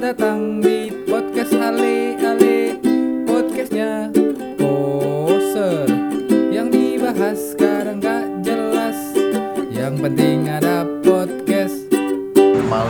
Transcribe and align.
datang 0.00 0.64
di 0.64 0.88
podcast 1.04 1.52
Ale 1.60 2.16
Ale 2.24 2.72
Podcastnya 3.28 4.08
poser 4.56 5.84
Yang 6.48 6.68
dibahas 6.72 7.36
sekarang 7.52 8.00
gak 8.00 8.24
jelas 8.40 8.96
Yang 9.68 9.94
penting 10.00 10.48
ada 10.48 10.88
podcast 11.04 11.84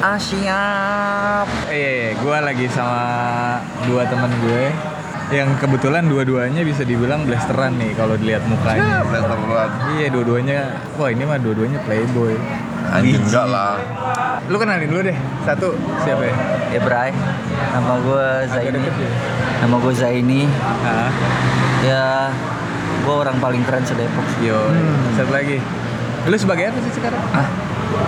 Ah 0.00 0.20
siap. 0.20 1.48
Eh, 1.72 2.12
gue 2.12 2.36
lagi 2.36 2.68
sama 2.68 3.00
dua 3.88 4.04
teman 4.06 4.28
gue 4.44 4.68
yang 5.32 5.56
kebetulan 5.56 6.04
dua-duanya 6.04 6.60
bisa 6.66 6.84
dibilang 6.84 7.24
blasteran 7.24 7.78
nih 7.80 7.94
kalau 7.96 8.18
dilihat 8.18 8.44
mukanya. 8.44 9.06
Blasteran 9.08 9.70
Iya, 9.96 10.06
dua-duanya. 10.12 10.60
Wah, 11.00 11.08
ini 11.08 11.22
mah 11.24 11.40
dua-duanya 11.40 11.80
playboy. 11.86 12.36
Anjing 12.92 13.24
enggak 13.24 13.46
lah 13.48 13.78
Lu 14.50 14.58
kenalin 14.58 14.90
dulu 14.90 15.00
deh. 15.06 15.14
Satu 15.40 15.78
siapa 16.02 16.26
ya? 16.26 16.34
Bray, 16.80 17.10
nama 17.70 17.94
gue 17.98 18.26
Zaini. 18.48 18.74
deket 18.76 18.94
ya. 18.96 19.10
Nama 19.62 19.74
gue 19.78 19.92
Zaini. 19.94 20.42
Ah, 20.82 21.10
Ya, 21.80 22.28
gue 23.00 23.14
orang 23.14 23.38
paling 23.38 23.62
keren 23.62 23.80
sedepok. 23.82 24.26
yo. 24.38 24.58
Satu 25.14 25.30
lagi. 25.30 25.62
Lu 26.26 26.34
sebagai 26.34 26.68
apa 26.68 26.78
sih 26.80 26.92
sekarang? 26.92 27.22
Ah, 27.32 27.46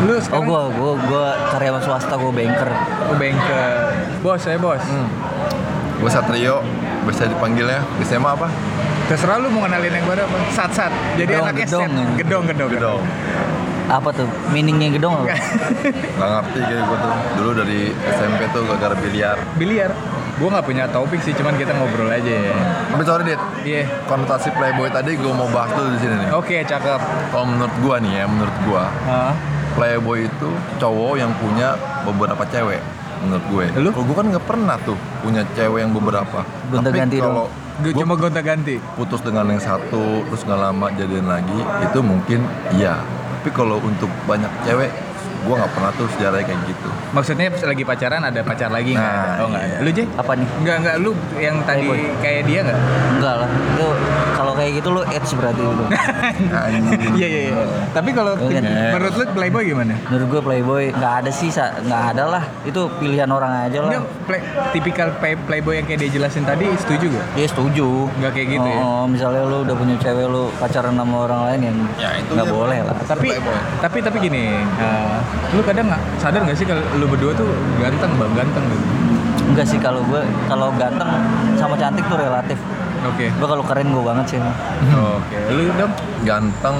lu 0.03 0.13
Oh 0.13 0.21
sekarang? 0.21 0.45
gue, 0.45 0.63
gue, 0.75 0.93
gue 1.07 1.27
karyawan 1.49 1.81
swasta, 1.81 2.15
gue 2.15 2.33
banker. 2.33 2.71
Oh, 3.07 3.17
banker. 3.17 3.73
Bos, 4.21 4.39
saya 4.39 4.59
bos. 4.59 4.83
Gue 5.95 6.11
Satrio 6.11 6.59
Bisa 7.03 7.23
dipanggilnya 7.25 7.79
Di 7.95 8.03
SMA 8.03 8.27
apa? 8.29 8.51
Terserah 9.07 9.39
lu 9.39 9.47
mau 9.51 9.63
kenalin 9.63 9.91
yang 9.93 10.03
baru 10.03 10.27
apa? 10.27 10.37
Sat-sat. 10.51 10.91
Jadi 11.15 11.31
Gedong, 11.31 11.47
anaknya 11.47 11.63
gedong, 11.65 11.83
set. 11.83 11.91
ya. 11.93 12.07
Gedong, 12.19 12.43
gedong, 12.47 12.71
Gedong 12.71 13.03
Apa 13.93 14.09
tuh? 14.11 14.25
Meaningnya 14.49 14.89
gedong 14.91 15.13
apa? 15.15 15.37
Gak 16.19 16.29
ngerti 16.31 16.59
kayak 16.63 16.83
gue 16.83 16.99
tuh 16.99 17.13
Dulu 17.37 17.51
dari 17.55 17.81
SMP 18.11 18.41
tuh 18.49 18.65
gara-gara 18.65 18.97
biliar 18.97 19.37
Biliar. 19.55 19.93
Gue 20.33 20.49
nggak 20.49 20.65
punya 20.65 20.89
topik 20.89 21.21
sih, 21.21 21.37
cuman 21.37 21.55
kita 21.55 21.71
ngobrol 21.71 22.09
aja 22.09 22.25
ya. 22.25 22.57
Tapi 22.89 23.03
sorry 23.05 23.23
Dit 23.23 23.43
Iya. 23.63 23.85
Konotasi 24.09 24.49
playboy 24.51 24.89
tadi 24.89 25.15
gue 25.15 25.29
mau 25.31 25.45
bahas 25.47 25.71
dulu 25.71 25.93
di 25.93 26.01
sini 26.01 26.15
nih 26.17 26.29
Oke, 26.33 26.57
cakep. 26.63 27.01
Kalau 27.29 27.47
menurut 27.47 27.75
gue 27.77 27.97
nih 28.01 28.13
ya 28.15 28.25
Menurut 28.27 28.57
gue 28.65 28.83
Hah? 29.07 29.33
Playboy 29.73 30.19
itu 30.25 30.49
cowok 30.77 31.15
yang 31.15 31.31
punya 31.37 31.77
beberapa 32.03 32.43
cewek 32.45 32.81
Menurut 33.23 33.45
gue 33.47 33.65
Lu? 33.79 33.89
Kalau 33.93 34.05
gue 34.05 34.17
kan 34.17 34.27
gak 34.33 34.47
pernah 34.49 34.77
tuh 34.81 34.97
Punya 35.21 35.45
cewek 35.53 35.79
yang 35.79 35.93
beberapa 35.93 36.43
Gonta-ganti 36.69 37.17
Tapi 37.17 37.29
kalau 37.29 37.47
Gue 37.81 37.93
cuma 37.95 38.15
gonta-ganti. 38.15 38.77
putus 38.95 39.21
dengan 39.21 39.49
yang 39.49 39.57
satu 39.59 40.21
terus 40.29 40.45
nggak 40.45 40.61
lama 40.61 40.93
jadian 40.93 41.25
lagi 41.25 41.57
itu 41.81 41.99
mungkin 41.99 42.45
iya 42.71 43.01
tapi 43.43 43.59
kalau 43.59 43.83
untuk 43.83 44.07
banyak 44.23 44.47
cewek 44.63 44.87
gue 45.43 45.55
nggak 45.59 45.73
pernah 45.75 45.91
tuh 45.99 46.07
sejarahnya 46.15 46.47
kayak 46.47 46.63
gitu 46.71 46.89
Maksudnya 47.11 47.51
lagi 47.51 47.83
pacaran 47.83 48.23
ada 48.23 48.41
pacar 48.47 48.71
lagi 48.71 48.95
nggak? 48.95 49.03
Nah, 49.03 49.43
oh 49.43 49.47
nggak. 49.51 49.65
iya. 49.67 49.79
Lu? 49.83 50.05
Apa 50.17 50.33
nih? 50.39 50.49
Nggak 50.65 50.77
nggak. 50.81 50.97
Lu 51.03 51.11
yang 51.37 51.57
tadi 51.67 51.85
Playboy. 51.85 52.23
kayak 52.25 52.43
dia 52.49 52.61
nggak? 52.65 52.81
Enggak 53.19 53.35
lah. 53.43 53.49
Itu 53.53 53.85
kalau 53.85 53.93
kayak 54.63 54.79
gitu 54.79 54.89
lu 54.89 55.03
AIDS 55.03 55.31
berarti 55.35 55.59
itu. 55.61 55.85
anjing 56.49 56.85
Iya 57.19 57.27
iya 57.27 57.41
iya. 57.45 57.55
Tapi 57.91 58.11
kalau 58.11 58.33
Iya. 58.39 58.95
menurut 58.95 59.15
lu 59.17 59.25
playboy 59.29 59.63
gimana? 59.67 59.95
Menurut 60.07 60.27
gue 60.29 60.41
playboy 60.41 60.85
nggak 60.93 61.15
ada 61.19 61.31
sih, 61.31 61.51
nggak 61.51 62.03
ada 62.15 62.25
lah. 62.29 62.45
Itu 62.63 62.87
pilihan 62.97 63.27
orang 63.27 63.67
aja 63.67 63.79
lah. 63.81 63.91
Enggak, 63.91 64.03
play, 64.25 64.41
tipikal 64.71 65.09
play, 65.17 65.35
playboy 65.37 65.75
yang 65.75 65.85
kayak 65.85 66.01
dia 66.01 66.11
jelasin 66.13 66.43
tadi 66.43 66.71
setuju 66.77 67.11
gak? 67.11 67.27
Iya 67.35 67.47
setuju. 67.49 67.87
Nggak 68.15 68.33
kayak 68.33 68.49
gitu 68.53 68.69
ya? 68.69 68.81
Oh, 68.81 69.05
misalnya 69.05 69.43
lu 69.43 69.59
udah 69.63 69.75
punya 69.75 69.97
cewek 69.99 70.27
lu 70.27 70.47
pacaran 70.57 70.95
sama 70.95 71.17
orang 71.21 71.41
lain 71.45 71.61
yang 71.65 71.77
Ya, 71.99 72.11
itu 72.15 72.31
nggak 72.31 72.47
dia. 72.47 72.55
boleh 72.55 72.79
lah. 72.83 72.95
Tapi 73.03 73.29
Playboy. 73.29 73.57
tapi 73.81 73.99
tapi 73.99 74.17
gini, 74.21 74.45
eh, 74.57 75.17
lu 75.51 75.63
kadang 75.63 75.91
nggak 75.91 76.03
sadar 76.17 76.41
nggak 76.41 76.55
sih 76.55 76.65
kalau 76.65 76.83
lu 76.95 77.07
berdua 77.07 77.33
tuh 77.33 77.51
ganteng 77.77 78.13
bang 78.15 78.33
ganteng 78.37 78.65
gitu? 78.65 78.85
Enggak 79.45 79.67
sih 79.67 79.77
kalau 79.77 80.01
gue 80.05 80.23
kalau 80.47 80.71
ganteng 80.73 81.09
sama 81.57 81.75
cantik 81.75 82.05
tuh 82.07 82.17
relatif. 82.17 82.59
Oke. 83.03 83.27
Gue 83.35 83.49
kalau 83.49 83.65
keren 83.67 83.89
gue 83.91 84.05
banget 84.05 84.27
sih. 84.37 84.39
Oke. 84.95 85.37
Lu 85.51 85.63
dong? 85.75 85.93
ganteng 86.23 86.79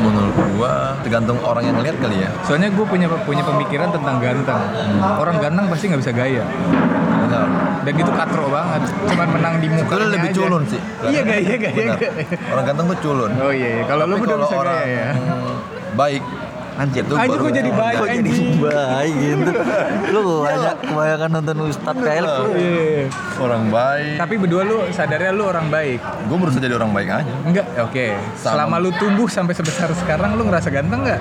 menurut 0.00 0.34
gua 0.56 0.96
tergantung 1.04 1.36
orang 1.44 1.68
yang 1.68 1.76
ngeliat 1.76 2.00
kali 2.00 2.24
ya 2.24 2.30
Soalnya 2.48 2.72
gue 2.72 2.86
punya 2.88 3.06
punya 3.28 3.44
pemikiran 3.44 3.92
tentang 3.92 4.16
ganteng. 4.18 4.60
Orang 5.20 5.36
ganteng 5.38 5.68
pasti 5.68 5.92
nggak 5.92 6.00
bisa 6.00 6.12
gaya. 6.16 6.44
Benar. 7.22 7.46
Dan 7.86 7.94
itu 7.98 8.12
katro 8.14 8.48
banget. 8.50 8.82
Cuman 8.88 9.28
menang 9.30 9.54
di 9.60 9.68
muka. 9.68 9.94
Itu 9.94 10.06
lebih 10.10 10.30
culun 10.32 10.62
sih 10.66 10.80
Iya 11.06 11.20
gaya 11.22 11.54
gaya. 11.60 11.76
Benar. 11.76 11.98
gaya. 12.00 12.24
orang 12.56 12.64
ganteng 12.72 12.86
tuh 12.88 12.98
culun 13.04 13.30
Oh 13.36 13.52
iya. 13.52 13.68
iya. 13.78 13.84
Kalau 13.84 14.04
lu 14.08 14.14
kalau 14.24 14.38
bisa 14.48 14.56
orang 14.56 14.76
gaya 14.80 14.96
ya. 14.96 15.10
baik 15.92 16.24
Anjir. 16.72 17.04
itu 17.04 17.14
Anjir 17.14 17.38
kok 17.38 17.52
jadi 17.52 17.70
baik 17.70 17.96
Kok 17.96 18.08
jadi 18.08 18.32
baik 18.56 19.12
gitu. 19.14 19.50
Lu 20.10 20.20
banyak 20.40 20.76
kebanyakan 20.82 21.28
nonton 21.30 21.56
Ustadz 21.68 22.00
kayak 22.00 22.22
lu. 22.22 22.32
Iya. 22.52 23.04
orang 23.36 23.64
baik 23.68 24.14
Tapi 24.16 24.34
berdua 24.38 24.62
lu 24.64 24.76
sadarnya 24.88 25.32
lu 25.32 25.44
orang 25.44 25.66
baik. 25.68 25.98
gue 26.00 26.36
berusaha 26.36 26.62
jadi 26.62 26.74
orang 26.76 26.92
baik 26.92 27.08
aja 27.12 27.32
Enggak, 27.44 27.66
oke. 27.76 28.06
Sama. 28.38 28.52
Selama 28.56 28.76
lu 28.78 28.90
tumbuh 28.96 29.28
sampai 29.28 29.52
sebesar 29.52 29.92
sekarang 29.94 30.34
lu 30.34 30.48
ngerasa 30.48 30.68
ganteng 30.68 31.04
nggak? 31.04 31.20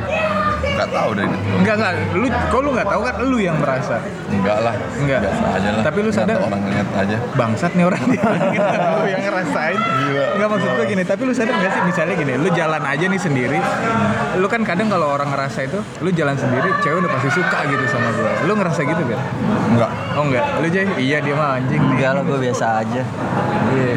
Nggak 0.72 0.90
tahu 0.90 1.10
deh 1.14 1.26
gitu 1.26 1.46
Enggak 1.54 1.76
enggak. 1.76 1.92
Lu 2.14 2.26
kok 2.28 2.60
lu 2.60 2.70
nggak 2.72 2.88
tahu 2.88 3.02
kan 3.02 3.16
lu 3.22 3.38
yang 3.38 3.58
merasa. 3.58 3.98
enggak 4.28 4.58
lah 4.60 4.74
Enggak. 4.96 5.20
biasa 5.22 5.44
aja 5.52 5.70
lah 5.72 5.82
Tapi 5.82 6.00
lu 6.00 6.10
Nggak 6.10 6.20
sadar- 6.22 6.42
orang 6.42 6.62
ngeliat 6.62 6.88
aja 6.96 7.18
Bangsat 7.34 7.72
nih 7.72 7.84
orang 7.84 8.04
dia. 8.06 8.24
lu 8.96 9.08
yang 9.08 9.22
ngerasain. 9.22 9.78
Gila. 9.78 10.26
Enggak 10.34 10.48
maksud 10.50 10.70
gue 10.72 10.86
gini, 10.88 11.04
tapi 11.04 11.22
lu 11.22 11.34
sadar 11.34 11.54
gak 11.56 11.72
sih 11.72 11.82
misalnya 11.84 12.16
gini, 12.16 12.34
lu 12.36 12.50
jalan 12.52 12.82
aja 12.84 13.06
nih 13.06 13.22
sendiri. 13.22 13.60
Lu 14.34 14.48
kan 14.48 14.62
kadang 14.62 14.88
kalau 14.88 15.08
orang 15.10 15.30
ngerasa 15.30 15.60
itu, 15.64 15.80
lu 16.00 16.10
jalan 16.10 16.34
sendiri, 16.34 16.72
cewek 16.80 16.98
udah 16.98 17.12
pasti 17.12 17.30
suka 17.32 17.58
gitu 17.66 17.84
sama 17.88 18.10
gue. 18.12 18.32
Lu 18.44 18.54
ngerasa 18.54 18.82
gitu 18.84 19.04
kan? 19.06 19.20
enggak 19.70 19.92
Oh 20.12 20.24
enggak. 20.24 20.44
Lu 20.58 20.68
Jay, 20.68 20.84
iya 20.98 21.18
dia 21.20 21.32
mah 21.32 21.56
anjing 21.56 21.80
nih. 21.80 21.94
Enggak 21.94 22.12
lah 22.14 22.24
gue 22.24 22.38
biasa 22.42 22.66
aja. 22.82 23.02
Iya. 23.72 23.96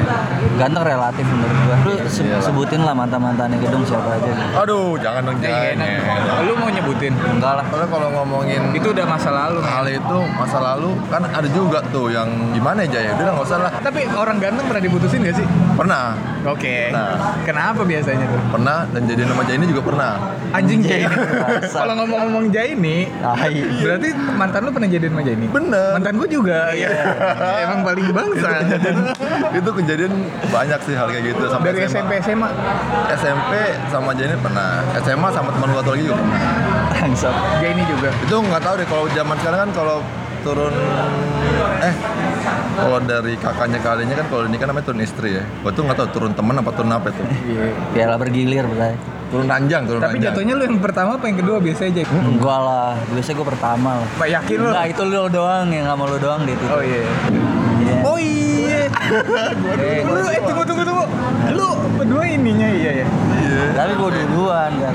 Ganteng 0.56 0.85
relatif 0.85 1.25
menurut 1.25 1.59
gue. 1.59 1.77
Lu 1.85 1.93
se- 2.05 2.39
sebutin 2.41 2.81
lah 2.81 2.93
mantan-mantannya 2.93 3.59
gedung 3.59 3.83
siapa 3.83 4.06
aja. 4.12 4.31
aduh 4.56 4.95
jangan 4.97 5.23
dong 5.25 5.37
Ya, 5.41 5.51
iya, 5.51 5.73
jangan. 5.75 6.45
Lu 6.45 6.53
mau 6.65 6.73
nyebutin? 6.73 7.13
Enggak 7.15 7.53
lah. 7.61 7.65
Soalnya 7.69 7.89
kalau 7.89 8.09
ngomongin 8.11 8.61
Itu 8.73 8.89
udah 8.91 9.05
masa 9.05 9.31
lalu. 9.31 9.59
hal 9.61 9.87
itu 9.87 10.17
masa 10.35 10.59
lalu 10.59 10.91
kan 11.09 11.23
ada 11.25 11.49
juga 11.49 11.79
tuh 11.89 12.09
yang 12.09 12.29
gimana 12.53 12.85
ya 12.85 13.01
Jaya 13.01 13.11
udah 13.15 13.35
nggak 13.35 13.47
usah 13.47 13.59
lah 13.61 13.73
Tapi 13.81 14.01
orang 14.11 14.37
ganteng 14.39 14.65
pernah 14.65 14.83
diputusin 14.83 15.21
gak 15.21 15.37
sih? 15.37 15.47
pernah 15.75 16.15
Oke. 16.45 16.93
Nah. 16.93 17.41
Kenapa 17.43 17.83
biasanya 17.83 18.29
tuh? 18.29 18.41
pernah 18.53 18.85
dan 18.93 19.03
jadi 19.05 19.25
nama 19.25 19.43
Jaya 19.43 19.57
ini 19.57 19.67
juga 19.67 19.83
pernah 19.83 20.11
Anjing 20.55 20.81
Jaini. 20.81 21.09
Dasar. 21.11 21.83
Kalau 21.83 21.95
ngomong-ngomong 21.99 22.47
Jaini, 22.49 23.11
berarti 23.83 24.09
mantan 24.39 24.61
lu 24.63 24.71
pernah 24.71 24.87
jadian 24.87 25.11
sama 25.11 25.23
Jaini? 25.25 25.47
bener 25.51 25.91
Mantan 25.99 26.15
gua 26.15 26.29
juga. 26.31 26.59
Ya. 26.77 26.89
Emang 27.67 27.83
paling 27.83 28.07
bangsa. 28.13 28.49
itu 29.51 29.71
kejadian 29.73 30.13
banyak 30.49 30.81
sih 30.85 30.95
hal 30.95 31.09
kayak 31.11 31.25
gitu 31.33 31.45
sampai 31.49 31.73
Dari 31.73 31.81
SMP 31.89 32.13
SMA. 32.23 32.49
SMP 33.11 33.53
sama 33.89 34.11
Jaya 34.15 34.29
ini 34.31 34.39
pernah 34.39 34.69
SMA 35.01 35.29
sama 35.33 35.49
teman 35.51 35.69
gua 35.71 35.81
satu 35.81 35.91
lagi 35.93 36.03
juga 36.07 36.17
pernah 36.21 36.41
Bangsat. 36.95 37.35
Jaini 37.59 37.83
juga. 37.85 38.09
itu 38.17 38.35
nggak 38.35 38.63
tahu 38.63 38.75
deh 38.77 38.87
kalau 38.87 39.05
zaman 39.11 39.37
sekarang 39.39 39.61
kan 39.61 39.71
kalau 39.73 39.97
turun 40.41 40.73
eh 41.81 41.95
kalau 42.75 42.99
dari 43.01 43.35
kakaknya 43.35 43.79
kalinya 43.79 44.15
kan 44.15 44.27
kalau 44.29 44.45
ini 44.45 44.57
kan 44.57 44.67
namanya 44.69 44.87
turun 44.87 45.01
istri 45.01 45.29
ya 45.33 45.45
gua 45.61 45.71
tuh 45.71 45.83
nggak 45.83 45.97
tahu 45.97 46.09
turun 46.13 46.33
teman 46.33 46.55
apa 46.55 46.71
turun 46.71 46.93
apa 46.93 47.07
itu 47.09 47.23
Piala 47.91 48.17
bergilir 48.17 48.65
berarti. 48.65 48.97
turun 49.27 49.47
ranjang 49.47 49.83
turun 49.85 50.01
Tapi 50.01 50.11
ranjang 50.15 50.33
jatuhnya 50.33 50.55
lu 50.55 50.63
yang 50.65 50.79
pertama 50.79 51.11
apa 51.17 51.25
yang 51.25 51.39
kedua 51.39 51.57
biasanya 51.59 51.91
Jay? 51.93 52.05
Enggak 52.07 52.61
lah. 52.61 52.93
Biasanya 53.09 53.35
gue 53.35 53.49
pertama 53.49 53.91
lah. 53.97 54.07
Pak 54.15 54.29
yakin 54.31 54.57
lu? 54.57 54.69
Enggak, 54.69 54.85
itu 54.87 55.03
lu 55.03 55.23
doang 55.29 55.67
yang 55.69 55.87
sama 55.89 56.03
lu 56.05 56.17
doang 56.19 56.41
deh 56.45 56.55
itu. 56.55 56.67
Oh 56.69 56.79
iya. 56.79 57.03
Iya. 57.75 57.97
Oh 58.05 58.19
iya. 58.21 58.81
lu 60.07 60.21
eh 60.29 60.41
tunggu 60.41 60.63
tunggu 60.63 60.83
tunggu. 60.85 61.05
Lu 61.51 61.69
berdua 61.97 62.25
ininya 62.29 62.69
iya 62.71 62.93
ya. 63.03 63.07
Tapi 63.73 63.93
gue 63.93 64.09
duluan 64.23 64.71
kan. 64.77 64.95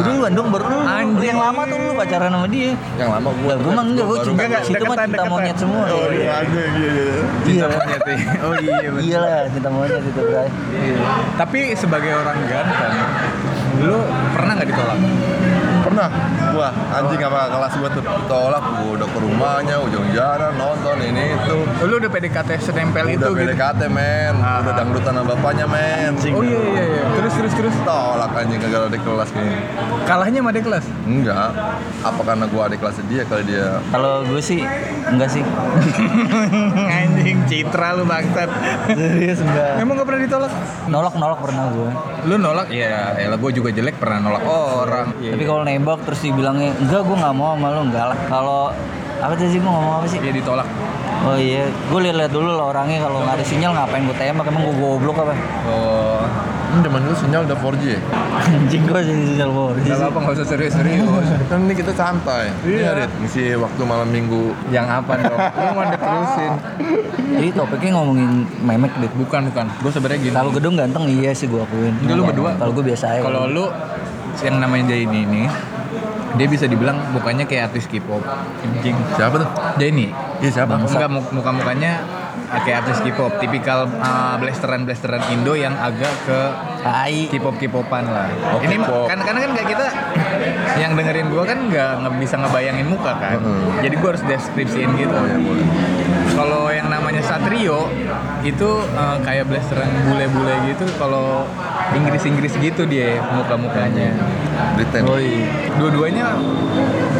Gue 0.00 0.08
duluan 0.08 0.32
dong 0.32 0.48
baru 0.48 0.64
lu. 0.64 0.78
Yang 1.20 1.38
lama 1.38 1.60
tuh 1.68 1.76
lu 1.76 1.92
pacaran 1.92 2.30
sama 2.32 2.48
dia. 2.48 2.72
yang 2.96 3.10
lama 3.12 3.28
gua 3.36 3.52
Lah 3.52 3.56
gue 3.60 3.72
mah 3.76 3.84
enggak, 3.84 4.06
gue 4.08 4.18
cinta, 4.24 4.42
Enggak, 4.48 4.62
situ 4.64 4.84
mah 4.84 4.96
cinta 4.96 5.22
monyet 5.28 5.56
semua. 5.60 5.84
oh 5.86 6.08
iya 6.08 6.32
ada 6.40 6.62
gitu 6.72 7.04
Iya. 7.44 7.64
Monyet 7.68 8.02
ya. 8.02 8.16
Oh 8.40 8.54
iya 8.56 8.76
betul. 8.88 9.04
Iya 9.04 9.18
lah, 9.20 9.40
cinta 9.52 9.68
monyet 9.68 10.02
itu 10.02 10.20
bray. 10.24 10.48
Iya. 10.72 10.96
Tapi 11.36 11.58
sebagai 11.76 12.12
orang 12.16 12.38
ganteng, 12.48 12.94
lu 13.78 13.96
pernah 14.32 14.52
nggak 14.56 14.68
ditolak? 14.68 14.98
pernah 15.80 16.08
gua 16.60 16.68
anjing 16.92 17.20
apa 17.24 17.40
kelas 17.48 17.72
gua 17.74 17.88
tuh 17.88 18.02
ditolak 18.04 18.60
gua 18.76 18.90
udah 18.94 19.08
ke 19.08 19.18
rumahnya 19.18 19.76
ujung 19.80 20.04
jalan 20.12 20.52
nonton 20.54 20.96
ini 21.00 21.32
itu 21.32 21.56
Lu 21.80 21.96
udah 21.96 22.10
PDKT 22.12 22.50
senempel 22.60 23.04
itu 23.08 23.16
udah 23.16 23.32
gitu? 23.32 23.48
PDKT 23.48 23.80
men 23.88 24.34
Ah. 24.40 24.60
udah 24.60 24.76
dangdutan 24.76 25.16
sama 25.16 25.24
bapaknya 25.32 25.64
men 25.64 26.12
Oh 26.20 26.44
iya 26.44 26.60
iya 26.60 26.84
iya. 26.86 27.02
Terus 27.16 27.32
terus 27.32 27.54
terus. 27.56 27.74
tolak 27.80 28.28
anjing 28.36 28.60
kagak 28.60 28.78
ada 28.78 28.88
di 28.92 29.00
kelas 29.00 29.28
kayaknya 29.32 29.60
Kalahnya 30.04 30.38
sama 30.38 30.50
adik 30.52 30.62
kelas. 30.62 30.84
enggak 31.02 31.48
apa 32.00 32.20
karena 32.22 32.44
gua 32.44 32.62
ada 32.68 32.76
kelasnya 32.76 33.04
dia 33.08 33.22
kali 33.24 33.42
dia 33.46 33.80
Kalau 33.88 34.20
gue 34.22 34.42
sih 34.42 34.60
enggak 35.08 35.30
sih. 35.32 35.40
Anjing 37.00 37.38
citra 37.46 37.96
lu 37.96 38.04
bangsat. 38.04 38.48
Serius 38.90 39.40
enggak. 39.40 39.80
Emang 39.80 39.96
gak 39.96 40.06
pernah 40.06 40.22
ditolak? 40.22 40.52
Nolak 40.86 41.14
nolak 41.16 41.38
pernah 41.40 41.64
gue. 41.70 41.90
Lu 42.26 42.34
nolak? 42.36 42.68
Iya, 42.68 43.16
ya 43.16 43.32
gue 43.32 43.50
juga 43.50 43.70
jelek 43.72 43.96
pernah 43.96 44.18
nolak 44.20 44.44
orang. 44.44 45.06
Iya. 45.18 45.32
Tapi 45.32 45.44
kalau 45.44 45.62
nembak 45.64 46.04
terus 46.04 46.20
dibilangnya 46.50 46.70
enggak 46.82 47.00
gue 47.06 47.16
nggak 47.16 47.34
mau 47.34 47.48
sama 47.54 47.66
lu 47.70 47.80
enggak 47.86 48.04
lah. 48.10 48.18
Kalau 48.26 48.62
Apa 49.20 49.36
tadi 49.36 49.52
sih 49.52 49.60
gua 49.60 49.76
ngomong 49.76 49.94
apa 50.00 50.06
sih? 50.08 50.16
Dia 50.16 50.32
ditolak. 50.32 50.64
Oh 51.28 51.36
iya, 51.36 51.68
gue 51.68 52.00
lihat 52.00 52.32
dulu 52.32 52.56
lah 52.56 52.72
orangnya 52.72 53.04
kalau 53.04 53.20
nggak 53.20 53.36
ada 53.36 53.44
sinyal 53.44 53.76
ngapain 53.76 54.08
gue 54.08 54.16
tembak 54.16 54.48
emang 54.48 54.64
gue 54.64 54.76
goblok 54.80 55.20
apa? 55.20 55.36
Oh. 55.68 56.24
Hmm, 56.72 56.80
zaman 56.80 57.04
dulu 57.04 57.16
sinyal 57.20 57.44
udah 57.44 57.58
4G 57.60 57.82
ya? 57.84 58.00
Anjing 58.40 58.82
gue 58.88 59.00
jadi 59.04 59.22
sinyal 59.36 59.50
bor. 59.52 59.76
Gak 59.76 59.92
apa-apa 60.00 60.18
nggak 60.24 60.34
usah 60.40 60.46
serius-serius. 60.48 61.04
Kan 61.52 61.68
ini 61.68 61.74
kita 61.76 61.92
santai. 61.92 62.48
Iya. 62.64 62.72
Iya, 62.80 62.88
Rit. 62.96 63.10
Ngisi 63.20 63.44
waktu 63.60 63.82
malam 63.84 64.08
minggu. 64.08 64.56
Yang 64.72 64.86
apa 64.88 65.12
dong? 65.20 65.36
Lu 65.60 65.68
mau 65.76 65.84
diterusin? 65.84 66.52
Jadi 67.36 67.48
topiknya 67.52 67.90
ngomongin 68.00 68.30
memek 68.64 68.92
deh. 69.04 69.10
Bukan 69.20 69.40
bukan. 69.52 69.66
Gue 69.84 69.92
sebenarnya 69.92 70.20
gini. 70.24 70.32
Kalau 70.32 70.50
gedung 70.56 70.74
ganteng 70.80 71.04
iya 71.12 71.36
sih 71.36 71.44
gue 71.44 71.60
akuin. 71.60 71.92
Enggak, 72.00 72.16
lu 72.16 72.22
berdua. 72.24 72.50
Kalau 72.56 72.72
gue 72.72 72.84
biasa 72.88 73.04
aja. 73.12 73.20
Kalau 73.20 73.44
lu 73.44 73.68
yang 74.40 74.56
namanya 74.56 74.94
Jaini 74.94 75.28
ini, 75.28 75.42
dia 76.38 76.46
bisa 76.46 76.70
dibilang 76.70 76.98
mukanya 77.10 77.44
kayak 77.46 77.72
artis 77.72 77.90
K-pop. 77.90 78.22
Anjing. 78.62 78.96
Siapa 79.18 79.34
tuh? 79.40 79.48
Jaini. 79.78 80.14
Iya, 80.40 80.50
siapa? 80.62 80.78
Enggak 80.78 81.10
muka 81.10 81.50
mukanya 81.50 82.02
kayak 82.66 82.86
artis 82.86 82.98
K-pop, 83.02 83.38
tipikal 83.38 83.86
uh, 83.86 84.34
blasteran 84.38 84.82
blasteran 84.82 85.22
Indo 85.30 85.54
yang 85.54 85.74
agak 85.78 86.10
ke. 86.26 86.40
K-pop 87.28 87.60
K-popan 87.60 88.08
lah. 88.08 88.32
Oh, 88.56 88.60
Ini 88.64 88.80
kan 88.80 89.20
karena 89.20 89.40
kan 89.44 89.50
kayak 89.52 89.68
kita 89.68 89.86
yang 90.80 90.96
dengerin 90.96 91.28
gua 91.28 91.44
kan 91.44 91.68
nggak 91.68 91.90
nggak 92.00 92.12
bisa 92.24 92.34
ngebayangin 92.40 92.86
muka 92.88 93.12
kan. 93.20 93.36
Mm-mm. 93.36 93.84
Jadi 93.84 93.94
gua 94.00 94.08
harus 94.16 94.24
deskripsiin 94.24 94.90
gitu. 94.96 95.12
Oh 95.12 95.26
ya 95.28 95.38
boleh. 95.38 95.66
Kalau 96.30 96.62
yang 96.72 96.88
namanya 96.88 97.20
Satrio 97.20 97.90
itu 98.40 98.70
uh, 98.96 99.20
kayak 99.20 99.44
blasteran 99.50 99.92
bule-bule 100.08 100.56
gitu. 100.72 100.88
Kalau 100.96 101.44
Inggris-Inggris 101.92 102.56
gitu 102.56 102.88
dia 102.88 103.20
muka-mukanya. 103.34 104.16
Britain. 104.76 105.02
Oh 105.06 105.18
iya. 105.18 105.46
Dua-duanya 105.76 106.26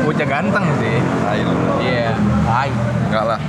bocah 0.04 0.26
ganteng 0.26 0.64
sih. 0.80 0.96
Ayo. 1.30 1.46
Iya. 1.80 2.12
Tai. 2.46 2.70
Enggak 3.10 3.24
lah. 3.36 3.40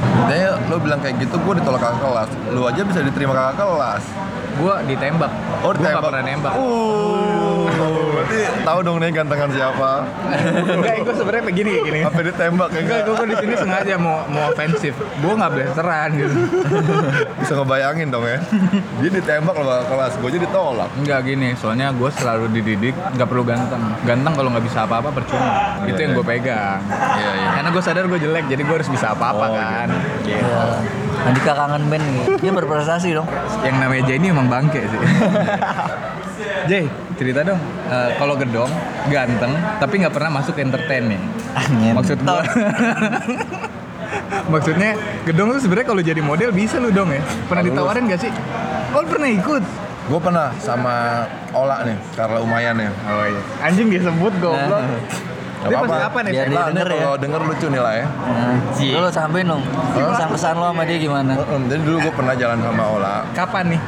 Intinya 0.00 0.50
lo 0.70 0.76
bilang 0.80 1.00
kayak 1.02 1.20
gitu, 1.20 1.36
gue 1.36 1.54
ditolak 1.60 1.80
kakak 1.82 2.00
kelas. 2.00 2.30
Lu 2.54 2.62
aja 2.64 2.80
bisa 2.86 3.00
diterima 3.02 3.32
kakak 3.36 3.66
kelas. 3.66 4.04
Gua 4.60 4.74
ditembak. 4.84 5.32
Oh, 5.64 5.72
ditembak. 5.72 6.02
pernah 6.04 6.22
nembak. 6.22 6.54
Uh, 6.54 8.09
berarti 8.30 8.62
tahu 8.62 8.78
dong 8.86 8.96
nih 9.02 9.10
gantengan 9.10 9.50
siapa? 9.50 9.90
Enggak, 10.70 10.96
gue 11.02 11.14
sebenarnya 11.14 11.44
begini 11.44 11.70
gini. 11.82 12.00
Apa 12.06 12.20
ditembak 12.22 12.68
kayak 12.70 12.82
Enggak, 12.86 13.00
gue 13.04 13.26
di 13.26 13.36
sini 13.42 13.54
sengaja 13.58 13.94
mau 13.98 14.16
mau 14.30 14.42
ofensif. 14.50 14.94
Gue 15.18 15.32
nggak 15.34 15.50
blasteran 15.50 16.08
gitu. 16.14 16.34
Bisa 17.42 17.52
ngebayangin 17.58 18.08
dong 18.08 18.24
ya. 18.26 18.38
Dia 19.02 19.10
ditembak 19.10 19.56
loh 19.58 19.82
kelas, 19.86 20.12
gue 20.18 20.28
aja 20.30 20.38
ditolak. 20.38 20.90
Enggak 20.96 21.20
gini, 21.26 21.48
soalnya 21.58 21.90
gue 21.90 22.10
selalu 22.14 22.44
dididik 22.54 22.94
nggak 22.94 23.28
perlu 23.28 23.42
ganteng. 23.42 23.82
Ganteng 24.06 24.32
kalau 24.38 24.48
nggak 24.54 24.64
bisa 24.64 24.78
apa-apa 24.86 25.10
percuma. 25.10 25.82
Itu 25.84 25.98
yang 25.98 26.12
gue 26.14 26.24
pegang. 26.24 26.80
Iya, 26.90 27.30
iya. 27.34 27.48
Karena 27.58 27.68
gue 27.74 27.82
sadar 27.82 28.04
gue 28.06 28.20
jelek, 28.20 28.44
jadi 28.46 28.62
gue 28.62 28.74
harus 28.78 28.90
bisa 28.90 29.12
apa-apa 29.12 29.46
Oh, 29.50 29.56
kan. 29.56 29.88
Gitu. 30.22 30.36
Ya. 30.36 30.78
Andika 31.20 31.52
kangen 31.52 31.84
band 31.92 32.04
nih. 32.06 32.24
Dia 32.40 32.52
berprestasi 32.54 33.08
dong. 33.12 33.28
Yang 33.60 33.76
namanya 33.76 34.02
ini 34.14 34.26
emang 34.32 34.48
bangke 34.48 34.80
sih. 34.88 35.00
Jay, 36.68 36.84
cerita 37.16 37.40
dong. 37.46 37.60
Eh, 37.90 38.10
kalau 38.18 38.34
gedong 38.36 38.70
ganteng, 39.08 39.52
tapi 39.80 39.94
nggak 40.04 40.14
pernah 40.14 40.30
masuk 40.40 40.54
entertain 40.60 41.02
nih. 41.10 41.20
Anjir. 41.56 41.92
Maksud 41.96 42.18
gue. 42.22 42.40
Maksudnya 44.54 44.90
gedong 45.22 45.54
tuh 45.54 45.62
sebenarnya 45.62 45.86
kalau 45.86 46.02
jadi 46.02 46.20
model 46.22 46.50
bisa 46.50 46.82
lu 46.82 46.90
dong 46.90 47.14
ya. 47.14 47.22
Pernah 47.46 47.62
Lulus. 47.62 47.78
ditawarin 47.78 48.02
gak 48.10 48.20
sih? 48.20 48.32
Oh, 48.90 49.02
lu 49.02 49.06
pernah 49.06 49.30
ikut? 49.30 49.62
Gue 50.10 50.18
pernah 50.18 50.50
sama 50.58 51.26
Ola 51.54 51.86
nih, 51.86 51.96
Karla 52.18 52.42
Umayan 52.42 52.74
ya. 52.82 52.90
Oh 53.06 53.24
iya. 53.26 53.42
Anjing 53.62 53.86
dia 53.94 54.02
sebut 54.02 54.34
goblok. 54.42 54.82
Gak 55.60 55.76
apa-apa. 55.76 55.96
kapan 56.08 56.22
ya? 56.24 56.32
Biar 56.32 56.46
dia 56.48 56.56
nih 56.56 56.64
denger 56.72 56.88
ya. 56.88 57.00
kalau 57.04 57.16
denger 57.20 57.40
lucu 57.44 57.66
nih 57.68 57.82
lah 57.84 57.94
ya. 57.94 58.06
Nah, 58.08 59.00
lu 59.04 59.10
sampein 59.12 59.44
dong. 59.44 59.62
Pesan-pesan 59.92 60.54
lo 60.56 60.66
sama 60.72 60.82
dia 60.88 60.96
gimana? 60.96 61.32
Jadi 61.36 61.82
dulu 61.84 61.96
gue 62.00 62.12
pernah 62.16 62.34
jalan 62.34 62.58
sama 62.64 62.84
Ola 62.96 63.14
Kapan 63.36 63.64
nih? 63.76 63.80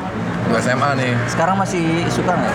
Di 0.43 0.53
SMA 0.59 0.91
nih. 0.99 1.13
Sekarang 1.29 1.57
masih 1.57 1.85
suka 2.09 2.33
nggak? 2.35 2.55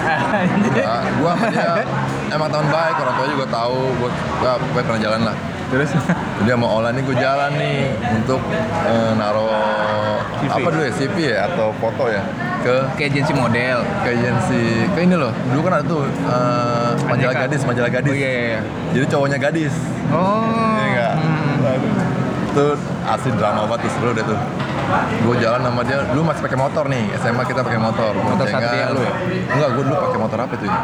Enggak, 0.68 1.02
gue 1.08 1.30
sama 1.32 1.46
dia 1.50 1.72
emang 2.36 2.50
tahun 2.52 2.68
baik, 2.68 2.96
orang 3.00 3.16
tua 3.16 3.28
juga 3.28 3.46
tahu. 3.48 3.80
Gue 3.98 4.10
ya, 4.44 4.52
gue 4.60 4.82
pernah 4.82 5.02
jalan 5.02 5.22
lah. 5.24 5.36
Terus 5.68 5.92
Jadi 6.40 6.50
sama 6.50 6.68
Ola 6.72 6.90
nih 6.96 7.04
gue 7.04 7.18
jalan 7.20 7.52
nih 7.60 7.80
untuk 8.16 8.40
eh, 8.88 9.12
naro 9.20 9.52
CV. 10.38 10.54
apa 10.54 10.68
dulu 10.70 10.84
ya 10.86 10.94
CV 10.94 11.16
ya 11.28 11.40
atau 11.50 11.68
foto 11.76 12.04
ya 12.08 12.24
ke 12.62 12.74
ke 12.96 13.02
agensi 13.10 13.34
model. 13.34 13.84
ke 14.00 14.10
agensi 14.14 14.64
ke 14.88 15.00
ini 15.02 15.16
loh 15.18 15.34
dulu 15.52 15.62
kan 15.66 15.74
ada 15.82 15.86
tuh 15.86 16.04
eh, 16.08 16.92
majalah 17.04 17.34
Aneka. 17.36 17.44
gadis 17.50 17.62
majalah 17.68 17.92
gadis 17.92 18.12
Oh 18.12 18.16
iya 18.16 18.32
iya. 18.32 18.60
jadi 18.94 19.06
cowoknya 19.12 19.38
gadis 19.42 19.74
Oh. 20.08 20.48
Iya 20.48 20.88
enggak 20.88 21.14
hmm. 21.20 22.56
tuh 22.56 22.74
asli 23.04 23.32
drama 23.36 23.68
banget 23.68 23.80
tuh 23.84 23.92
seru 24.00 24.12
deh 24.16 24.24
tuh 24.24 24.40
gue 25.18 25.36
jalan 25.38 25.60
sama 25.62 25.82
dia 25.82 26.00
dulu 26.06 26.22
masih 26.24 26.42
pakai 26.42 26.58
motor 26.58 26.84
nih 26.88 27.04
SMA 27.18 27.44
kita 27.44 27.62
pakai 27.62 27.76
motor 27.78 28.12
Motor 28.14 28.40
boncengan. 28.40 28.64
Satria 28.64 28.86
lu 28.90 29.02
ya? 29.02 29.12
enggak 29.50 29.70
gue 29.70 29.84
dulu 29.84 29.96
pakai 29.98 30.20
motor 30.20 30.38
apa 30.40 30.54
itu 30.54 30.66
ya 30.66 30.78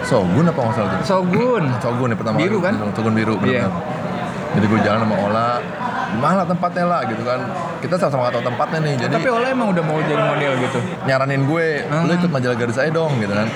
Sogun 0.00 0.44
apa 0.46 0.58
nggak 0.58 0.74
salah 0.74 0.90
Sogun. 1.02 1.64
Sogun 1.78 2.08
ya 2.08 2.16
pertama 2.16 2.36
Biru 2.36 2.58
kali. 2.58 2.66
kan? 2.66 2.74
Sogun 2.92 3.12
biru 3.12 3.34
Iya. 3.40 3.68
benar. 3.68 3.72
Jadi 4.48 4.64
gue 4.66 4.80
jalan 4.80 5.00
sama 5.04 5.16
Ola, 5.20 5.48
mana 6.16 6.42
tempatnya 6.42 6.84
lah 6.86 7.00
gitu 7.04 7.20
kan. 7.20 7.40
Kita 7.78 7.94
sama-sama 7.94 8.22
nggak 8.24 8.34
tahu 8.34 8.44
tempatnya 8.48 8.78
nih. 8.80 8.94
Jadi 8.98 9.12
Tapi 9.14 9.28
Ola 9.28 9.46
emang 9.46 9.68
udah 9.68 9.84
mau 9.84 9.98
jadi 10.00 10.22
model 10.24 10.52
gitu. 10.58 10.78
nyaranin 11.04 11.42
gue, 11.44 11.66
lu 11.84 11.92
Hmm. 11.92 12.16
ikut 12.16 12.30
majalah 12.30 12.56
gadis 12.56 12.78
aja 12.78 12.88
dong 12.90 13.12
gitu 13.18 13.30
kan. 13.30 13.48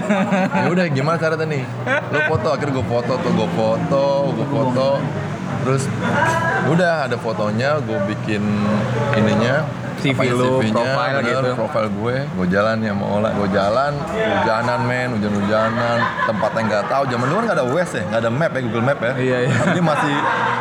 ya 0.60 0.68
udah 0.68 0.84
gimana 0.86 1.16
caranya 1.16 1.46
nih? 1.46 1.62
Lu 2.12 2.18
foto, 2.28 2.48
akhirnya 2.50 2.72
gue 2.74 2.86
foto 2.86 3.12
tuh, 3.16 3.30
gue 3.32 3.48
foto, 3.50 4.04
gue 4.30 4.46
foto. 4.46 4.88
Terus 5.66 5.90
udah 6.70 7.10
ada 7.10 7.18
fotonya, 7.18 7.82
gue 7.82 7.98
bikin 8.14 8.38
ininya 9.18 9.66
CV 9.96 10.18
ya, 10.20 10.32
lu, 10.32 10.60
profile 10.66 11.14
bener, 11.16 11.24
gitu. 11.24 11.48
profile 11.54 11.88
gue 11.90 12.16
gue 12.26 12.46
jalan 12.48 12.76
ya 12.78 12.92
mau 12.92 13.08
olah 13.16 13.32
gue 13.32 13.48
jalan 13.50 13.92
hujanan 14.06 14.80
men 14.84 15.08
hujan 15.12 15.32
hujanan 15.34 15.98
tempat 16.24 16.50
yang 16.52 16.66
nggak 16.66 16.84
tahu 16.86 17.02
zaman 17.06 17.26
dulu 17.26 17.36
kan 17.36 17.44
nggak 17.46 17.58
ada 17.58 17.66
wes 17.66 17.90
ya 17.90 18.02
nggak 18.04 18.20
ada 18.20 18.30
map 18.30 18.50
ya 18.50 18.60
Google 18.62 18.84
Map 18.84 18.98
ya 18.98 19.12
Iya, 19.16 19.36
iya. 19.42 19.54
Jadi 19.66 19.80
masih 19.80 20.14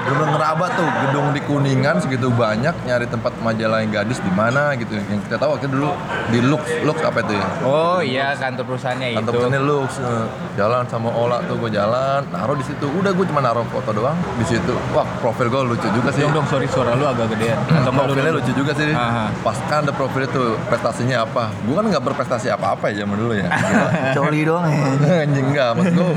bener 0.06 0.28
ngeraba 0.30 0.66
tuh 0.72 0.88
gedung 1.02 1.28
di 1.32 1.42
kuningan 1.42 1.96
segitu 1.98 2.30
banyak 2.30 2.76
nyari 2.84 3.06
tempat 3.06 3.34
majalah 3.40 3.82
yang 3.82 3.92
gadis 3.92 4.20
di 4.20 4.30
mana 4.30 4.74
gitu 4.74 4.94
yang 4.94 5.18
kita 5.20 5.36
tahu 5.36 5.58
akhirnya 5.58 5.74
dulu 5.74 5.90
di 6.30 6.40
Lux 6.42 6.62
Lux 6.82 6.98
apa 7.02 7.20
itu 7.20 7.34
ya 7.34 7.46
Oh 7.64 8.00
iya 8.00 8.28
kantor 8.34 8.64
perusahaannya 8.68 9.08
kantor 9.16 9.22
itu. 9.24 9.34
perusahaannya 9.34 9.62
Lux 9.64 9.90
eh, 9.98 10.26
jalan 10.56 10.84
sama 10.86 11.10
Ola 11.10 11.42
tuh 11.44 11.58
gue 11.58 11.70
jalan 11.70 12.22
naruh 12.28 12.54
di 12.54 12.64
situ 12.64 12.86
udah 12.86 13.12
gue 13.12 13.26
cuma 13.26 13.42
naruh 13.42 13.66
foto 13.66 13.90
doang 13.92 14.14
di 14.38 14.46
situ 14.46 14.74
wah 14.92 15.06
profil 15.20 15.50
gue 15.50 15.62
lucu 15.68 15.88
juga 15.90 16.10
sih 16.10 16.22
Dong 16.22 16.34
dong 16.34 16.48
sorry 16.48 16.66
suara 16.66 16.94
lu 16.94 17.04
agak 17.04 17.30
gedean. 17.32 17.58
Atau 17.66 17.90
lu 17.94 17.98
profilnya 18.06 18.32
lucu 18.32 18.52
juga 18.54 18.72
sih 18.72 18.94
Aha. 18.94 19.25
Pas 19.42 19.58
kan 19.70 19.86
ada 19.86 19.94
profil 19.94 20.26
itu 20.26 20.58
prestasinya 20.68 21.24
apa? 21.26 21.54
Gue 21.64 21.76
kan 21.78 21.86
nggak 21.88 22.04
berprestasi 22.04 22.48
apa-apa 22.52 22.92
ya 22.92 23.06
zaman 23.06 23.18
dulu 23.18 23.34
ya. 23.38 23.50
Coli 24.16 24.42
doang 24.46 24.70
ya. 24.70 24.86
anjing 25.26 25.48
enggak 25.54 25.70
maksud 25.78 25.94
gue 25.96 26.10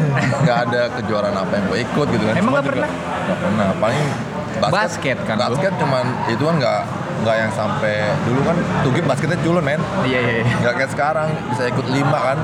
nggak 0.45 0.59
ada 0.69 0.83
kejuaraan 1.01 1.37
apa 1.37 1.53
yang 1.57 1.65
gue 1.69 1.79
ikut 1.85 2.07
gitu 2.13 2.25
kan. 2.25 2.35
Emang 2.37 2.53
nggak 2.59 2.67
pernah? 2.67 2.89
nggak 2.91 3.39
pernah. 3.39 3.69
Paling 3.79 4.05
basket, 4.59 4.73
Basket 4.75 5.19
kan, 5.23 5.37
basket 5.39 5.73
cuman 5.79 6.05
itu 6.27 6.43
kan 6.43 6.55
nggak 6.59 6.81
nggak 7.19 7.37
yang 7.37 7.51
sampai 7.51 8.15
dulu 8.23 8.41
kan 8.43 8.57
tugip 8.83 9.05
basketnya 9.05 9.39
culun 9.41 9.61
men. 9.61 9.81
Iya 10.03 10.19
iya 10.19 10.33
iya. 10.41 10.45
nggak 10.59 10.75
kayak 10.75 10.91
sekarang 10.93 11.29
bisa 11.51 11.63
ikut 11.67 11.87
lima 11.89 12.19
kan. 12.19 12.39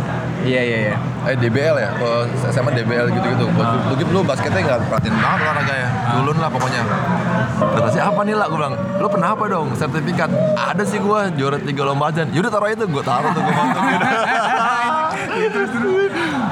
Iya 0.45 0.61
iya 0.61 0.79
iya. 0.85 0.95
eh 1.25 1.35
DBL 1.35 1.77
ya? 1.81 1.91
Kalau 1.97 2.21
SMA 2.53 2.71
DBL 2.75 3.07
gitu-gitu. 3.11 3.45
Kalau 3.49 3.65
Ah. 3.65 3.81
tugip 3.89 4.07
lu 4.13 4.21
basketnya 4.21 4.61
nggak 4.61 4.79
perhatiin 4.93 5.15
banget 5.17 5.39
olahraga 5.41 5.75
ya? 5.75 5.89
Culun 6.13 6.37
lah 6.37 6.49
pokoknya. 6.53 6.83
Prestasi 7.55 7.99
apa 7.99 8.21
nih 8.23 8.35
lah 8.37 8.47
gue 8.47 8.59
bilang 8.59 8.75
lu 8.99 9.07
pernah 9.09 9.29
apa 9.33 9.45
dong? 9.49 9.67
Sertifikat. 9.73 10.29
Ada 10.55 10.83
sih 10.85 11.01
gue 11.01 11.19
juara 11.35 11.57
tiga 11.57 11.83
lomba 11.83 12.13
aja. 12.13 12.23
Yaudah 12.29 12.53
taruh 12.53 12.69
itu. 12.69 12.85
Gue 12.85 13.01
taruh 13.01 13.33
tuh 13.33 13.41
gue 13.41 13.51
masukin 13.51 13.99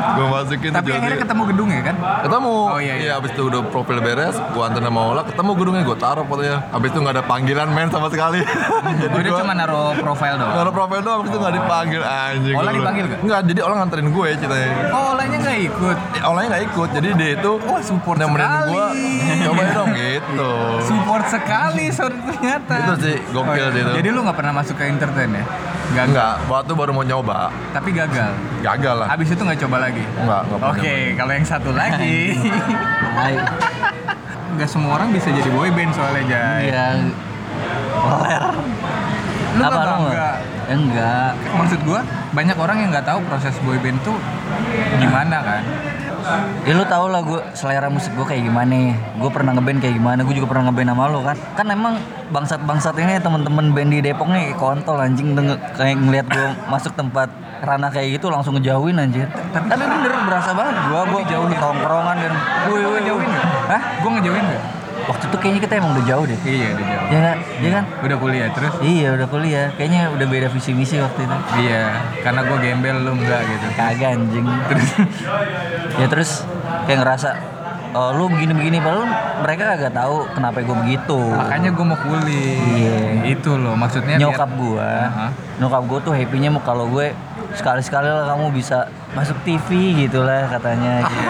gue 0.02 0.26
masukin 0.26 0.70
Tapi 0.70 0.90
akhirnya 0.90 1.18
ketemu 1.20 1.42
gedung 1.48 1.68
ya 1.68 1.82
kan? 1.82 1.96
Ketemu. 2.22 2.54
Oh, 2.68 2.78
iya, 2.78 2.94
iya. 2.96 3.12
abis 3.16 3.30
itu 3.32 3.42
udah 3.44 3.60
profil 3.68 3.98
beres, 3.98 4.36
gua 4.50 4.68
antar 4.68 4.82
sama 4.82 5.00
Ola, 5.04 5.22
ketemu 5.22 5.50
gedungnya, 5.54 5.82
gua 5.82 5.96
taruh 5.96 6.24
fotonya. 6.24 6.58
Abis 6.68 6.88
itu 6.90 6.98
nggak 6.98 7.14
ada 7.16 7.24
panggilan 7.24 7.68
men 7.68 7.88
sama 7.88 8.08
sekali. 8.08 8.40
jadi 9.02 9.12
Oh, 9.12 9.20
dia 9.20 9.30
gua 9.30 9.40
cuma 9.40 9.54
naruh 9.54 9.92
profile 9.96 10.36
doang. 10.36 10.52
naruh 10.52 10.72
profil 10.72 11.00
doang, 11.00 11.18
abis 11.20 11.30
itu 11.30 11.38
nggak 11.38 11.54
dipanggil 11.56 12.02
anjing. 12.02 12.54
Ola 12.54 12.70
dipanggil 12.70 13.04
nggak? 13.06 13.20
Nggak, 13.22 13.40
jadi 13.48 13.60
Ola 13.62 13.74
nganterin 13.78 14.08
gue 14.08 14.26
ceritanya. 14.36 14.68
Oh, 14.90 15.04
Olanya 15.12 15.36
nggak 15.38 15.58
ikut. 15.62 15.96
Eh, 16.12 16.22
Olanya 16.24 16.48
nggak 16.50 16.64
ikut, 16.68 16.88
jadi 16.92 17.08
dia 17.12 17.30
itu 17.36 17.52
Wah, 17.62 17.82
support 17.82 18.16
nemenin 18.16 18.50
gua, 18.66 18.86
cobain 19.46 19.70
dong 19.72 19.90
gitu. 19.92 20.50
Support 20.82 21.24
sekali 21.28 21.86
ternyata. 21.88 22.74
Itu 22.82 22.94
sih, 23.00 23.16
gokil 23.30 23.66
sih 23.70 23.80
itu. 23.80 23.92
Jadi 23.98 24.08
lu 24.08 24.20
nggak 24.22 24.36
pernah 24.36 24.52
masuk 24.52 24.74
ke 24.74 24.84
entertain 24.84 25.30
ya? 25.30 25.44
Gagal. 25.90 26.08
Enggak, 26.08 26.34
waktu 26.46 26.72
baru 26.72 26.90
mau 26.90 27.02
nyoba, 27.02 27.52
Tapi 27.70 27.90
gagal. 27.90 28.32
gagal 28.60 28.94
lah. 28.96 29.08
Abis 29.10 29.28
itu 29.28 29.42
nggak 29.42 29.60
coba 29.60 29.76
lagi. 29.82 30.04
Enggak, 30.14 30.40
enggak 30.46 30.70
Oke, 30.70 30.94
kalau 31.12 31.32
yang 31.34 31.44
satu 31.44 31.70
lagi, 31.72 32.38
Tai. 33.12 33.34
nggak 34.52 34.68
semua 34.68 34.96
orang 34.96 35.10
bisa 35.10 35.28
jadi 35.28 35.48
boyband 35.48 35.92
soalnya 35.92 36.22
Jay. 36.24 36.60
Iya. 36.68 36.86
Oler. 37.98 38.42
Lu 39.52 39.60
Apa 39.60 39.68
lu 39.68 39.80
bangga? 39.82 40.08
nggak? 40.08 40.34
Enggak. 40.70 41.30
Maksud 41.52 41.80
gua 41.82 42.00
banyak 42.32 42.56
orang 42.56 42.76
yang 42.78 42.88
nggak 42.88 43.04
tahu 43.04 43.20
proses 43.26 43.52
boyband 43.60 44.00
tuh 44.00 44.16
gimana 44.96 45.36
kan. 45.38 45.62
Ya 46.62 46.72
lu 46.78 46.84
tau 46.86 47.10
lah 47.10 47.20
gue 47.26 47.40
selera 47.58 47.90
musik 47.90 48.14
gue 48.14 48.26
kayak 48.26 48.46
gimana 48.46 48.94
Gue 49.18 49.30
pernah 49.34 49.52
ngeband 49.54 49.82
kayak 49.82 49.94
gimana 49.98 50.20
Gue 50.22 50.34
juga 50.38 50.48
pernah 50.54 50.70
ngeband 50.70 50.88
sama 50.94 51.04
lu 51.10 51.20
kan 51.26 51.36
Kan 51.58 51.66
emang 51.68 51.94
bangsat-bangsat 52.30 52.94
ini 53.02 53.18
temen-temen 53.18 53.74
band 53.74 53.90
di 53.90 53.98
Depok 54.00 54.28
nih 54.30 54.54
kontol 54.56 55.02
anjing 55.02 55.34
Kayak 55.74 55.96
ngeliat 55.98 56.26
gue 56.30 56.48
masuk 56.70 56.94
tempat 56.94 57.28
ranah 57.62 57.90
kayak 57.90 58.18
gitu 58.18 58.30
langsung 58.30 58.58
ngejauhin 58.58 58.98
anjir 58.98 59.26
Tapi 59.50 59.66
bener 59.70 60.12
berasa 60.26 60.50
banget 60.54 60.76
gue 60.78 61.00
Gue 61.10 61.22
jauhin 61.26 61.54
tongkrongan 61.58 62.16
dan 62.18 62.32
Gue 62.70 62.78
ngejauhin 62.78 63.28
gak? 63.30 63.46
Hah? 63.70 63.82
Gue 64.02 64.10
ngejauhin 64.18 64.44
gak? 64.46 64.64
Waktu 65.08 65.24
itu 65.28 65.36
kayaknya 65.38 65.60
kita 65.66 65.74
emang 65.78 65.92
udah 65.98 66.04
jauh 66.06 66.24
deh. 66.24 66.38
Iya 66.46 66.66
udah 66.74 66.86
jauh. 66.86 67.08
Ya 67.08 67.20
kan? 67.20 67.36
Iya 67.58 67.70
kan? 67.70 67.84
Udah 68.02 68.16
kuliah 68.18 68.48
terus? 68.54 68.72
Iya 68.82 69.08
udah 69.18 69.26
kuliah. 69.28 69.66
Kayaknya 69.74 70.02
udah 70.14 70.26
beda 70.26 70.48
visi 70.50 70.70
misi 70.72 70.96
waktu 71.02 71.20
itu. 71.26 71.36
Iya 71.66 71.82
Karena 72.22 72.40
gue 72.46 72.56
gembel 72.62 72.96
lu 73.02 73.12
enggak 73.18 73.42
gitu. 73.46 73.66
Kagak 73.74 74.10
anjing. 74.16 74.46
Terus? 74.46 74.88
Ya 75.98 76.06
terus 76.08 76.30
kayak 76.88 76.98
ngerasa 77.04 77.51
Oh 77.92 78.08
lu 78.10 78.24
begini-begini 78.26 78.76
Padahal 78.78 79.04
mereka 79.38 79.62
kagak 79.70 79.92
tahu 79.92 80.24
kenapa 80.32 80.58
gue 80.58 80.76
begitu 80.78 81.20
Makanya 81.30 81.70
gue 81.70 81.84
mau 81.84 81.98
kuliah 81.98 82.56
Iya. 82.72 82.98
Itu 83.28 83.50
loh 83.54 83.74
maksudnya 83.74 84.16
biar- 84.16 84.32
Nyokap 84.32 84.50
gue 84.50 84.88
Hah? 84.88 85.30
Nyokap 85.58 85.82
gue 85.84 85.98
tuh 86.00 86.12
happy-nya 86.12 86.48
mau 86.48 86.60
kalau 86.60 86.88
gue 86.88 87.12
Sekali-sekali 87.52 88.08
lah 88.08 88.24
kamu 88.26 88.48
bisa 88.50 88.88
masuk 89.12 89.36
TV 89.44 89.68
gitu 89.98 90.24
lah 90.24 90.48
katanya 90.48 91.04
gitu. 91.04 91.20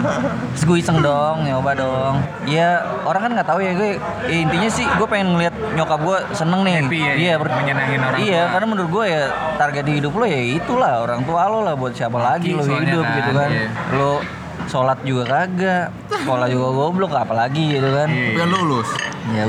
Terus 0.56 0.64
gue 0.64 0.76
iseng 0.80 0.98
dong, 0.98 1.44
nyoba 1.44 1.76
dong 1.76 2.24
Iya 2.42 2.68
orang 3.04 3.28
kan 3.28 3.30
nggak 3.36 3.44
tahu 3.46 3.60
ya 3.60 3.72
gue 3.74 4.00
ya, 4.24 4.36
Intinya 4.38 4.68
sih 4.68 4.88
gue 4.88 5.04
pengen 5.04 5.36
ngeliat 5.36 5.52
nyokap 5.76 6.00
gue 6.00 6.18
seneng 6.32 6.64
nih 6.64 6.72
Happy 6.80 6.98
ya, 6.98 7.12
Iya 7.14 7.32
ber- 7.36 7.52
menyenangin 7.52 8.00
orang 8.00 8.18
Iya 8.18 8.40
tua. 8.40 8.50
karena 8.50 8.66
menurut 8.66 8.90
gue 8.90 9.04
ya 9.06 9.22
target 9.54 9.84
di 9.84 9.92
hidup 9.94 10.12
lo 10.14 10.24
ya 10.24 10.40
itulah 10.56 10.92
orang 10.98 11.20
tua 11.22 11.42
lo 11.46 11.60
lah 11.60 11.76
buat 11.76 11.92
siapa 11.92 12.16
lagi 12.16 12.48
lo 12.50 12.64
hidup 12.64 13.04
kan, 13.04 13.14
gitu 13.14 13.30
kan 13.34 13.50
iya. 13.50 13.68
Lo 13.92 14.24
sholat 14.68 14.98
juga 15.00 15.24
kagak 15.24 15.88
Sekolah 16.08 16.46
juga 16.46 16.68
goblok 16.70 17.10
apalagi 17.10 17.72
gitu 17.72 17.88
kan 17.88 18.06
Iya. 18.06 18.26
Tapi 18.28 18.38
kan 18.38 18.48
lulus. 18.50 18.88
Ya 19.28 19.44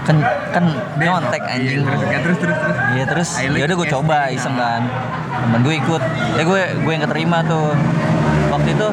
kan 0.00 0.16
kan 0.50 0.64
nyontek 0.96 1.42
anjing. 1.42 1.84
Iya, 1.84 2.18
terus, 2.18 2.38
terus, 2.38 2.56
terus, 2.58 2.58
terus, 2.58 2.76
terus. 2.76 2.88
Iya 2.90 3.04
terus 3.06 3.28
ya 3.36 3.64
udah 3.64 3.76
gue 3.76 3.88
coba 3.90 4.16
iseng 4.28 4.54
kan. 4.54 4.82
Temen 5.40 5.60
gue 5.60 5.74
ikut. 5.76 6.02
Ya 6.34 6.42
gue 6.42 6.60
gue 6.78 6.90
yang 6.90 7.04
keterima 7.04 7.38
tuh. 7.44 7.72
Waktu 8.48 8.68
itu 8.72 8.86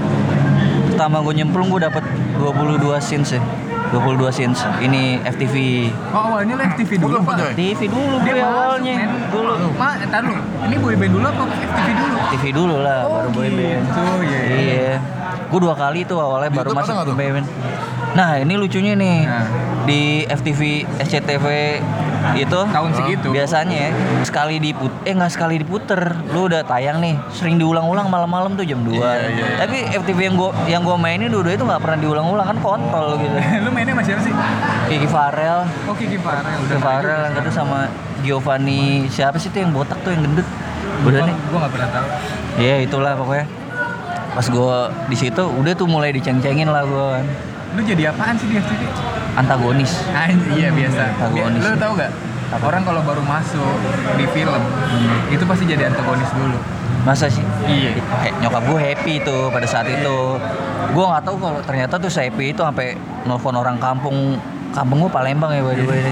pertama 0.88 1.20
gue 1.22 1.34
nyemplung 1.34 1.68
gue 1.68 1.82
dapet 1.82 2.04
22 2.38 2.80
scenes 3.00 3.30
ya. 3.32 3.42
22 3.90 4.20
scenes. 4.30 4.60
Ini 4.78 5.24
FTV. 5.26 5.56
Oh 6.12 6.22
awalnya 6.30 6.60
live 6.60 6.76
TV 6.76 6.92
dulu 6.98 7.18
Bukan, 7.18 7.24
pak 7.26 7.36
Coy. 7.40 7.54
TV 7.56 7.80
dulu 7.88 8.16
gue 8.20 8.38
awalnya. 8.38 8.94
men. 9.00 9.10
Dulu. 9.28 9.54
Ma, 9.74 9.90
entar 9.98 10.22
lu 10.22 10.36
Ini 10.62 10.76
boyband 10.78 11.12
dulu 11.14 11.26
apa 11.26 11.44
FTV 11.48 11.88
dulu? 11.96 12.18
TV 12.30 12.44
dulu 12.52 12.76
lah 12.78 13.00
Oh, 13.02 13.12
baru 13.18 13.30
boyband. 13.34 13.82
gitu, 13.82 14.04
iya, 14.22 14.40
iya. 14.44 14.60
Iya. 14.60 14.96
Gue 15.48 15.60
dua 15.64 15.76
kali 15.76 16.04
tuh 16.04 16.20
awalnya 16.20 16.52
Di 16.52 16.58
baru 16.60 16.70
masuk 16.76 16.94
nggak 16.94 17.08
boyband. 17.08 17.48
Nah 18.14 18.42
ini 18.42 18.54
lucunya 18.58 18.94
nih 18.98 19.18
Nah. 19.24 19.46
di 19.88 20.26
FTV 20.26 20.84
SCTV 21.00 21.46
itu 22.36 22.60
Tahun 22.60 22.92
segitu. 22.92 23.32
Biasanya 23.32 23.88
ya, 23.88 23.90
sekali 24.28 24.60
diput 24.60 24.92
eh 25.08 25.16
nggak 25.16 25.32
sekali 25.32 25.56
diputer. 25.64 26.12
Lu 26.36 26.52
udah 26.52 26.68
tayang 26.68 27.00
nih 27.00 27.16
sering 27.32 27.56
diulang-ulang 27.56 28.12
malam-malam 28.12 28.60
tuh 28.60 28.68
jam 28.68 28.84
2 28.84 28.92
Iya, 28.92 29.00
iya, 29.00 29.28
iya. 29.32 29.46
tapi 29.64 29.78
FTV 29.96 30.20
yang 30.28 30.36
gua 30.36 30.52
yang 30.68 30.82
gua 30.84 30.98
mainin 31.00 31.32
dua 31.32 31.48
itu 31.48 31.64
nggak 31.64 31.80
pernah 31.80 31.98
diulang-ulang 32.04 32.48
kan 32.52 32.58
kontol 32.60 33.16
gitu. 33.16 33.38
Lu 33.64 33.70
mainnya 33.72 33.96
sama 33.96 34.04
siapa 34.04 34.22
sih? 34.26 34.34
Kiki 34.92 35.08
Farel. 35.08 35.60
Oh 35.88 35.96
Kiki 35.96 36.20
Farel. 36.20 36.52
Kiki 36.68 36.80
Farel 36.84 37.20
yang 37.32 37.36
kedua 37.40 37.54
sama 37.54 37.80
Giovanni. 38.26 39.08
Siapa 39.08 39.40
sih 39.40 39.48
tuh 39.48 39.64
yang 39.64 39.72
botak 39.72 39.96
tuh 40.04 40.12
yang 40.12 40.28
gendut? 40.28 40.48
Udah 41.08 41.24
nih. 41.24 41.36
Gue 41.48 41.58
gak 41.64 41.72
pernah 41.72 41.90
tahu. 41.96 42.08
Iya 42.58 42.76
itulah 42.84 43.14
pokoknya 43.16 43.46
pas 44.38 44.46
gua 44.48 44.78
di 45.06 45.18
situ 45.18 45.42
udah 45.42 45.74
tuh 45.74 45.90
mulai 45.90 46.14
diceng-cengin 46.14 46.70
lah 46.70 46.86
kan 46.86 47.26
Lu 47.74 47.82
jadi 47.82 48.10
apaan 48.10 48.38
sih 48.38 48.48
di 48.48 48.56
FTV? 48.56 48.82
antagonis 49.36 50.02
Anjir, 50.10 50.50
iya 50.56 50.70
biasa. 50.72 51.04
Antagonis. 51.12 51.62
Lu 51.62 51.74
tau 51.76 51.94
gak? 51.94 52.12
Orang 52.58 52.82
kalau 52.82 53.02
baru 53.02 53.20
masuk 53.22 53.76
di 54.16 54.26
film 54.28 54.62
itu 55.28 55.44
pasti 55.44 55.66
jadi 55.66 55.90
antagonis 55.90 56.30
dulu. 56.32 56.58
masa 57.04 57.28
sih 57.28 57.44
Iya. 57.64 57.96
He- 58.20 58.36
nyokap 58.38 58.64
gue 58.64 58.80
happy 58.82 59.14
tuh 59.22 59.48
pada 59.48 59.64
saat 59.64 59.88
itu 59.88 60.18
gue 60.88 61.06
nggak 61.06 61.24
tahu 61.24 61.36
kalau 61.38 61.60
ternyata 61.62 61.96
tuh 61.96 62.10
happy 62.10 62.52
itu 62.52 62.60
sampai 62.60 62.96
nelfon 63.24 63.56
orang 63.56 63.76
kampung 63.78 64.36
kampung 64.72 65.02
gue 65.02 65.12
Palembang 65.12 65.50
ya 65.50 65.62
by 65.62 65.72
the 65.74 65.84
way 65.84 66.04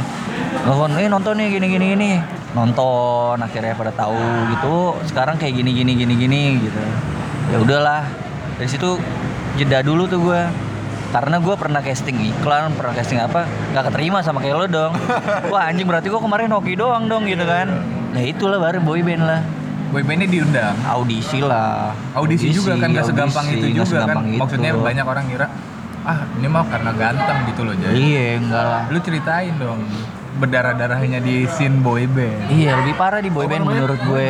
nelfon 0.64 0.96
eh 0.96 1.08
nonton 1.08 1.36
nih 1.36 1.52
gini 1.52 1.68
gini 1.68 1.86
gini 1.94 2.10
nonton 2.56 3.36
akhirnya 3.38 3.76
pada 3.76 3.92
tahu 3.92 4.16
gitu 4.50 4.76
sekarang 5.06 5.36
kayak 5.36 5.60
gini 5.60 5.72
gini 5.74 5.92
gini 5.94 6.14
gini 6.16 6.42
gitu 6.64 6.80
ya 7.46 7.58
udahlah 7.58 8.02
dari 8.56 8.70
situ 8.70 8.98
jeda 9.56 9.80
dulu 9.82 10.06
tuh 10.06 10.20
gue 10.22 10.42
karena 11.10 11.40
gue 11.40 11.56
pernah 11.56 11.80
casting 11.80 12.18
iklan 12.26 12.76
pernah 12.76 12.92
casting 12.92 13.20
apa 13.20 13.48
nggak 13.72 13.84
keterima 13.88 14.20
sama 14.20 14.42
kayak 14.42 14.56
lo 14.58 14.68
dong 14.68 14.94
wah 15.54 15.64
anjing 15.66 15.86
berarti 15.86 16.08
gue 16.08 16.20
kemarin 16.20 16.52
hoki 16.52 16.76
doang 16.76 17.08
dong 17.08 17.24
gitu 17.24 17.44
kan 17.44 17.72
nah 18.12 18.22
itulah 18.22 18.58
baru 18.58 18.80
boyband 18.80 19.24
lah 19.24 19.42
Boybandnya 19.86 20.28
diundang. 20.28 20.76
audisi 20.84 21.40
lah 21.40 21.94
Audisi, 22.12 22.52
juga 22.52 22.76
kan 22.76 22.92
gak 22.92 23.06
segampang 23.06 23.48
audisi, 23.48 23.60
itu 23.64 23.68
juga 23.72 23.86
kan. 23.86 23.92
segampang 23.96 24.26
itu. 24.28 24.42
Maksudnya 24.44 24.72
banyak 24.76 25.06
orang 25.06 25.24
ngira 25.30 25.48
ah 26.04 26.20
ini 26.36 26.48
mah 26.48 26.64
karena 26.68 26.92
ganteng 26.92 27.38
gitu 27.48 27.62
loh 27.64 27.74
jadi. 27.74 27.96
iya 27.96 28.26
enggak 28.36 28.66
lah 28.66 28.84
Lu 28.92 29.00
ceritain 29.00 29.56
dong 29.56 29.80
berdarah-darahnya 30.36 31.18
di 31.18 31.48
scene 31.48 31.80
boyband. 31.80 32.50
iya 32.52 32.76
lebih 32.76 32.94
parah 32.94 33.24
di 33.24 33.32
boyband 33.32 33.62
namanya? 33.64 33.78
menurut 33.78 34.00
gue 34.04 34.28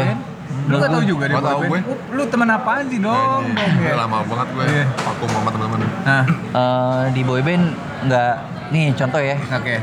Lu 0.65 0.75
gak 0.75 0.89
tau 0.89 1.03
juga 1.03 1.23
deh 1.25 1.35
Nggak 1.35 1.45
tahu 1.47 1.61
boyband. 1.63 1.85
Lu 2.11 2.23
temen 2.25 2.47
apaan 2.49 2.83
sih 2.87 2.99
dong? 2.99 3.41
Udah 3.47 3.69
ya. 3.79 3.93
lama 3.95 4.17
banget 4.23 4.47
gue 4.49 4.65
Iya. 4.65 4.85
vakum 4.97 5.29
sama 5.29 5.49
teman-teman. 5.49 5.79
Nah, 6.03 6.23
Eh, 6.51 7.03
di 7.11 7.21
boyband 7.21 7.63
nggak 8.03 8.33
nih 8.67 8.97
contoh 8.97 9.21
ya 9.21 9.37
oke. 9.37 9.75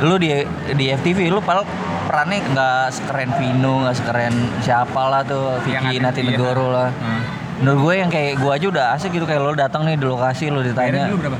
lu 0.00 0.14
di 0.14 0.30
di 0.72 0.86
FTV 0.88 1.26
lu 1.26 1.42
pal 1.42 1.66
perannya 2.04 2.38
nggak 2.44 2.84
sekeren 2.88 3.30
Vino 3.34 3.82
nggak 3.82 3.96
sekeren 3.96 4.34
siapa 4.58 5.10
lah 5.10 5.22
tuh 5.22 5.58
Vicky 5.60 5.98
iya. 5.98 6.14
lah 6.14 6.88
Hmm. 6.92 7.20
menurut 7.58 7.78
gue 7.80 7.94
yang 7.96 8.06
kayak 8.08 8.38
gue 8.38 8.50
aja 8.52 8.66
udah 8.68 8.86
asik 8.94 9.10
gitu 9.10 9.26
kayak 9.26 9.42
lo 9.42 9.54
datang 9.54 9.82
nih 9.82 9.94
di 9.94 10.06
lokasi 10.06 10.50
lo 10.50 10.62
ditanya 10.62 11.06
dulu 11.08 11.18
berapa? 11.20 11.38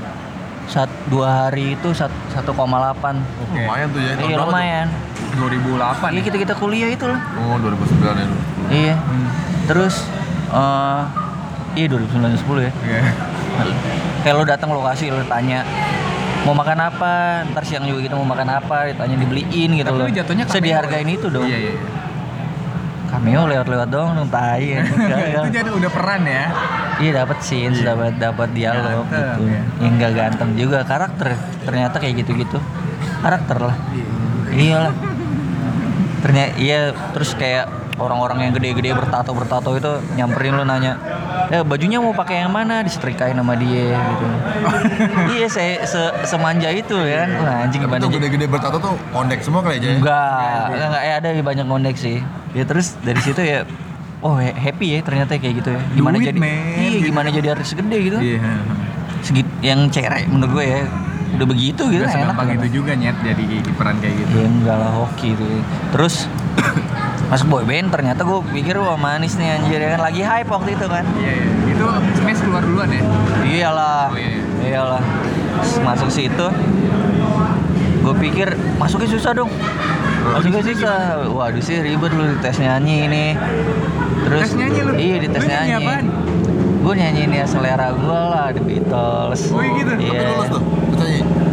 sat, 0.65 0.91
dua 1.07 1.29
hari 1.47 1.75
itu 1.75 1.91
sat- 1.91 2.15
1,8 2.31 2.51
Oke. 2.51 3.61
Lumayan 3.61 3.87
tuh 3.89 4.01
ya. 4.01 4.13
iya 4.17 4.35
berapa 4.37 4.47
tuh? 4.47 4.55
Lumayan 5.35 5.65
2008 5.65 5.81
iya 6.07 6.13
ya? 6.13 6.23
kita 6.23 6.37
kita 6.39 6.55
kuliah 6.55 6.89
itu 6.89 7.05
lah 7.05 7.21
Oh 7.39 7.57
2009 7.57 8.05
ya. 8.15 8.27
iya 8.71 8.95
Hmm. 8.97 9.29
terus 9.65 9.95
eh 10.51 11.03
iya 11.75 11.87
2009 11.89 12.37
10 12.39 12.61
ya 12.61 12.73
Iya. 12.83 13.01
kayak 14.23 14.35
lo 14.35 14.45
datang 14.45 14.71
lokasi 14.71 15.09
lo 15.09 15.25
tanya 15.25 15.65
mau 16.43 16.53
makan 16.53 16.79
apa 16.83 17.13
ntar 17.49 17.63
siang 17.63 17.85
juga 17.85 18.03
gitu 18.03 18.15
mau 18.15 18.27
makan 18.27 18.49
apa 18.51 18.91
ditanya 18.91 19.17
dibeliin 19.17 19.71
gitu 19.75 19.91
loh 19.91 20.09
jatuhnya 20.09 20.45
cameo 20.45 20.57
sedihargain 20.59 21.07
ya? 21.07 21.15
itu 21.15 21.27
dong 21.29 21.47
Iya, 21.47 21.59
iya. 21.61 21.73
iya. 21.73 21.81
cameo 23.09 23.43
lewat-lewat 23.47 23.89
dong 23.89 24.09
dong 24.15 24.29
tai 24.29 24.67
ya 24.73 24.83
itu 25.37 25.49
jadi 25.53 25.71
udah 25.71 25.91
peran 25.91 26.23
ya. 26.25 26.45
iya 26.99 27.11
dapat 27.15 27.39
scenes 27.41 27.79
Iya. 27.79 27.95
dapat 27.95 28.13
dapat 28.17 28.49
dialog 28.53 29.05
Ganteng, 29.05 29.23
gitu 29.39 29.43
ya. 29.47 29.61
yang 29.79 29.93
enggak 29.95 30.13
ganteng 30.13 30.51
juga 30.55 30.79
karakter 30.83 31.29
ternyata 31.63 31.97
kayak 31.97 32.15
gitu-gitu 32.21 32.59
karakter 33.21 33.59
lah 33.63 33.77
iyalah 34.51 34.93
ternyata 36.23 36.55
iya 36.57 36.95
terus 37.13 37.35
kayak 37.35 37.67
orang-orang 37.99 38.49
yang 38.49 38.53
gede-gede 38.57 38.97
bertato 38.97 39.31
bertato 39.37 39.71
itu 39.77 39.93
nyamperin 40.17 40.57
lu 40.57 40.65
nanya 40.65 40.97
eh 41.53 41.61
bajunya 41.61 42.01
mau 42.01 42.17
pakai 42.17 42.47
yang 42.47 42.53
mana? 42.53 42.81
Disetrikain 42.81 43.37
sama 43.37 43.53
dia 43.61 43.93
gitu. 43.93 44.27
Iya 45.37 45.47
saya 45.53 45.85
se 45.85 46.01
semanja 46.25 46.73
itu 46.73 46.97
ya 46.97 47.27
kan? 47.27 47.31
Wah, 47.37 47.57
anjing 47.69 47.81
gimana 47.85 48.01
tuh 48.01 48.09
jadi 48.09 48.17
gede-gede 48.25 48.47
bertato 48.49 48.77
tuh 48.81 48.95
ondek 49.13 49.45
semua 49.45 49.61
kali 49.61 49.77
aja 49.83 49.89
ya. 49.93 49.97
enggak 50.01 50.63
enggak, 50.73 50.89
enggak, 50.89 51.03
eh, 51.05 51.15
ada 51.21 51.29
banyak 51.45 51.67
ngondek 51.69 51.97
sih. 52.01 52.17
Ya 52.57 52.65
terus 52.65 52.97
dari 53.05 53.21
situ 53.21 53.45
ya 53.45 53.69
oh 54.25 54.41
happy 54.41 54.97
ya 54.97 54.99
ternyata 55.05 55.37
kayak 55.37 55.55
gitu 55.61 55.71
ya. 55.77 55.81
Gimana 55.93 56.17
Duit, 56.17 56.27
jadi 56.33 56.39
iya 56.41 56.89
gitu. 56.97 57.07
gimana 57.13 57.29
jadi 57.29 57.49
artis 57.53 57.77
gede 57.77 57.97
gitu. 58.01 58.19
Iya. 58.23 58.41
segit 59.23 59.47
yang 59.63 59.87
cerek 59.87 60.27
menurut 60.27 60.51
gue 60.59 60.67
ya 60.67 60.83
udah 61.33 61.47
begitu 61.47 61.83
gitu 61.89 62.05
enak 62.05 62.13
segampang 62.13 62.47
kan. 62.47 62.57
itu 62.59 62.69
juga 62.71 62.93
nyet 62.93 63.17
jadi 63.19 63.45
peran 63.73 63.97
kayak 63.99 64.15
gitu. 64.21 64.33
ya 64.35 64.47
enggak 64.47 64.77
lah 64.77 64.91
hoki 64.93 65.29
itu 65.33 65.45
terus 65.91 66.15
masuk 67.33 67.47
boyband 67.49 67.89
ternyata 67.89 68.21
gue 68.23 68.39
pikir 68.53 68.77
wah 68.77 68.95
manis 68.95 69.35
nih 69.35 69.57
anjir 69.57 69.81
ya 69.81 69.97
kan 69.97 70.01
lagi 70.03 70.21
hype 70.21 70.47
waktu 70.47 70.77
itu 70.77 70.85
kan 70.85 71.05
Iya, 71.17 71.33
iya. 71.33 71.47
Itu 71.73 71.85
Smash 72.15 72.41
keluar 72.41 72.61
duluan 72.61 72.89
ya? 72.89 73.01
iyalah 73.43 74.13
Oh, 74.13 74.17
iya. 74.17 74.37
iyalah 74.63 75.03
Terus 75.55 75.77
masuk 75.81 76.09
situ 76.09 76.47
gue 78.03 78.15
pikir 78.19 78.49
masuknya 78.77 79.09
susah 79.09 79.33
dong 79.33 79.51
masuknya 80.29 80.61
susah 80.61 80.97
waduh 81.25 81.63
sih 81.63 81.79
ribet 81.79 82.11
lu 82.11 82.27
di 82.27 82.39
tes 82.39 82.59
nyanyi 82.59 83.07
ini 83.07 83.25
terus 84.23 84.41
Tes 84.43 84.53
nyanyi 84.53 84.81
lu? 84.81 84.93
iya 84.93 85.17
di 85.19 85.29
tes 85.31 85.43
nyanyi 85.43 85.71
nyanyi? 85.73 86.11
Gue 86.83 86.95
nyanyiin 86.95 87.31
ya 87.33 87.45
selera 87.45 87.89
gue 87.91 88.21
lah 88.25 88.51
The 88.51 88.61
Beatles 88.61 89.41
Oh, 89.49 89.61
iya 89.61 89.71
gitu? 89.73 89.91
Tapi 89.93 90.03
iya 90.05 90.21
lulus 90.29 90.49
tuh. 90.49 90.63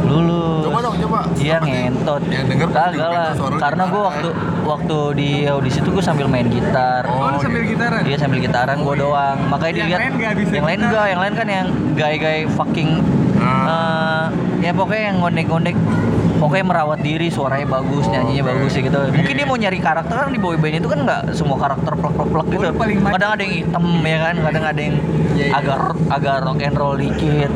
Lulus 0.03 0.63
Coba 0.65 0.79
dong, 0.81 0.95
coba. 0.99 1.19
iya 1.37 1.57
ngentot. 1.59 2.21
Yang 2.25 2.45
denger 2.47 2.69
Kagak 2.69 2.97
lah. 3.07 3.29
gitu, 3.31 3.45
Karena 3.55 3.83
gue 3.85 4.01
waktu 4.03 4.29
waktu 4.63 4.97
di 5.13 5.29
audisi 5.45 5.79
tuh 5.79 5.91
gue 5.91 6.01
sambil 6.01 6.25
main 6.25 6.45
gitar. 6.45 7.05
Oh, 7.05 7.29
lu 7.29 7.37
sambil 7.39 7.61
gitaran? 7.63 8.01
Iya 8.03 8.17
sambil 8.17 8.39
gitaran 8.39 8.77
gue 8.79 8.95
doang. 8.95 9.37
Makanya 9.47 9.69
Yang 9.71 9.77
dilihat 9.79 9.99
lain 9.99 10.13
nggak 10.15 10.33
bisa 10.35 10.51
yang 10.51 10.65
lain 10.65 10.79
enggak, 10.81 11.05
yang 11.07 11.19
lain 11.19 11.33
kan 11.35 11.47
yang 11.47 11.67
gay-gay 11.93 12.39
fucking 12.49 12.89
eh, 13.39 14.25
ya 14.59 14.71
pokoknya 14.71 15.03
yang 15.05 15.17
ngondek-ngondek 15.19 15.75
pokoknya 16.39 16.65
merawat 16.65 16.99
diri 17.03 17.27
suaranya 17.27 17.67
bagus 17.67 18.07
nyanyinya 18.07 18.43
bagus 18.47 18.71
sih 18.71 18.81
gitu. 18.81 18.95
Mungkin 18.95 19.35
dia 19.35 19.45
mau 19.45 19.59
nyari 19.59 19.79
karakter 19.83 20.15
kan 20.15 20.31
di 20.31 20.39
boyband 20.39 20.79
itu 20.79 20.87
kan 20.87 20.99
nggak 21.03 21.21
semua 21.35 21.59
karakter 21.59 21.91
gitu. 21.99 22.63
Oh, 22.63 22.71
lu 22.71 22.79
paling 22.79 22.99
maju. 23.03 23.13
kadang 23.19 23.31
ada 23.35 23.41
yang 23.43 23.53
hitam 23.59 23.85
ya 24.01 24.17
kan? 24.23 24.35
Kadang 24.39 24.63
ada 24.63 24.81
yang 24.81 24.95
Iya, 25.39 25.45
iya. 25.47 25.55
agak 25.55 25.77
agak 26.11 26.35
rock 26.43 26.59
and 26.59 26.75
roll 26.75 26.95
dikit. 26.99 27.51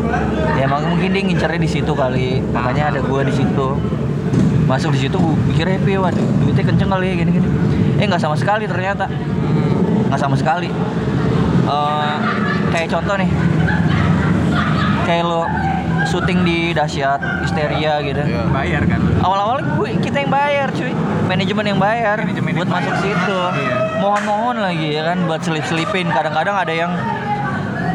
Ya 0.56 0.66
mungkin 0.72 1.10
dia 1.12 1.24
ngincernya 1.24 1.60
di 1.60 1.70
situ 1.70 1.92
kali. 1.92 2.40
Makanya 2.56 2.96
ada 2.96 3.00
gua 3.04 3.28
di 3.28 3.34
situ. 3.36 3.68
Masuk 4.64 4.96
di 4.96 5.00
situ 5.04 5.20
gua 5.20 5.36
pikir 5.52 5.68
happy 5.68 6.00
waduh 6.00 6.28
duitnya 6.44 6.64
kenceng 6.64 6.90
kali 6.92 7.06
ya 7.12 7.16
gini-gini. 7.20 7.48
Eh 8.00 8.06
nggak 8.08 8.24
sama 8.24 8.40
sekali 8.40 8.64
ternyata. 8.68 9.12
Nggak 10.08 10.20
sama 10.20 10.36
sekali. 10.40 10.72
Eh, 11.68 12.16
kayak 12.72 12.88
contoh 12.88 13.16
nih. 13.20 13.30
Kayak 15.04 15.24
lo 15.28 15.44
syuting 16.14 16.40
di 16.42 16.58
dahsyat 16.72 17.18
histeria 17.42 17.98
gitu 18.00 18.22
Iya. 18.22 18.46
Bayar 18.48 18.84
kan? 18.86 19.02
awal-awal 19.20 19.58
gue 19.74 19.90
kita 20.00 20.18
yang 20.20 20.30
bayar 20.30 20.70
cuy 20.70 20.94
manajemen 21.26 21.66
yang 21.66 21.80
bayar 21.80 22.18
Manajemen 22.22 22.52
buat 22.54 22.64
yang 22.64 22.76
masuk 22.78 22.94
bayar. 22.94 23.04
situ 23.04 23.40
Iya. 23.58 23.76
mohon-mohon 23.98 24.58
lagi 24.60 24.88
ya 24.92 25.04
kan 25.04 25.18
buat 25.24 25.42
selip-selipin 25.42 26.08
kadang-kadang 26.08 26.54
ada 26.56 26.70
yang 26.72 26.92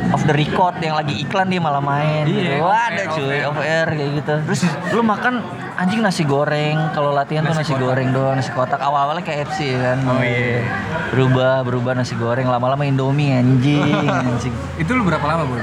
off 0.09 0.25
the 0.25 0.33
record 0.33 0.73
yang 0.81 0.97
lagi 0.97 1.21
iklan 1.21 1.47
dia 1.47 1.61
malah 1.61 1.79
main 1.79 2.25
Iya, 2.25 2.59
gitu. 2.59 2.65
Wah, 2.65 2.83
ada 2.89 3.03
cuy 3.09 3.39
off 3.45 3.59
air 3.59 3.87
kayak 3.87 4.11
gitu 4.17 4.35
terus 4.43 4.61
lu 4.91 5.01
makan 5.05 5.35
anjing 5.77 6.01
nasi 6.01 6.25
goreng 6.25 6.91
kalau 6.91 7.13
latihan 7.13 7.45
tuh 7.45 7.53
Nasi 7.53 7.61
nasi 7.63 7.73
kotak. 7.73 7.85
goreng 7.85 8.09
doang 8.11 8.35
nasi 8.35 8.51
kotak 8.51 8.81
awal-awalnya 8.81 9.23
KFC 9.23 9.59
ya 9.69 9.79
kan 9.87 9.99
Oh, 10.03 10.19
iya. 10.19 10.65
berubah 11.09 11.63
berubah 11.63 11.93
nasi 11.95 12.13
goreng 12.15 12.47
lama-lama 12.47 12.83
Indomie 12.83 13.31
anjing 13.33 13.79
anjing 14.25 14.55
Itu 14.75 14.91
lu 14.93 15.05
berapa 15.05 15.23
lama, 15.23 15.45
Bun? 15.45 15.61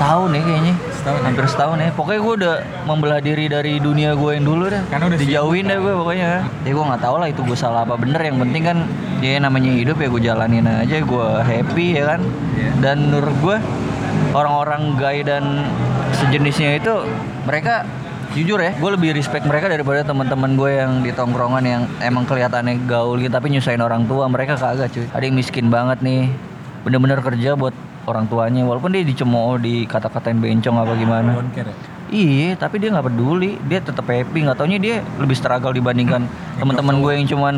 Setahun 0.00 0.32
ya 0.32 0.40
kayaknya. 0.40 0.74
Setahun 0.96 1.20
ya? 1.20 1.26
hampir 1.28 1.44
setahun 1.44 1.76
ya. 1.76 1.90
Pokoknya 1.92 2.20
gue 2.24 2.34
udah 2.40 2.54
membelah 2.88 3.20
diri 3.20 3.44
dari 3.52 3.76
dunia 3.76 4.16
gue 4.16 4.30
yang 4.32 4.48
dulu 4.48 4.72
deh 4.72 4.80
Karena 4.88 5.04
udah 5.12 5.18
dijauhin 5.20 5.64
deh 5.68 5.76
gue 5.76 5.92
pokoknya. 5.92 6.28
Ya 6.64 6.72
gue 6.72 6.84
nggak 6.88 7.02
tahu 7.04 7.16
lah 7.20 7.28
itu 7.28 7.40
gue 7.44 7.58
salah 7.60 7.84
apa 7.84 8.00
bener. 8.00 8.16
Yang 8.16 8.48
penting 8.48 8.62
kan 8.64 8.78
ya 9.20 9.36
namanya 9.36 9.68
hidup 9.76 10.00
ya 10.00 10.08
gue 10.08 10.22
jalanin 10.24 10.64
aja 10.64 10.96
gue 11.04 11.28
happy 11.44 11.86
ya 12.00 12.16
kan. 12.16 12.20
Iya. 12.56 12.72
dan 12.80 12.96
menurut 13.12 13.36
gue 13.44 13.56
orang-orang 14.32 14.96
gay 14.96 15.20
dan 15.20 15.68
sejenisnya 16.16 16.80
itu 16.80 16.92
mereka 17.44 17.84
jujur 18.32 18.56
ya 18.60 18.72
gue 18.76 18.90
lebih 18.94 19.10
respect 19.16 19.44
mereka 19.44 19.68
daripada 19.68 20.06
teman-teman 20.06 20.54
gue 20.54 20.70
yang 20.80 21.02
di 21.02 21.10
tongkrongan 21.10 21.64
yang 21.66 21.82
emang 21.98 22.24
kelihatannya 22.24 22.84
gaul 22.88 23.20
gitu 23.20 23.28
tapi 23.28 23.52
nyusahin 23.52 23.84
orang 23.84 24.08
tua. 24.08 24.24
Mereka 24.32 24.56
kagak 24.56 24.96
cuy. 24.96 25.04
Ada 25.12 25.24
yang 25.28 25.36
miskin 25.36 25.68
banget 25.68 26.00
nih. 26.00 26.32
Bener-bener 26.88 27.20
kerja 27.20 27.52
buat 27.52 27.76
orang 28.08 28.24
tuanya 28.28 28.64
walaupun 28.64 28.92
dia 28.92 29.04
dicemooh 29.04 29.60
di 29.60 29.84
kata-katain 29.84 30.40
bencong 30.40 30.76
apa 30.80 30.92
gimana 30.96 31.30
ya? 31.52 31.64
Iya, 32.10 32.58
tapi 32.58 32.82
dia 32.82 32.90
nggak 32.90 33.06
peduli. 33.06 33.54
Dia 33.70 33.78
tetap 33.78 34.02
happy. 34.02 34.42
Nggak 34.42 34.58
taunya 34.58 34.82
dia 34.82 34.98
lebih 35.22 35.38
struggle 35.38 35.70
dibandingkan 35.70 36.26
teman-teman 36.58 36.98
gue 36.98 37.12
yang 37.14 37.26
cuman 37.30 37.54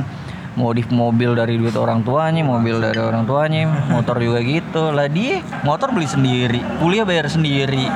modif 0.53 0.93
mobil 0.93 1.33
dari 1.33 1.57
duit 1.57 1.73
orang 1.73 2.05
tuanya, 2.05 2.45
mobil 2.45 2.77
dari 2.77 3.01
orang 3.01 3.25
tuanya, 3.25 3.73
motor 3.89 4.21
juga 4.21 4.45
gitu. 4.45 4.93
Lah 4.93 5.09
dia 5.09 5.41
motor 5.65 5.97
beli 5.97 6.05
sendiri, 6.05 6.61
kuliah 6.77 7.09
bayar 7.09 7.33
sendiri, 7.33 7.89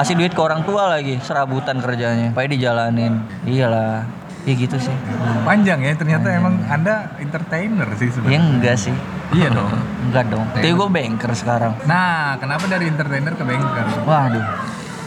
ngasih 0.00 0.16
duit 0.16 0.32
ke 0.32 0.40
orang 0.40 0.64
tua 0.64 0.88
lagi, 0.88 1.20
serabutan 1.20 1.76
kerjanya. 1.84 2.32
Supaya 2.32 2.48
dijalanin. 2.48 3.20
Iyalah, 3.44 4.08
ya 4.48 4.52
gitu 4.56 4.80
sih. 4.80 4.96
Panjang 5.44 5.84
ya, 5.84 5.92
ternyata 5.92 6.32
emang 6.32 6.56
Anda 6.72 7.12
entertainer 7.20 7.88
sih 8.00 8.08
Ya 8.08 8.12
sebenarnya. 8.16 8.40
enggak 8.40 8.76
sih, 8.80 8.94
Iya 9.32 9.48
dong. 9.48 9.70
enggak 10.04 10.24
dong. 10.28 10.44
Tapi 10.52 10.68
gue 10.68 10.88
banker 10.90 11.30
sekarang. 11.32 11.72
Nah, 11.84 12.36
kenapa 12.36 12.64
dari 12.66 12.84
entertainer 12.86 13.32
ke 13.32 13.42
banker? 13.42 13.84
Waduh, 14.02 14.44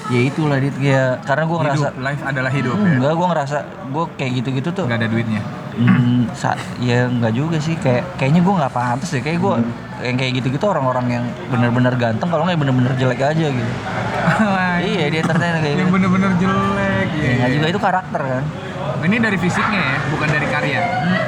ya 0.09 0.19
itulah 0.19 0.57
dit 0.57 0.73
ya. 0.75 1.21
Karena 1.21 1.43
gue 1.45 1.57
ngerasa 1.59 1.87
Hidup, 1.87 2.01
life 2.01 2.21
adalah 2.23 2.51
hidup 2.51 2.75
ya. 2.75 2.89
Enggak, 2.91 3.13
gue 3.13 3.27
ngerasa 3.27 3.57
gue 3.85 4.05
kayak 4.15 4.31
gitu-gitu 4.35 4.69
tuh 4.71 4.85
Nggak 4.85 4.99
ada 4.99 5.09
duitnya. 5.09 5.41
Hmm, 5.75 6.31
sa 6.31 6.55
ya 6.79 7.03
nggak 7.05 7.35
juga 7.35 7.59
sih 7.59 7.75
kayak 7.75 8.15
kayaknya 8.15 8.39
gue 8.39 8.53
nggak 8.55 8.71
pantas 8.71 9.11
deh 9.11 9.19
kayak 9.19 9.43
gue 9.43 9.53
yang 10.01 10.15
kayak 10.15 10.39
gitu-gitu 10.39 10.63
orang-orang 10.63 11.05
yang 11.11 11.23
bener-bener 11.51 11.91
ganteng 11.99 12.31
kalau 12.31 12.47
nggak 12.47 12.55
bener-bener 12.55 12.95
jelek 12.95 13.19
aja 13.19 13.43
gitu 13.43 13.71
iya 14.87 15.11
dia 15.11 15.19
entertainer 15.19 15.59
kayak 15.59 15.75
yang 15.75 15.83
gitu 15.83 15.91
bener-bener 15.91 16.31
jelek. 16.39 17.07
Ya, 17.11 17.19
Iya. 17.19 17.31
nggak 17.35 17.51
juga 17.51 17.65
itu 17.67 17.79
karakter 17.83 18.21
kan 18.23 18.43
Ini 18.95 19.15
dari 19.19 19.35
fisiknya 19.35 19.81
ya, 19.83 19.97
bukan 20.07 20.27
dari 20.29 20.47
karya. 20.47 20.79
Hmm, 20.79 21.19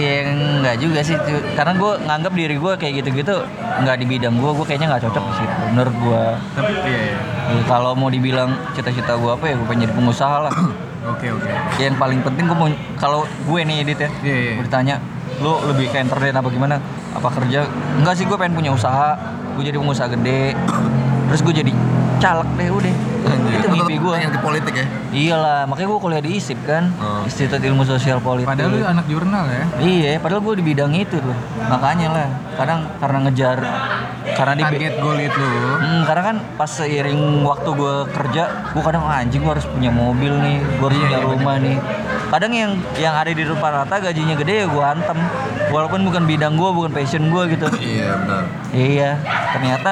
Iya 0.00 0.32
nggak 0.64 0.76
juga 0.80 1.00
sih 1.04 1.16
karena 1.52 1.72
gue 1.76 1.92
nganggap 2.08 2.32
diri 2.32 2.56
gue 2.56 2.72
kayak 2.80 2.94
gitu-gitu 3.04 3.34
nggak 3.84 3.96
di 4.00 4.06
bidang 4.08 4.34
gue 4.40 4.50
gue 4.56 4.64
kayaknya 4.64 4.96
nggak 4.96 5.02
cocok 5.04 5.24
di 5.28 5.34
situ 5.36 5.54
menurut 5.70 5.94
gue 5.94 6.22
Tapi 6.56 6.72
iya, 6.88 7.00
iya. 7.12 7.18
Ya, 7.50 7.62
kalau 7.66 7.92
mau 7.92 8.08
dibilang 8.08 8.48
cita-cita 8.72 9.18
gue 9.18 9.28
apa 9.28 9.44
ya 9.44 9.54
gue 9.58 9.66
pengen 9.66 9.84
jadi 9.84 9.94
pengusaha 9.94 10.36
lah. 10.48 10.52
Oke, 11.00 11.32
oke. 11.32 11.48
yang 11.80 11.96
paling 11.96 12.20
penting 12.20 12.44
gue 12.44 12.52
mau 12.52 12.68
kalau 13.00 13.24
gue 13.24 13.60
nih 13.64 13.80
edit 13.80 14.04
ya 14.04 14.10
Iya, 14.20 14.36
iya. 14.36 14.52
gue 14.60 14.64
ditanya 14.68 14.94
lu 15.40 15.56
lebih 15.64 15.88
ke 15.88 15.96
entertain 15.96 16.36
apa 16.36 16.48
gimana? 16.52 16.76
Apa 17.16 17.32
kerja? 17.32 17.64
Enggak 17.96 18.20
sih 18.20 18.28
gue 18.28 18.36
pengen 18.36 18.52
punya 18.52 18.68
usaha. 18.68 19.16
Gue 19.56 19.64
jadi 19.64 19.80
pengusaha 19.80 20.12
gede. 20.12 20.52
Terus 21.32 21.40
gue 21.40 21.54
jadi 21.56 21.72
caleg 22.20 22.48
deh 22.54 22.68
udah 22.70 22.94
itu 23.50 23.66
mimpi 23.68 23.96
gue 23.96 24.14
Yang 24.14 24.32
di 24.32 24.40
politik 24.40 24.74
ya. 24.74 24.86
iyalah 25.10 25.64
makanya 25.64 25.88
gue 25.88 26.00
kuliah 26.00 26.22
di 26.22 26.30
ISIP 26.32 26.60
kan 26.62 26.92
Oh. 26.96 27.22
Institut 27.22 27.58
Ilmu 27.58 27.82
Sosial 27.82 28.18
Politik 28.18 28.46
Padahal 28.46 28.70
lu 28.70 28.84
anak 28.84 29.04
jurnal 29.06 29.44
ya. 29.46 29.64
iya 29.78 30.10
padahal 30.16 30.40
gue 30.42 30.54
di 30.56 30.64
bidang 30.66 30.92
itu 30.94 31.16
tuh 31.16 31.36
makanya 31.66 32.08
lah 32.10 32.28
kadang 32.54 32.80
karena 32.96 33.18
ngejar 33.24 33.58
karena 34.30 34.52
di 34.54 34.62
Target 34.62 34.94
goal 35.00 35.18
itu. 35.18 35.42
Hmm, 35.42 36.04
karena 36.04 36.22
kan 36.22 36.36
pas 36.54 36.68
seiring 36.70 37.42
waktu 37.42 37.66
gue 37.66 37.94
kerja, 38.10 38.42
gue 38.70 38.82
kadang 38.82 39.02
"Ah, 39.02 39.20
anjing 39.20 39.42
gue 39.42 39.48
harus 39.50 39.66
punya 39.66 39.90
mobil 39.90 40.30
nih, 40.30 40.60
gue 40.60 40.86
harus 40.86 40.96
Iya, 40.96 41.04
punya 41.04 41.18
iya, 41.18 41.26
rumah 41.26 41.56
nih. 41.58 41.76
Kadang 42.30 42.52
yang 42.54 42.70
yang 42.94 43.14
ada 43.14 43.28
di 43.28 43.42
depan 43.42 43.70
rata 43.74 43.96
gajinya 43.98 44.32
gede 44.34 44.54
ya 44.54 44.66
gue 44.66 44.84
antem, 44.86 45.18
walaupun 45.68 46.04
bukan 46.04 46.24
bidang 46.24 46.54
gue, 46.54 46.70
bukan 46.70 46.90
passion 46.90 47.26
gue 47.26 47.42
gitu. 47.50 47.66
Iya 47.76 48.08
benar. 48.18 48.42
iya, 48.70 49.10
ternyata 49.50 49.90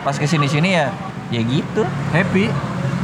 pas 0.00 0.16
ke 0.16 0.24
sini 0.24 0.46
sini 0.46 0.70
ya, 0.72 0.88
ya 1.28 1.40
gitu. 1.40 1.82
Happy? 2.10 2.48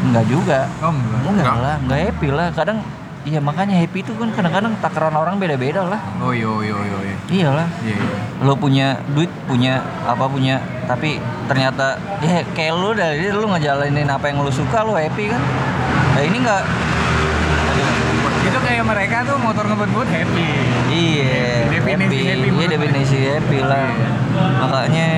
Enggak 0.02 0.24
juga. 0.26 0.58
Oh 0.78 0.88
enggak. 0.88 1.20
Enggak 1.20 1.32
Enggak. 1.34 1.56
lah, 1.58 1.74
enggak 1.78 2.00
happy 2.04 2.28
lah. 2.30 2.48
Kadang 2.50 2.78
Iya 3.24 3.40
makanya 3.40 3.80
happy 3.80 4.04
itu 4.04 4.12
kan 4.12 4.28
kadang-kadang 4.30 4.76
takaran 4.78 5.16
orang 5.16 5.40
beda-beda 5.40 5.80
lah. 5.82 5.96
Oh 6.20 6.28
yo 6.28 6.60
yo 6.60 6.76
yo 6.76 6.98
yo. 7.00 7.14
Iyalah. 7.26 7.64
Iya. 7.80 7.96
iya. 7.96 8.44
lo 8.44 8.52
punya 8.52 9.00
duit 9.08 9.32
punya 9.48 9.80
apa 10.04 10.28
punya 10.28 10.60
tapi 10.84 11.16
ternyata 11.46 11.96
ya 12.20 12.44
kayak 12.52 12.74
lu 12.74 12.92
dari 12.92 13.32
lu 13.32 13.48
ngejalanin 13.48 14.04
apa 14.04 14.28
yang 14.28 14.44
lu 14.44 14.52
suka 14.52 14.84
lu 14.84 14.92
happy 14.92 15.32
kan 15.32 15.40
nah 16.12 16.20
ini 16.20 16.36
enggak 16.36 16.62
Itu 18.44 18.58
kayak 18.60 18.84
mereka 18.84 19.24
tuh 19.24 19.36
motor 19.38 19.64
ngebut-ngebut 19.64 20.04
happy. 20.06 20.48
iya 20.90 21.64
Definisi 21.66 22.04
happy 22.04 22.18
iya 22.20 22.34
menurut 22.44 22.68
definisi 22.68 23.18
happy 23.24 23.58
lah 23.62 23.84
Iya. 23.88 24.10
makanya 24.60 25.08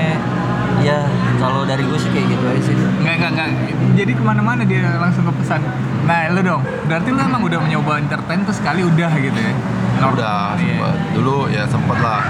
ya 0.79 0.97
kalau 1.37 1.61
dari 1.63 1.81
gue 1.81 1.95
sih 1.95 2.09
kayak 2.09 2.27
gitu 2.27 2.43
aja 2.43 2.61
sih 2.61 2.75
Enggak, 2.75 3.13
enggak, 3.15 3.31
enggak. 3.31 3.49
Jadi 3.95 4.11
ke 4.11 4.21
mana-mana 4.21 4.61
dia 4.61 4.97
langsung 4.97 5.23
ke 5.23 5.33
pesan. 5.35 5.61
Nah, 6.03 6.29
lu 6.29 6.41
dong. 6.41 6.61
Berarti 6.85 7.07
lu 7.07 7.19
emang 7.19 7.41
udah 7.41 7.59
mencoba 7.59 7.91
entertain 7.97 8.39
tuh 8.41 8.53
sekali 8.53 8.81
udah 8.81 9.11
gitu 9.15 9.35
ya? 9.35 9.53
Nor- 9.97 10.13
Udah, 10.13 10.53
Iya. 10.55 10.77
sempet. 10.77 10.95
dulu 11.11 11.37
ya 11.47 11.63
sempet 11.65 11.97
lah 11.97 12.21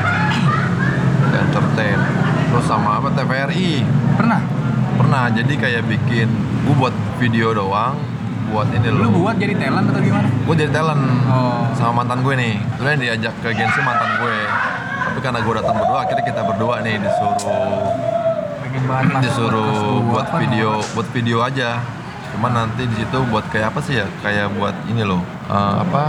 entertain. 1.29 1.99
Terus 2.47 2.65
sama 2.65 2.97
apa 2.97 3.11
TVRI 3.11 3.83
Pernah? 4.15 4.39
pernah 4.97 5.29
jadi 5.29 5.53
kayak 5.53 5.83
bikin 5.85 6.25
gue 6.63 6.73
buat 6.73 6.89
video 7.17 7.53
doang 7.53 7.93
buat 8.47 8.65
ini 8.71 8.89
Lu 8.89 9.05
loh 9.05 9.21
buat 9.21 9.35
jadi 9.35 9.53
talent 9.53 9.85
atau 9.85 10.01
gimana? 10.01 10.25
gue 10.25 10.55
jadi 10.57 10.71
talent 10.73 11.03
Oh. 11.27 11.69
sama 11.71 12.01
mantan 12.01 12.23
gue 12.23 12.33
nih 12.33 12.55
sebenarnya 12.73 12.97
diajak 13.05 13.33
ke 13.37 13.47
agensi 13.47 13.77
mantan 13.79 14.09
gue 14.17 14.35
tapi 15.05 15.19
karena 15.21 15.39
gue 15.39 15.53
datang 15.53 15.75
berdua 15.77 15.97
akhirnya 16.01 16.25
kita 16.25 16.41
berdua 16.41 16.75
nih 16.81 16.95
disuruh 16.97 17.37
Masuk 18.87 19.21
disuruh 19.21 20.01
buat 20.03 20.25
apa 20.25 20.37
video 20.39 20.69
namanya? 20.75 20.93
buat 20.93 21.07
video 21.11 21.37
aja. 21.41 21.69
Cuman 22.27 22.51
nanti 22.53 22.83
di 22.83 22.95
situ 22.95 23.17
buat 23.25 23.45
kayak 23.47 23.71
apa 23.71 23.79
sih 23.81 23.95
ya? 23.95 24.05
Kayak 24.19 24.53
buat 24.53 24.75
ini 24.85 25.01
loh 25.01 25.19
eh, 25.47 25.75
apa 25.79 26.01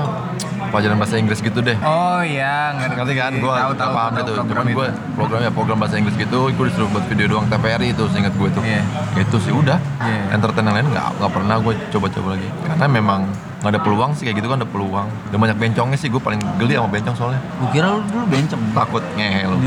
pelajaran 0.68 0.98
bahasa 0.98 1.16
Inggris 1.16 1.38
gitu 1.38 1.61
deh. 1.61 1.78
Oh 1.81 2.20
iya, 2.20 2.74
ngerti. 2.74 2.94
ngerti 2.98 3.12
kan? 3.14 3.33
Gue 3.33 3.48
Tahu, 3.48 3.70
nggak 3.70 3.78
tahu, 3.78 3.92
paham 3.94 4.11
tahu 4.11 4.20
itu 4.20 4.33
program 4.35 4.48
cuman 4.59 4.66
gue 4.68 4.87
program 5.14 5.40
ya 5.40 5.50
program 5.50 5.76
bahasa 5.78 5.94
Inggris 5.96 6.16
gitu 6.18 6.38
gue 6.50 6.64
disuruh 6.68 6.88
buat 6.90 7.04
video 7.07 7.26
doang 7.31 7.46
TVRI 7.48 7.88
itu 7.88 8.04
seingat 8.11 8.35
gue 8.35 8.48
tuh 8.50 8.61
Iya. 8.61 8.83
itu 9.16 9.37
sih 9.38 9.52
udah. 9.54 9.78
Iya. 9.98 10.22
entertain 10.35 10.62
yang 10.62 10.76
lain 10.76 10.88
nggak 10.90 11.07
nggak 11.16 11.33
pernah 11.33 11.57
gue 11.57 11.72
coba-coba 11.88 12.28
lagi. 12.37 12.48
Karena 12.61 12.85
memang 12.87 13.20
nggak 13.59 13.72
ada 13.72 13.81
peluang 13.81 14.11
sih 14.12 14.22
kayak 14.22 14.37
gitu 14.37 14.48
kan 14.50 14.59
ada 14.61 14.68
peluang. 14.68 15.09
Dan 15.31 15.38
banyak 15.38 15.57
bencongnya 15.57 15.96
sih 15.96 16.11
gue 16.11 16.20
paling 16.20 16.42
geli 16.59 16.76
sama 16.76 16.90
bencong 16.90 17.14
soalnya. 17.16 17.40
Gue 17.57 17.68
kira 17.72 17.87
lu 17.88 18.02
dulu 18.04 18.24
bencong. 18.28 18.61
Takut 18.76 19.02
ngehe 19.16 19.42
lo 19.46 19.57
Eh, 19.57 19.64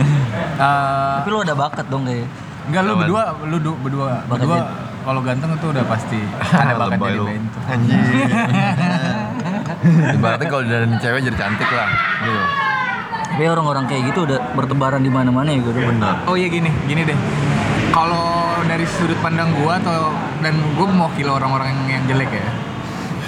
tapi 1.17 1.27
lu 1.27 1.39
ada 1.41 1.55
bakat 1.55 1.87
dong 1.89 2.05
kayak 2.05 2.27
enggak 2.67 2.81
lu 2.83 2.93
berdua, 2.95 3.23
lu 3.43 3.57
du- 3.57 3.79
berdua, 3.79 4.07
Bakat 4.25 4.43
berdua 4.43 4.59
kalau 5.01 5.21
ganteng 5.25 5.49
itu 5.51 5.65
udah 5.65 5.85
pasti 5.89 6.19
ada 6.53 6.77
bakat 6.77 6.93
Lebay 6.93 7.07
jadi 7.07 7.17
lu. 7.17 7.25
bencong. 7.25 7.63
anjing 7.65 8.01
Ibaratnya 10.13 10.45
kalau 10.45 10.63
dari 10.63 10.85
cewek 11.01 11.19
jadi 11.25 11.37
cantik 11.37 11.69
lah. 11.73 11.89
Gitu. 12.21 12.41
Tapi 13.31 13.43
orang-orang 13.47 13.83
kayak 13.87 14.03
gitu 14.13 14.19
udah 14.27 14.39
bertebaran 14.53 15.01
di 15.01 15.09
mana-mana 15.09 15.49
ya 15.49 15.57
gue 15.57 15.73
Benar. 15.73 16.27
Oh 16.27 16.35
iya 16.37 16.51
gini, 16.51 16.69
gini 16.85 17.01
deh. 17.01 17.17
Kalau 17.89 18.53
dari 18.63 18.85
sudut 18.85 19.17
pandang 19.19 19.51
gua 19.57 19.81
atau 19.81 20.13
dan 20.39 20.55
gua 20.77 20.87
mewakili 20.87 21.27
orang-orang 21.27 21.71
yang, 21.71 21.81
yang 21.89 22.03
jelek 22.07 22.29
ya. 22.29 22.45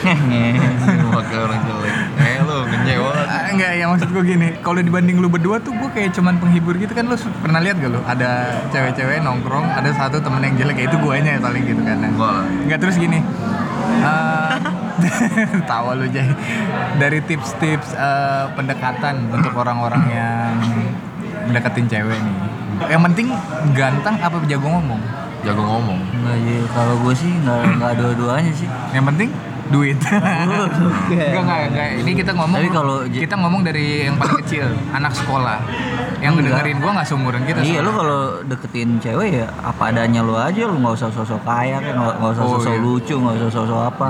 Pakai 0.04 1.38
orang 1.40 1.60
jelek. 1.64 1.96
Eh 2.20 2.38
lu 2.44 2.58
banget. 2.68 3.28
Ah, 3.30 3.44
enggak 3.52 3.72
ya 3.80 3.86
maksud 3.88 4.10
gua 4.12 4.24
gini. 4.26 4.48
Kalau 4.60 4.80
dibanding 4.84 5.18
lu 5.24 5.28
berdua 5.32 5.58
tuh 5.64 5.72
gua 5.76 5.90
kayak 5.96 6.12
cuman 6.16 6.38
penghibur 6.38 6.76
gitu 6.76 6.92
kan 6.92 7.08
lu 7.08 7.16
pernah 7.40 7.60
lihat 7.64 7.80
gak 7.80 7.92
lu? 7.92 8.02
Ada 8.04 8.62
cewek-cewek 8.70 9.24
nongkrong, 9.24 9.66
ada 9.72 9.90
satu 9.96 10.20
temen 10.20 10.44
yang 10.44 10.56
jelek 10.60 10.78
ya 10.84 10.86
itu 10.92 10.98
guanya 11.00 11.40
paling 11.40 11.64
gitu 11.64 11.82
kan. 11.82 11.98
Enggak 12.04 12.32
lah. 12.36 12.46
Enggak 12.46 12.80
terus 12.84 12.96
gini. 13.00 13.20
Eh, 14.04 14.56
tawa 15.70 15.96
lu 15.96 16.08
Jay. 16.12 16.28
Dari 17.00 17.20
tips-tips 17.24 17.96
eh, 17.96 18.46
pendekatan 18.54 19.32
untuk 19.32 19.54
orang-orang 19.56 20.04
yang 20.12 20.52
mendekatin 21.48 21.88
cewek 21.88 22.20
nih. 22.20 22.36
Yang 22.90 23.02
penting 23.12 23.28
ganteng 23.78 24.16
apa 24.20 24.36
jago 24.50 24.68
ngomong? 24.68 25.02
Jago 25.44 25.64
ngomong. 25.64 26.00
Enggak 26.00 26.38
ya, 26.40 26.60
kalau 26.72 26.96
gue 27.04 27.14
sih 27.16 27.32
nggak 27.44 27.62
nggak 27.80 27.94
dua-duanya 28.00 28.52
sih. 28.56 28.68
Yang 28.96 29.06
penting 29.14 29.30
duit. 29.70 29.96
enggak, 30.04 31.30
enggak, 31.40 31.60
enggak. 31.70 31.88
Ini 32.02 32.12
kita 32.14 32.32
ngomong 32.34 32.58
Tapi 32.58 32.70
kalau 32.70 32.96
kita 33.06 33.36
ngomong 33.38 33.62
dari 33.62 34.06
yang 34.06 34.16
paling 34.16 34.38
kecil, 34.42 34.66
anak 34.92 35.14
sekolah. 35.14 35.60
Yang 36.20 36.34
Enggak. 36.34 36.36
ngedengerin 36.36 36.78
gua 36.80 36.92
nggak 36.94 37.08
seumuran 37.08 37.42
kita. 37.44 37.60
Iya 37.60 37.64
soalnya. 37.64 37.82
lu 37.82 37.92
kalau 37.94 38.20
deketin 38.44 38.90
cewek 38.98 39.30
ya 39.34 39.48
apa 39.58 39.84
adanya 39.90 40.20
lu 40.20 40.36
aja 40.36 40.62
lu 40.64 40.76
nggak 40.78 40.96
usah 40.96 41.10
sosok 41.10 41.42
kaya 41.44 41.78
nggak 41.80 41.96
usah 42.22 42.44
Oh, 42.44 42.58
sosok 42.58 42.74
iya. 42.74 42.82
lucu 42.82 43.16
nggak 43.16 43.36
usah 43.40 43.50
sosok 43.52 43.80
apa. 43.88 44.08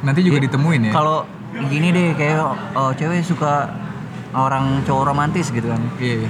nanti 0.00 0.20
juga 0.20 0.36
Iya. 0.36 0.46
ditemuin 0.46 0.80
ya. 0.88 0.92
Kalau 0.92 1.16
gini 1.64 1.88
deh 1.88 2.12
kayak 2.12 2.38
oh, 2.74 2.90
cewek 2.92 3.22
suka 3.22 3.70
orang 4.32 4.82
cowok 4.82 5.04
romantis 5.06 5.48
gitu 5.48 5.64
kan. 5.64 5.80
Iya. 5.96 6.26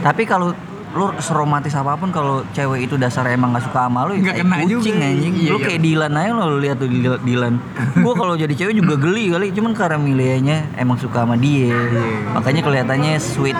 Tapi 0.00 0.22
kalau 0.24 0.52
lu 0.94 1.10
seromantis 1.18 1.74
apa 1.74 1.94
pun 1.94 2.08
kalau 2.08 2.46
cewek 2.50 2.86
itu 2.86 2.94
dasar 2.94 3.26
emang 3.26 3.50
gak 3.50 3.66
suka 3.66 3.84
sama 3.84 4.06
lu 4.06 4.14
ya 4.14 4.22
Nggak 4.22 4.34
kayak 4.34 4.46
kena 4.46 4.56
kucing 4.62 4.78
juga. 4.94 5.04
anjing. 5.04 5.34
Iya, 5.34 5.50
lu 5.50 5.58
iya. 5.58 5.66
kayak 5.66 5.80
Dilan 5.80 6.12
aja 6.14 6.30
lo 6.30 6.44
lu 6.46 6.58
lihat 6.58 6.76
tuh 6.76 6.86
Dil- 6.86 7.18
Dilan. 7.20 7.54
gua 7.98 8.12
kalau 8.14 8.34
jadi 8.34 8.54
cewek 8.54 8.74
juga 8.76 8.94
geli 8.96 9.24
kali 9.28 9.46
cuman 9.50 9.72
karena 9.72 9.98
milihnya 9.98 10.58
emang 10.74 10.94
suka 10.96 11.18
sama 11.20 11.34
dia. 11.36 11.74
Iya. 11.74 12.30
Makanya 12.32 12.60
kelihatannya 12.62 13.12
sweet. 13.16 13.58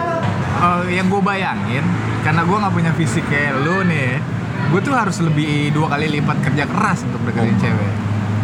Eh, 0.56 0.82
yang 0.92 1.06
gue 1.06 1.20
bayangin, 1.20 1.84
karena 2.20 2.40
gue 2.40 2.56
nggak 2.56 2.72
punya 2.72 2.92
fisik 2.94 3.26
kayak 3.26 3.58
lu 3.60 3.82
nih, 3.82 4.16
gue 4.70 4.80
tuh 4.80 4.94
harus 4.94 5.18
lebih 5.18 5.68
dua 5.70 5.90
kali 5.90 6.08
lipat 6.14 6.38
kerja 6.40 6.64
keras 6.64 7.02
untuk 7.02 7.20
deketin 7.24 7.58
cewek. 7.58 7.92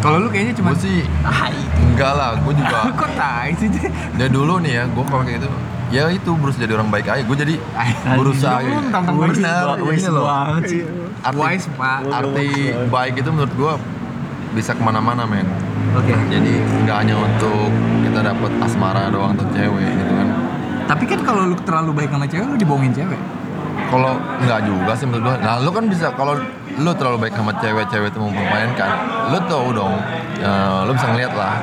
Kalau 0.00 0.16
lu 0.18 0.28
kayaknya 0.28 0.52
cuma 0.54 0.72
Gue 0.72 0.82
sih 0.82 0.98
enggak 1.86 2.12
lah. 2.12 2.34
Gue 2.40 2.52
juga 2.52 2.90
kok 2.98 3.10
tai 3.14 3.54
sih 3.54 3.68
dari 4.12 4.28
dulu 4.28 4.58
nih 4.58 4.72
ya. 4.74 4.84
Gue 4.86 5.04
kalau 5.04 5.22
kayak 5.22 5.38
gitu 5.38 5.48
ya 5.90 6.06
itu 6.10 6.30
berusaha 6.38 6.62
jadi 6.62 6.74
orang 6.78 6.88
baik 6.88 7.06
aja. 7.10 7.22
Gue 7.26 7.36
jadi 7.36 7.54
berusaha. 8.14 8.58
banget. 8.62 9.94
ini 9.98 10.08
loh. 10.10 10.26
Arti, 10.26 10.78
Wise 11.36 11.68
pak. 11.74 11.98
arti 12.08 12.48
baik 12.88 13.14
itu 13.20 13.28
menurut 13.30 13.52
gue 13.54 13.72
bisa 14.54 14.74
ke 14.74 14.82
mana-mana 14.82 15.26
men. 15.26 15.46
Oke. 15.98 16.14
Jadi 16.30 16.52
nggak 16.86 16.96
hanya 17.02 17.14
untuk 17.18 17.70
kita 18.06 18.20
dapat 18.22 18.50
asmara 18.62 19.10
doang 19.10 19.34
untuk 19.34 19.50
cewek 19.54 19.90
gitu 19.90 20.12
kan. 20.14 20.28
Tapi 20.90 21.04
kan 21.06 21.20
kalau 21.22 21.42
lu 21.46 21.56
terlalu 21.62 21.90
baik 22.02 22.10
sama 22.10 22.26
cewek, 22.26 22.46
lu 22.50 22.56
dibohongin 22.58 22.94
cewek. 22.94 23.20
Kalau 23.90 24.18
nggak 24.46 24.60
juga 24.66 24.92
sih 24.94 25.06
menurut 25.06 25.22
gua. 25.26 25.36
Nah, 25.42 25.54
lu 25.62 25.70
kan 25.74 25.84
bisa 25.90 26.14
kalau 26.14 26.34
lu 26.78 26.90
terlalu 26.94 27.26
baik 27.26 27.34
sama 27.34 27.52
cewek-cewek 27.58 28.14
itu 28.14 28.18
mempermainkan, 28.22 28.90
lu 29.34 29.38
tahu 29.50 29.74
dong, 29.74 29.94
ya, 30.38 30.86
lu 30.86 30.94
bisa 30.94 31.06
ngeliat 31.10 31.32
lah. 31.34 31.54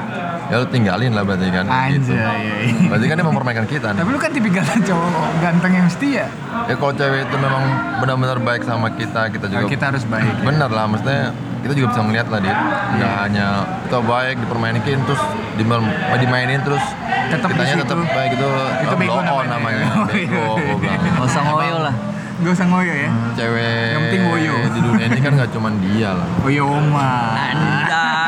Ya 0.47 0.55
lu 0.57 0.65
tinggalin 0.65 1.11
lah 1.11 1.23
berarti 1.23 1.47
kan. 1.49 1.65
gitu. 1.91 2.15
Anjay. 2.15 2.87
Berarti 2.87 3.05
kan 3.05 3.15
dia 3.15 3.25
mempermainkan 3.25 3.65
kita 3.65 3.87
nih. 3.91 3.99
Tapi 3.99 4.09
lu 4.09 4.17
kan 4.17 4.31
tipikal 4.31 4.63
cowok 4.63 5.11
ganteng 5.37 5.73
yang 5.73 5.87
setia. 5.87 6.25
Ya 6.65 6.73
kalau 6.73 6.93
cewek 6.93 7.19
itu 7.21 7.35
memang 7.35 7.63
benar-benar 7.99 8.37
baik 8.39 8.63
sama 8.63 8.87
kita, 8.89 9.27
kita 9.27 9.45
juga 9.45 9.59
Nah, 9.59 9.69
kita 9.69 9.83
harus 9.91 10.03
baik. 10.03 10.31
ya. 10.33 10.43
benar 10.43 10.69
lah, 10.69 10.85
maksudnya 10.85 11.31
kita 11.59 11.73
juga 11.73 11.87
bisa 11.89 12.01
ngeliat 12.01 12.27
lah 12.27 12.39
dia. 12.39 12.55
Nggak 12.93 13.11
Iya. 13.11 13.21
hanya 13.21 13.47
kita 13.83 13.97
baik 14.01 14.35
dipermainin 14.39 14.81
terus 15.03 15.21
dimain- 15.55 15.91
dimainin 16.15 16.61
terus 16.61 16.83
Tetep 17.27 17.43
di 17.43 17.53
kitanya 17.53 17.75
tetap 17.83 17.97
baik 18.07 18.31
itu, 18.33 18.47
Itu 18.79 18.87
oh, 18.87 18.95
bego 18.95 19.19
blow 19.19 19.35
on 19.35 19.45
namanya. 19.45 19.83
namanya. 19.83 19.85
Oh, 19.93 20.07
Bego, 20.07 20.45
iya. 20.79 20.95
Gak 21.11 21.27
usah 21.27 21.41
ngoyo 21.43 21.77
lah. 21.83 21.93
Gak 22.37 22.51
usah 22.53 22.65
ngoyo 22.65 22.93
ya. 22.95 23.09
Cewek 23.35 23.87
Yang 23.89 23.99
penting 24.01 24.23
woyo. 24.31 24.53
di 24.65 24.79
dunia 24.79 25.05
ini 25.09 25.19
kan 25.19 25.31
nggak 25.35 25.51
cuma 25.51 25.69
dia 25.75 26.09
lah. 26.13 26.27
Ngoyo 26.39 26.63
oma. 26.71 27.11
Anjay. 27.35 28.26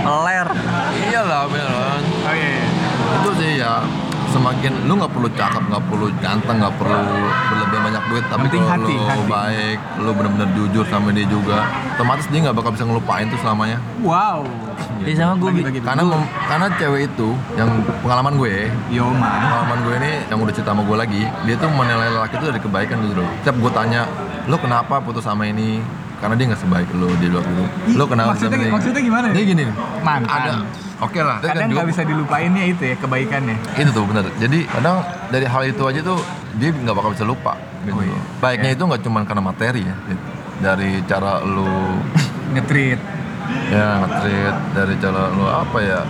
Peler. 0.00 0.46
Iyalah 1.10 1.42
beneran. 1.46 2.02
Oh 2.24 2.34
iya. 2.34 2.48
iya. 2.56 2.66
Itu 3.20 3.30
sih 3.36 3.50
ya 3.60 3.74
semakin 4.30 4.72
lu 4.86 4.94
nggak 4.94 5.10
perlu 5.10 5.28
cakep, 5.34 5.62
nggak 5.66 5.84
perlu 5.90 6.06
ganteng, 6.22 6.56
nggak 6.62 6.74
perlu 6.78 7.18
berlebih 7.50 7.78
banyak 7.82 8.02
duit, 8.14 8.24
tapi 8.30 8.46
penting 8.46 8.62
kalau 8.62 8.86
hati, 8.86 8.94
lu 8.94 9.02
hati. 9.10 9.26
baik, 9.26 9.78
lu 9.98 10.10
bener-bener 10.14 10.48
jujur 10.54 10.84
sama 10.86 11.10
dia 11.10 11.26
juga, 11.26 11.66
otomatis 11.98 12.30
dia 12.30 12.38
nggak 12.46 12.54
bakal 12.54 12.70
bisa 12.70 12.84
ngelupain 12.86 13.26
tuh 13.26 13.38
selamanya. 13.42 13.82
Wow. 14.06 14.46
Jadi 15.02 15.12
sama 15.16 15.34
gue 15.34 15.50
Bagi-bagi. 15.50 15.78
Karena 15.82 16.02
mem- 16.06 16.30
karena 16.46 16.66
cewek 16.78 17.02
itu 17.10 17.28
yang 17.58 17.70
pengalaman 18.06 18.32
gue, 18.38 18.54
Yo 18.92 19.10
man. 19.10 19.40
pengalaman 19.42 19.78
gue 19.82 19.94
ini 19.98 20.10
yang 20.30 20.38
udah 20.38 20.54
cerita 20.54 20.70
sama 20.76 20.82
gue 20.86 20.96
lagi, 20.96 21.22
dia 21.42 21.54
tuh 21.58 21.70
menilai 21.72 22.08
lelaki 22.14 22.34
itu 22.38 22.46
dari 22.54 22.60
kebaikan 22.62 22.96
gitu 23.02 23.14
loh. 23.18 23.28
Setiap 23.42 23.56
gue 23.58 23.72
tanya, 23.74 24.06
lo 24.46 24.56
kenapa 24.62 25.02
putus 25.02 25.26
sama 25.26 25.48
ini? 25.50 25.82
Karena 26.20 26.34
dia 26.36 26.46
nggak 26.46 26.60
sebaik 26.60 26.88
lo 26.92 27.08
di 27.16 27.26
luar 27.26 27.42
itu. 27.42 27.64
Lo 27.96 28.04
kenapa 28.04 28.28
Maksudnya- 28.30 28.52
sama 28.54 28.62
dia? 28.62 28.72
maksudnya 28.72 29.02
gimana? 29.02 29.26
Dia 29.32 29.44
gini, 29.46 29.64
Mantan. 30.00 30.28
ada. 30.30 30.52
Oke 31.00 31.16
lah, 31.18 31.40
kan 31.40 31.56
Kadang 31.56 31.64
juga 31.66 31.80
nggak 31.80 31.88
bisa 31.88 32.02
dilupainnya 32.04 32.64
itu 32.66 32.82
ya 32.84 32.94
kebaikannya. 32.94 33.56
itu 33.74 33.88
tuh 33.88 34.04
bener 34.04 34.28
jadi 34.36 34.58
kadang 34.68 35.00
dari 35.28 35.46
hal 35.48 35.62
itu 35.64 35.80
aja 35.80 36.00
tuh 36.02 36.20
dia 36.54 36.68
nggak 36.70 36.92
bakal 36.92 37.10
bisa 37.10 37.24
lupa 37.24 37.56
gitu 37.80 37.96
Oh, 37.96 38.04
iya. 38.04 38.20
baiknya 38.36 38.70
itu 38.70 38.82
nggak 38.84 39.00
cuma 39.00 39.24
karena 39.24 39.40
materi 39.40 39.80
ya 39.80 39.96
gitu. 40.04 40.20
dari 40.60 41.00
cara 41.02 41.40
lu 41.40 41.64
Ngetrit. 42.52 43.00
ya 43.72 43.86
nge-treat 43.98 44.56
dari 44.70 44.94
cara 44.98 45.22
lu 45.30 45.44
apa 45.46 45.78
ya 45.80 46.00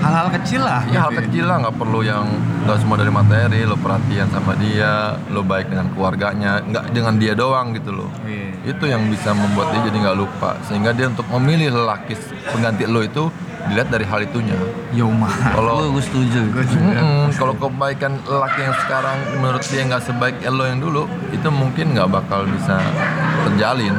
Hal-hal 0.00 0.28
kecil 0.32 0.60
lah. 0.60 0.80
ya 0.86 1.00
hal 1.02 1.12
kecil 1.14 1.44
lah 1.44 1.60
nggak 1.60 1.76
perlu 1.76 2.00
yang 2.02 2.24
nggak 2.60 2.78
semua 2.78 2.96
dari 2.96 3.12
materi 3.12 3.60
lo 3.62 3.76
perhatian 3.76 4.28
sama 4.28 4.56
dia 4.56 4.92
lo 5.28 5.42
baik 5.42 5.68
dengan 5.68 5.86
keluarganya 5.90 6.60
nggak 6.62 6.84
dengan 6.90 7.14
dia 7.16 7.32
doang 7.34 7.72
gitu 7.72 7.92
loh 7.92 8.08
Iya. 8.22 8.48
itu 8.66 8.84
yang 8.86 9.04
bisa 9.06 9.30
membuat 9.30 9.70
dia 9.70 9.80
jadi 9.84 9.98
nggak 10.00 10.18
lupa 10.18 10.56
sehingga 10.62 10.90
dia 10.90 11.06
untuk 11.06 11.28
memilih 11.30 11.68
lelaki 11.74 12.16
pengganti 12.46 12.84
lo 12.86 13.00
itu 13.02 13.28
dilihat 13.62 13.88
dari 13.88 14.02
hal 14.02 14.20
itunya 14.20 14.56
Yo 14.90 15.06
man. 15.06 15.28
kalau 15.52 15.92
Gue 15.92 16.00
setuju. 16.00 16.48
Mm-mm, 16.48 17.36
kalau 17.36 17.52
kebaikan 17.54 18.16
lelaki 18.24 18.60
yang 18.62 18.76
sekarang 18.78 19.16
menurut 19.36 19.62
dia 19.62 19.82
nggak 19.84 20.02
sebaik 20.02 20.34
lo 20.46 20.64
yang 20.64 20.80
dulu 20.80 21.02
itu 21.30 21.48
mungkin 21.50 21.92
nggak 21.92 22.08
bakal 22.08 22.48
bisa 22.48 22.80
terjalin 23.44 23.92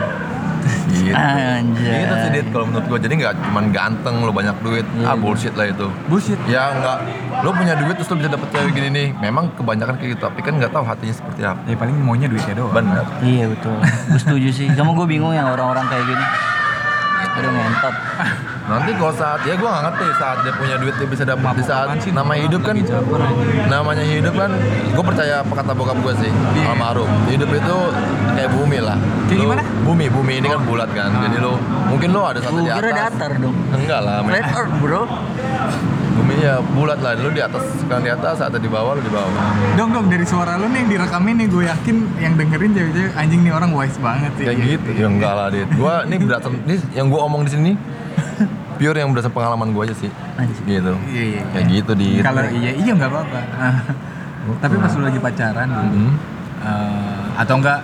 gitu 0.92 1.12
Anjay. 1.12 2.04
itu 2.04 2.16
sih 2.16 2.30
Dit, 2.32 2.46
kalau 2.50 2.66
menurut 2.66 2.86
gue 2.86 3.00
jadi 3.02 3.14
nggak 3.18 3.34
cuman 3.42 3.66
ganteng 3.70 4.16
lo 4.20 4.32
banyak 4.32 4.56
duit 4.60 4.86
ah 5.02 5.14
bullshit 5.14 5.54
lah 5.54 5.66
itu 5.66 5.88
Bullshit. 6.06 6.40
ya 6.46 6.72
nggak 6.72 6.98
lo 7.42 7.50
punya 7.52 7.74
duit 7.76 7.96
terus 7.96 8.08
lo 8.08 8.16
bisa 8.16 8.30
dapet 8.30 8.48
cewek 8.50 8.72
gini 8.72 8.90
nih 8.90 9.08
memang 9.16 9.52
kebanyakan 9.54 9.96
kayak 9.96 10.10
gitu 10.14 10.22
tapi 10.24 10.40
kan 10.40 10.54
nggak 10.56 10.70
tahu 10.70 10.84
hatinya 10.84 11.12
seperti 11.12 11.42
apa 11.42 11.60
Ya 11.64 11.76
paling 11.76 11.96
maunya 11.98 12.26
duitnya 12.26 12.54
doang. 12.54 12.74
benar 12.74 13.06
Iya 13.20 13.46
betul. 13.48 13.76
Gue 14.10 14.20
setuju 14.20 14.50
sih. 14.52 14.68
Sama 14.72 14.92
gue 14.92 15.06
bingung 15.06 15.32
yang 15.32 15.48
orang-orang 15.48 15.86
kayak 15.88 16.06
gini. 16.06 16.26
Aduh 17.32 17.50
ngentot. 17.50 17.96
Nanti 18.62 18.92
kalau 18.94 19.10
saat 19.12 19.42
ya 19.42 19.54
gue 19.54 19.66
nggak 19.66 19.84
ngerti 19.84 20.06
saat 20.16 20.38
dia 20.42 20.54
punya 20.54 20.76
duit 20.78 20.94
dia 20.94 21.08
bisa 21.08 21.24
dapat 21.24 21.54
di 21.54 21.64
saat 21.64 21.88
sih? 21.98 22.12
namanya 22.12 22.42
hidup 22.44 22.62
kan 22.62 22.76
namanya 23.68 24.04
hidup 24.04 24.34
kan 24.34 24.52
gue 24.88 25.04
percaya 25.04 25.34
apa 25.40 25.54
kata 25.56 25.72
bokap 25.72 25.98
gue 26.00 26.14
sih 26.20 26.32
Iya. 26.32 26.68
almarhum 26.70 27.10
hidup 27.28 27.50
itu 27.50 27.78
kayak 28.32 28.50
bumi 28.52 28.80
lah 28.80 28.98
Kayak 29.26 29.40
gimana? 29.42 29.62
bumi 29.82 30.06
bumi 30.08 30.34
ini 30.38 30.48
kan 30.48 30.62
bulat 30.62 30.90
kan 30.92 31.10
jadi 31.22 31.38
lo 31.40 31.58
mungkin 31.88 32.10
lo 32.12 32.22
ada 32.24 32.40
satu 32.40 32.60
di 32.60 32.70
kira 32.70 32.90
atas 32.90 33.04
datar 33.10 33.32
dong. 33.38 33.56
enggak 33.72 34.00
lah. 34.00 34.16
Flat 34.22 34.48
Earth 34.52 34.76
bro. 34.78 35.02
bumi 36.12 36.36
ya 36.38 36.56
bulat 36.62 37.00
lah 37.00 37.12
lo 37.16 37.30
di 37.30 37.42
atas 37.42 37.64
sekarang 37.78 38.04
di 38.04 38.12
atas 38.12 38.34
saat 38.38 38.54
di 38.54 38.68
bawah 38.68 38.94
lo 38.94 39.02
di 39.02 39.10
bawah 39.10 39.32
Dong 39.74 39.90
dong 39.90 40.06
dari 40.06 40.24
suara 40.24 40.56
lu 40.56 40.68
nih 40.68 40.84
yang 40.84 40.90
direkamin 40.92 41.36
nih 41.40 41.48
gue 41.48 41.64
yakin 41.66 41.96
yang 42.20 42.34
dengerin 42.36 42.72
cewek-cewek 42.72 43.14
anjing 43.16 43.42
nih 43.42 43.52
orang 43.52 43.72
wise 43.72 43.98
banget 43.98 44.32
sih. 44.36 44.46
kayak 44.46 44.60
gitu 44.62 44.90
ya 44.94 45.08
enggak 45.08 45.34
lah 45.34 45.48
dit 45.48 45.68
gue 45.68 45.94
ini 46.06 46.16
berdasar 46.20 46.52
ini 46.54 46.76
yang 46.92 47.08
gue 47.08 47.20
omong 47.20 47.42
di 47.44 47.52
sini 47.52 47.72
pure 48.82 48.98
yang 48.98 49.10
berdasar 49.10 49.30
pengalaman 49.30 49.70
gue 49.70 49.84
aja 49.84 49.96
sih 49.96 50.10
Anjing. 50.36 50.66
gitu 50.66 50.94
Iya 51.06 51.24
iya. 51.30 51.42
kayak 51.48 51.66
gitu 51.70 51.92
di 51.94 52.08
Kalau 52.20 52.42
iya 52.50 52.72
iya 52.74 52.92
nggak 52.92 53.08
apa-apa. 53.08 53.40
Tapi 54.58 54.74
pas 54.76 54.90
lu 54.92 55.04
lagi 55.04 55.20
pacaran 55.20 55.68
dulu, 55.70 55.86
Hmm. 55.86 56.14
eh, 56.60 57.22
atau 57.38 57.56
enggak 57.56 57.80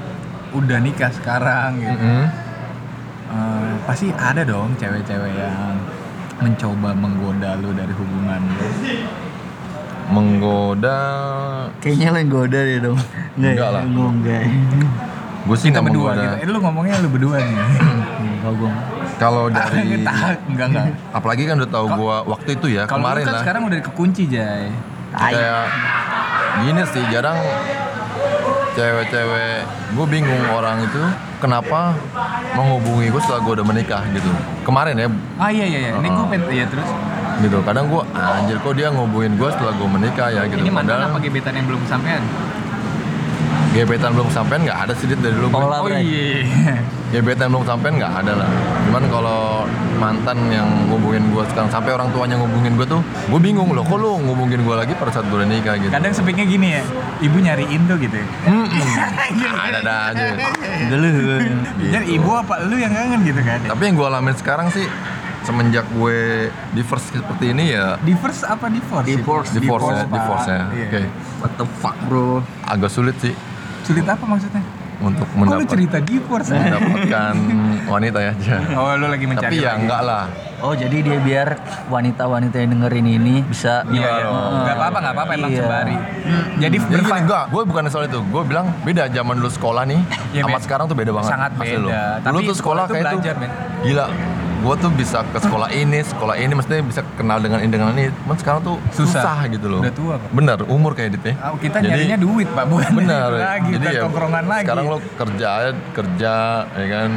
udah 0.50 0.78
nikah 0.80 1.12
sekarang 1.12 1.78
gitu. 1.78 1.94
Mm-mm. 1.94 2.26
Eh, 3.28 3.72
pasti 3.84 4.10
ada 4.12 4.42
dong 4.42 4.74
cewek-cewek 4.74 5.38
yang 5.38 5.78
mencoba 6.38 6.92
menggoda 6.92 7.58
lu 7.58 7.70
dari 7.72 7.94
hubungan 7.94 8.42
lu. 8.42 8.66
menggoda 10.08 10.98
Kayaknya 11.78 12.08
lo 12.08 12.18
yang 12.18 12.32
goda 12.32 12.60
deh 12.60 12.80
dong. 12.82 13.00
Enggak 13.36 13.70
lah. 13.70 13.84
Gue 13.86 14.08
enggak. 14.10 14.44
Gue 15.44 15.56
sih 15.56 15.68
Kita 15.68 15.78
nggak 15.78 15.84
berdua 15.86 16.10
menggoda. 16.10 16.24
gitu. 16.24 16.36
Eh, 16.40 16.48
lu 16.48 16.60
ngomongnya 16.60 16.96
lu 16.98 17.10
berdua 17.12 17.38
nih. 17.38 17.58
Kalau 18.42 18.56
gue 18.56 18.72
Kalau 19.18 19.50
dari 19.56 19.98
enggak 19.98 20.38
enggak. 20.70 20.86
apalagi 21.10 21.44
kan 21.44 21.58
udah 21.58 21.72
tahu 21.72 21.88
gue 21.92 22.16
waktu 22.28 22.50
itu 22.54 22.68
ya 22.72 22.84
lu 22.84 22.92
kemarin 22.92 23.24
kan 23.24 23.34
lah. 23.34 23.42
sekarang 23.42 23.62
udah 23.66 23.80
kekunci, 23.82 24.24
Jay. 24.26 24.70
kayak 25.10 25.66
gini 26.60 26.82
sih 26.86 27.04
jarang 27.10 27.38
cewek-cewek 28.72 29.58
gue 29.92 30.06
bingung 30.06 30.44
orang 30.48 30.84
itu 30.84 31.02
kenapa 31.38 31.98
menghubungi 32.54 33.10
gue 33.10 33.18
setelah 33.18 33.42
gue 33.42 33.54
udah 33.58 33.66
menikah 33.66 34.02
gitu 34.12 34.30
kemarin 34.62 34.94
ya 34.96 35.08
Ah 35.38 35.50
iya 35.50 35.66
iya 35.66 35.80
iya. 35.82 35.92
Ini 35.96 36.08
gue 36.08 36.26
pengen 36.28 36.44
iya 36.52 36.66
terus. 36.68 36.90
gitu 37.38 37.62
kadang 37.62 37.86
gue 37.88 38.02
anjir 38.14 38.58
kok 38.58 38.74
dia 38.74 38.90
ngehubungin 38.90 39.34
gue 39.34 39.50
setelah 39.52 39.70
gue 39.72 39.88
menikah 39.88 40.28
ya 40.28 40.42
gitu 40.46 40.58
Ini 40.58 40.70
mantan 40.70 40.94
padahal 40.98 41.10
apa 41.10 41.20
gebetan 41.20 41.54
yang 41.54 41.66
belum 41.66 41.82
kesampaian? 41.86 42.22
Gebetan 43.78 44.10
belum 44.12 44.30
sampean 44.30 44.66
nggak 44.66 44.90
ada 44.90 44.94
sih 44.98 45.06
Dit, 45.06 45.22
dari 45.22 45.38
dulu 45.38 45.54
Pola, 45.54 45.80
Oh 45.80 45.90
iya. 45.94 46.42
gebetan 47.14 47.54
belum 47.54 47.62
sampean 47.62 48.02
nggak 48.02 48.26
ada 48.26 48.34
lah 48.34 48.50
cuman 48.88 49.04
kalau 49.08 49.42
mantan 49.98 50.38
yang 50.50 50.66
ngubungin 50.88 51.30
gue 51.30 51.44
sekarang 51.48 51.70
sampai 51.70 51.94
orang 51.94 52.10
tuanya 52.10 52.38
ngubungin 52.38 52.74
gue 52.74 52.86
tuh 52.86 53.02
gue 53.02 53.40
bingung 53.40 53.70
loh 53.70 53.82
kok 53.82 53.98
lu 53.98 54.18
ngubungin 54.20 54.66
gue 54.66 54.74
lagi 54.74 54.94
pada 54.94 55.10
saat 55.12 55.26
gue 55.26 55.42
nikah 55.44 55.78
gitu 55.78 55.90
Kadang 55.90 56.14
sepiknya 56.14 56.46
gini 56.46 56.68
ya. 56.74 56.84
Ibu 57.20 57.38
nyariin 57.38 57.82
tuh 57.84 57.98
gitu. 57.98 58.14
ya. 58.14 58.26
ada 59.66 59.78
ada 59.82 59.94
aja 60.12 60.26
Dulu 60.88 61.06
Jadi 61.88 62.06
ibu 62.12 62.30
apa 62.32 62.62
lu 62.64 62.78
yang 62.78 62.94
kangen 62.94 63.26
gitu 63.26 63.42
kan? 63.42 63.60
Tapi 63.66 63.82
yang 63.84 63.96
gue 63.98 64.08
alamin 64.08 64.36
sekarang 64.36 64.68
sih 64.70 64.86
semenjak 65.42 65.88
gue 65.90 66.50
divorce 66.76 67.08
seperti 67.10 67.56
ini 67.56 67.72
ya 67.72 67.96
Divorce 68.00 68.44
apa 68.44 68.68
divorce? 68.68 69.08
Divorce. 69.08 69.50
divorce 69.52 69.88
ya, 69.88 70.04
Pak. 70.04 70.14
divorce 70.14 70.48
ya. 70.48 70.62
Iya. 70.70 70.86
Oke. 70.86 71.02
What 71.38 71.52
the 71.56 71.68
fuck 71.80 71.98
bro 72.06 72.44
Agak 72.64 72.90
sulit 72.90 73.18
sih 73.18 73.34
Sulit 73.88 74.04
apa 74.06 74.24
maksudnya? 74.24 74.64
untuk 74.98 75.24
Kok 75.24 75.38
lu 75.38 75.42
mendapat 75.46 75.70
cerita 75.70 75.98
divorce? 76.02 76.50
mendapatkan 76.50 77.34
wanita 77.94 78.18
ya. 78.20 78.32
aja. 78.34 78.56
Oh 78.74 78.90
lu 78.92 79.06
lagi 79.08 79.26
mencari 79.26 79.46
Tapi 79.46 79.58
ya 79.60 79.70
lagi. 79.70 79.80
enggak 79.80 80.02
lah. 80.02 80.26
Oh 80.58 80.74
jadi 80.74 80.98
dia 81.00 81.18
biar 81.22 81.48
wanita-wanita 81.88 82.56
yang 82.58 82.70
dengerin 82.74 83.06
ini 83.08 83.36
bisa 83.44 83.86
Iya, 83.86 83.94
iya. 83.94 84.26
dong. 84.26 84.58
Nggak 84.60 84.74
apa-apa, 84.76 84.98
nggak 85.00 85.14
apa-apa 85.14 85.32
emang 85.36 85.52
Iya. 85.54 85.62
sembari. 85.62 85.96
Jadi 85.96 86.58
Jadi 86.58 86.78
gini, 86.82 86.94
berfa- 86.98 87.22
enggak, 87.22 87.44
gue 87.48 87.62
bukan 87.64 87.84
soal 87.88 88.06
itu. 88.06 88.20
Gue 88.26 88.42
bilang 88.44 88.74
beda 88.82 89.04
zaman 89.08 89.38
dulu 89.38 89.50
sekolah 89.50 89.86
nih, 89.86 90.02
Iya, 90.34 90.42
sama 90.42 90.50
Ben. 90.52 90.64
sekarang 90.66 90.86
tuh 90.88 90.98
beda 90.98 91.12
banget. 91.14 91.30
Sangat 91.30 91.52
Asli 91.54 91.62
beda. 91.62 91.78
lu. 91.78 91.88
Tapi 91.94 92.34
Dulu 92.34 92.40
tuh 92.42 92.58
sekolah 92.58 92.58
sekolah 92.58 92.82
tuh 92.82 92.94
kayak 92.96 93.06
belajar, 93.08 93.34
tuh, 93.34 93.40
Ben. 93.40 93.52
gila. 93.86 94.06
Gue 94.58 94.74
tuh 94.76 94.90
bisa 94.90 95.22
ke 95.24 95.38
sekolah 95.38 95.70
ini, 95.70 96.02
sekolah 96.02 96.36
ini, 96.36 96.52
maksudnya 96.52 96.82
bisa 96.82 97.02
kenal 97.14 97.38
dengan 97.38 97.60
ini 97.60 97.70
dengan 97.70 97.92
ini. 97.92 98.10
Cuman 98.18 98.36
sekarang 98.36 98.62
tuh 98.62 98.76
Susah. 98.90 99.22
susah, 99.22 99.38
gitu 99.48 99.68
loh. 99.68 99.80
Udah 99.80 99.94
tua, 99.94 100.14
Pak. 100.18 100.30
Bener, 100.32 100.58
umur 100.66 100.92
kayak 100.92 101.14
gitu 101.14 101.26
ya. 101.30 101.36
Oh, 101.46 101.56
kita 101.56 101.78
nyarinya 101.78 102.18
duit 102.18 102.48
pak, 102.48 102.66
bukan 102.66 102.92
benar 102.96 103.30
itu 103.30 103.40
lagi, 103.40 103.70
jadi 103.76 103.86
ya 103.88 104.02
tongkrongan 104.04 104.46
lagi. 104.46 104.66
sekarang 104.66 104.86
lo 104.86 104.98
kerja 105.14 105.50
kerja 105.92 106.34
ya 106.68 106.86
kan 106.88 107.10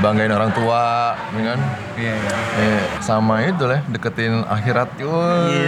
banggain 0.00 0.30
orang 0.30 0.50
tua 0.50 0.82
ya 1.30 1.42
kan 1.46 1.58
Iya 1.94 2.12
iya. 2.12 2.34
eh, 2.56 2.82
sama 2.98 3.34
itu 3.42 3.64
lah 3.64 3.80
deketin 3.86 4.42
akhirat 4.42 4.88
Woi, 4.98 5.60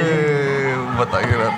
buat 0.93 1.11
akhirat 1.11 1.55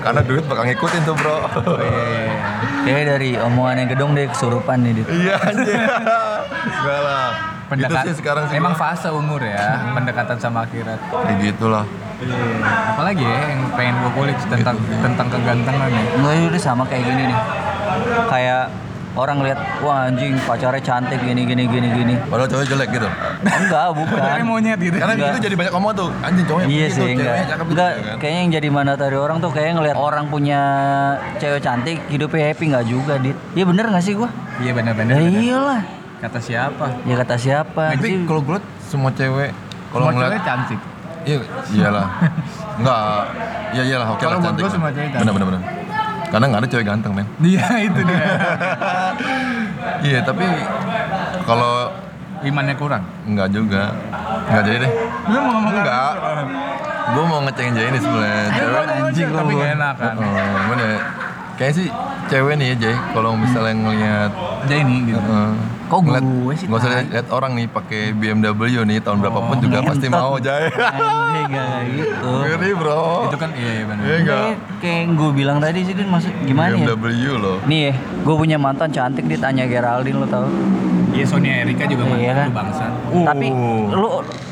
karena 0.00 0.20
duit 0.22 0.44
bakal 0.46 0.64
ngikutin 0.64 1.00
tuh 1.02 1.14
bro 1.14 1.36
Oh, 1.36 1.76
iya, 1.76 2.02
iya. 2.08 2.32
Kayaknya 2.80 3.04
dari 3.10 3.30
omongannya 3.36 3.84
gedong 3.86 4.10
deh 4.14 4.26
kesurupan 4.26 4.80
nih 4.80 4.92
Dit. 4.96 5.06
iya 5.12 5.36
anjir 5.48 5.76
enggak 5.76 7.00
lah 7.00 7.28
Pendekat, 7.70 8.02
gitu 8.02 8.08
sih 8.08 8.16
sekarang 8.18 8.44
sih 8.44 8.56
emang 8.56 8.74
fase 8.74 9.08
umur 9.08 9.38
ya, 9.40 9.94
pendekatan 9.94 10.36
sama 10.36 10.66
akhirat. 10.66 10.98
kayak 11.06 11.38
gitulah 11.40 11.86
Apalagi 12.90 13.24
ya 13.24 13.40
yang 13.48 13.64
pengen 13.72 13.94
gue 13.96 14.12
kulik 14.12 14.36
tentang 14.44 14.76
tentang 15.00 15.26
kegantengan 15.30 15.88
ya. 15.88 16.02
Enggak 16.12 16.34
ini 16.44 16.58
sama 16.58 16.84
kayak 16.84 17.02
gini 17.02 17.22
nih. 17.26 17.38
Kayak 18.28 18.62
orang 19.10 19.40
lihat 19.40 19.58
wah 19.80 20.06
anjing 20.06 20.38
pacarnya 20.40 20.78
cantik 20.78 21.18
gini 21.18 21.42
gini 21.42 21.64
gini 21.64 21.88
gini. 21.90 22.14
padahal 22.22 22.46
cowoknya 22.46 22.68
jelek 22.68 22.88
gitu 22.92 23.08
Enggak, 23.42 23.86
bukan. 23.98 24.18
Cewek 24.20 24.44
monyet 24.44 24.78
gitu. 24.78 24.96
karena 24.96 25.14
Enggak. 25.16 25.30
itu 25.32 25.40
jadi 25.42 25.54
banyak 25.56 25.72
ngomong 25.72 25.92
tuh 25.96 26.08
anjing 26.20 26.44
cowoknya 26.44 26.66
Iya 26.68 26.76
begitu, 26.84 26.94
sih, 26.94 27.08
enggak. 27.10 27.34
gitu, 27.40 27.62
Enggak, 27.66 27.90
ya 27.90 28.02
kan? 28.04 28.16
kayaknya 28.20 28.38
yang 28.38 28.52
jadi 28.52 28.68
mandatory 28.70 29.16
orang 29.16 29.36
tuh 29.40 29.50
kayak 29.50 29.70
ngelihat 29.74 29.96
orang 29.98 30.24
punya 30.28 30.60
cewek 31.36 31.58
cantik, 31.58 31.98
hidupnya 32.06 32.42
happy 32.46 32.64
nggak 32.68 32.86
juga, 32.86 33.14
Dit. 33.16 33.36
Iya 33.50 33.64
bener 33.66 33.84
nggak 33.88 34.04
sih 34.04 34.14
gua? 34.14 34.30
Iya 34.60 34.72
benar-benar. 34.72 35.14
Ya 35.16 35.26
iyalah. 35.26 35.82
Kata 36.20 36.38
siapa? 36.38 36.86
Ya 37.08 37.14
kata 37.16 37.36
siapa? 37.36 37.82
tapi 37.96 38.28
kalau 38.28 38.42
gue 38.44 38.58
semua 38.84 39.08
cewek 39.10 39.50
kalau 39.88 40.04
Semua 40.04 40.12
ngeliat 40.12 40.30
cewek 40.30 40.44
cantik. 40.44 40.80
Iya, 41.20 41.36
iyalah. 41.70 42.06
Enggak, 42.80 43.22
iya 43.72 43.82
iyalah, 43.84 44.08
oke 44.08 44.20
Kalau 44.20 44.36
lah 44.36 44.44
cantik. 44.44 44.60
gua 44.60 44.68
lah. 44.68 44.74
semua 44.76 44.90
cewek 44.92 45.08
cantik. 45.10 45.22
Bener 45.24 45.32
bener 45.32 45.46
bener. 45.48 45.62
Karena 46.30 46.44
nggak 46.46 46.60
ada 46.62 46.68
cewek 46.68 46.86
ganteng, 46.86 47.12
men. 47.16 47.26
Iya 47.50 47.66
itu 47.82 48.00
dia. 48.04 48.20
Iya, 50.00 50.18
tapi 50.24 50.44
kalau 51.44 51.88
Imannya 52.40 52.72
kurang. 52.76 53.04
enggak 53.24 53.48
juga. 53.52 53.92
Enggak 54.48 54.62
jadi 54.64 54.76
deh. 54.84 54.92
Lu 55.28 55.38
mau 55.40 55.52
ngomong 55.56 55.72
Enggak. 55.76 56.12
Gue 57.10 57.24
mau 57.26 57.40
ngecengin 57.44 57.72
Jay 57.74 57.86
ini 57.90 57.98
sebenarnya. 57.98 58.44
Cewek. 58.48 58.84
anjing 58.86 59.28
tapi 59.28 59.52
gak 59.56 59.70
enak 59.76 59.94
kan. 59.96 60.14
Oh? 60.16 60.24
Ya? 61.60 61.62
Kayaknya 61.62 61.76
sih 61.76 61.88
cewek 62.26 62.54
nih 62.56 62.66
ya, 62.66 62.76
Jay. 62.80 62.96
Kalau 63.12 63.30
misalnya 63.34 63.74
ngelihat 63.76 64.30
Jadi 64.60 64.76
ini 64.78 64.96
gitu. 65.06 65.20
Heeh. 65.20 65.52
Kok 65.86 66.00
Ngeliat- 66.00 66.22
gue 66.22 66.52
sih, 66.54 66.66
Nggak 66.66 66.78
usah 66.78 66.90
lihat 66.92 67.06
lihat 67.10 67.26
orang 67.30 67.52
nih 67.52 67.66
pakai 67.68 68.02
BMW 68.12 68.62
nih 68.84 68.98
tahun 69.00 69.18
berapapun 69.18 69.50
Oh, 69.50 69.60
juga 69.60 69.78
pasti 69.82 70.06
mau 70.08 70.38
Jay. 70.38 70.64
anjing 70.70 71.46
nggak 71.50 71.78
gitu. 71.90 72.30
Ngeri 72.40 72.70
bro. 72.72 73.04
Itu 73.26 73.36
kan 73.36 73.50
iya 73.52 73.70
iya 73.74 73.84
benar. 73.84 74.02
Iya 74.02 74.16
enggak? 74.16 74.40
Kayak, 74.40 74.58
kayak 74.80 75.04
gue 75.12 75.30
bilang 75.34 75.58
tadi 75.58 75.78
sih, 75.82 75.92
Dit, 75.92 76.06
maksud 76.06 76.32
gimana 76.42 76.72
ya? 76.72 76.86
BMW 76.88 77.06
loh. 77.34 77.58
Nih 77.66 77.80
ya, 77.82 77.92
gue 77.98 78.34
punya 78.34 78.56
mantan 78.56 78.88
cantik 78.88 79.24
dia 79.26 79.36
tanya 79.36 79.64
Geraldine 79.66 80.16
lo 80.16 80.26
tau 80.26 80.46
Iya 81.10 81.26
Sonia 81.26 81.54
Erika 81.58 81.84
juga 81.84 82.06
mah 82.06 82.16
Iya 82.16 82.32
kan? 82.36 82.48
bangsa. 82.54 82.84
Tapi 83.10 83.46
lu 83.90 84.08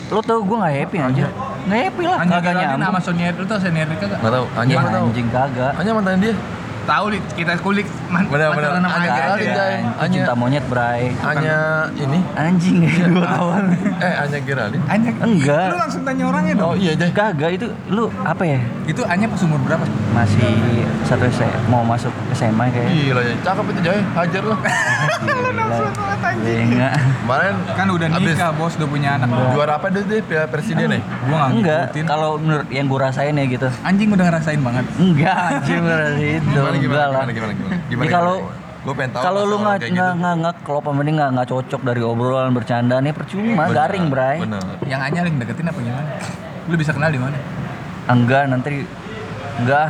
lu 0.09 0.21
tau 0.21 0.41
gue 0.41 0.57
gak 0.59 0.75
happy 0.75 0.97
aja 0.99 1.27
Gak 1.65 1.79
happy 1.85 2.03
lah, 2.03 2.19
kagak 2.19 2.41
Geraldine 2.43 2.59
nyambung 2.67 2.83
sama 2.83 3.01
Sonia 3.01 3.25
Erika 3.29 3.39
lu 3.39 3.47
tau 3.47 3.59
Sonia 3.61 3.83
Erika 3.85 4.05
gak? 4.09 4.19
Nggak 4.19 4.33
tahu. 4.35 4.47
Anya 4.57 4.67
Ya, 4.67 4.79
nggak 4.81 4.91
tahu. 4.91 5.07
anjing 5.07 5.29
kagak 5.31 5.73
Anya 5.77 5.91
mantan 5.95 6.19
dia. 6.19 6.35
Tahu 6.89 7.21
kita 7.37 7.61
kulik 7.61 7.85
man, 8.09 8.25
Bener, 8.27 8.49
bener. 8.51 8.69
pacaran 8.69 8.81
sama 8.81 8.89
Anya 8.91 8.99
Anya 8.99 9.13
Geraldine, 9.15 9.49
aja. 9.49 9.59
Jay. 9.59 9.77
Itu 9.79 9.93
Anya- 9.99 10.13
cinta 10.15 10.33
monyet 10.33 10.65
bray 10.67 11.03
Anya 11.23 11.59
ini. 11.95 12.19
Anjing 12.35 12.77
gue 13.15 13.23
kawan 13.23 13.65
Eh, 13.99 14.15
Anya 14.19 14.39
Geraldine. 14.41 14.85
Anya 14.87 15.11
Enggak. 15.19 15.67
Lu 15.69 15.77
langsung 15.79 16.03
tanya 16.03 16.25
orangnya 16.25 16.53
dong. 16.55 16.69
Oh 16.69 16.75
iya 16.75 16.93
deh. 16.95 17.11
Kagak 17.11 17.51
itu 17.53 17.67
lu 17.87 18.09
apa 18.23 18.43
ya? 18.43 18.61
Itu 18.85 19.03
Anya 19.05 19.27
pas 19.27 19.41
umur 19.43 19.61
berapa? 19.61 19.85
Masih 20.11 20.45
satu 21.05 21.25
mau 21.67 21.85
masuk 21.85 22.11
SMA 22.33 22.69
kayak 22.69 22.89
Gila 22.89 23.21
ya, 23.21 23.35
cakep 23.41 23.65
itu 23.69 23.81
Jay, 23.83 24.01
hajar 24.15 24.43
lo. 24.43 24.57
Iya 26.39 26.61
enggak 26.65 26.93
Kemarin 27.19 27.55
Kan 27.75 27.87
udah 27.91 28.07
abis 28.11 28.35
nikah, 28.35 28.51
bos, 28.53 28.75
udah 28.75 28.89
punya 28.89 29.11
anak. 29.17 29.29
Juara 29.53 29.73
apa 29.77 29.87
deh 29.89 30.03
deh 30.03 30.21
piala 30.21 30.47
presiden 30.47 30.87
nih? 30.89 31.03
Gua 31.25 31.37
nggak 31.37 31.51
Enggak, 31.51 31.83
ngikutin. 31.89 32.05
kalau 32.07 32.31
menurut 32.37 32.69
yang 32.69 32.87
gue 32.87 32.99
rasain 32.99 33.33
ya 33.33 33.45
gitu 33.47 33.69
Anjing 33.83 34.09
udah 34.11 34.25
ngerasain 34.25 34.61
banget. 34.61 34.85
Enggak 34.97 35.35
anjing 35.35 35.81
bener 35.81 36.01
itu 36.17 36.49
Gimana 36.49 36.77
Enggak 36.79 37.07
lah 37.07 37.23
gimana 37.25 37.53
gimana 37.53 37.53
gimana? 37.89 37.98
Jadi 37.99 38.09
kalau 38.09 38.37
gue 38.79 38.95
pengen 38.95 39.11
tahu 39.11 39.23
kalau 39.27 39.43
lu 39.43 39.57
nggak 39.59 39.77
nggak 39.83 39.91
gitu. 39.91 40.19
nggak 40.23 40.35
nggak 40.39 40.55
klop 40.63 40.85
sama 40.87 41.01
dia 41.03 41.15
nggak 41.19 41.31
nggak 41.35 41.49
cocok 41.51 41.81
dari 41.83 42.01
obrolan 42.01 42.51
bercanda 42.55 42.97
nih 43.03 43.11
percuma 43.11 43.67
Bener, 43.67 43.75
garing 43.75 44.07
bray 44.07 44.37
Bener. 44.39 44.63
Yang 44.87 45.01
Anya 45.03 45.21
lagi 45.27 45.37
deketin 45.37 45.67
apa 45.67 45.79
gimana? 45.83 46.11
Lu 46.65 46.75
bisa 46.79 46.93
kenal 46.95 47.11
di 47.11 47.21
mana? 47.21 47.37
enggak 48.09 48.43
nanti 48.49 48.89
enggak 49.61 49.89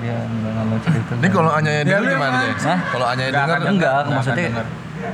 dia 0.00 0.16
enggak 0.16 0.50
nggak 0.50 0.66
mau 0.66 0.78
cerita 0.80 1.12
Ini 1.14 1.28
kalau 1.28 1.50
Anya 1.52 1.70
yang 1.70 1.86
Ya, 1.86 1.98
gimana? 2.02 2.38
Hah? 2.50 2.78
Kalau 2.90 3.06
Anya 3.06 3.22
yang 3.22 3.30
Nggak 3.30 3.44
denger 3.44 3.58
akan 3.60 3.70
enggak 3.70 3.92
Nggak 3.92 4.16
maksudnya 4.16 4.48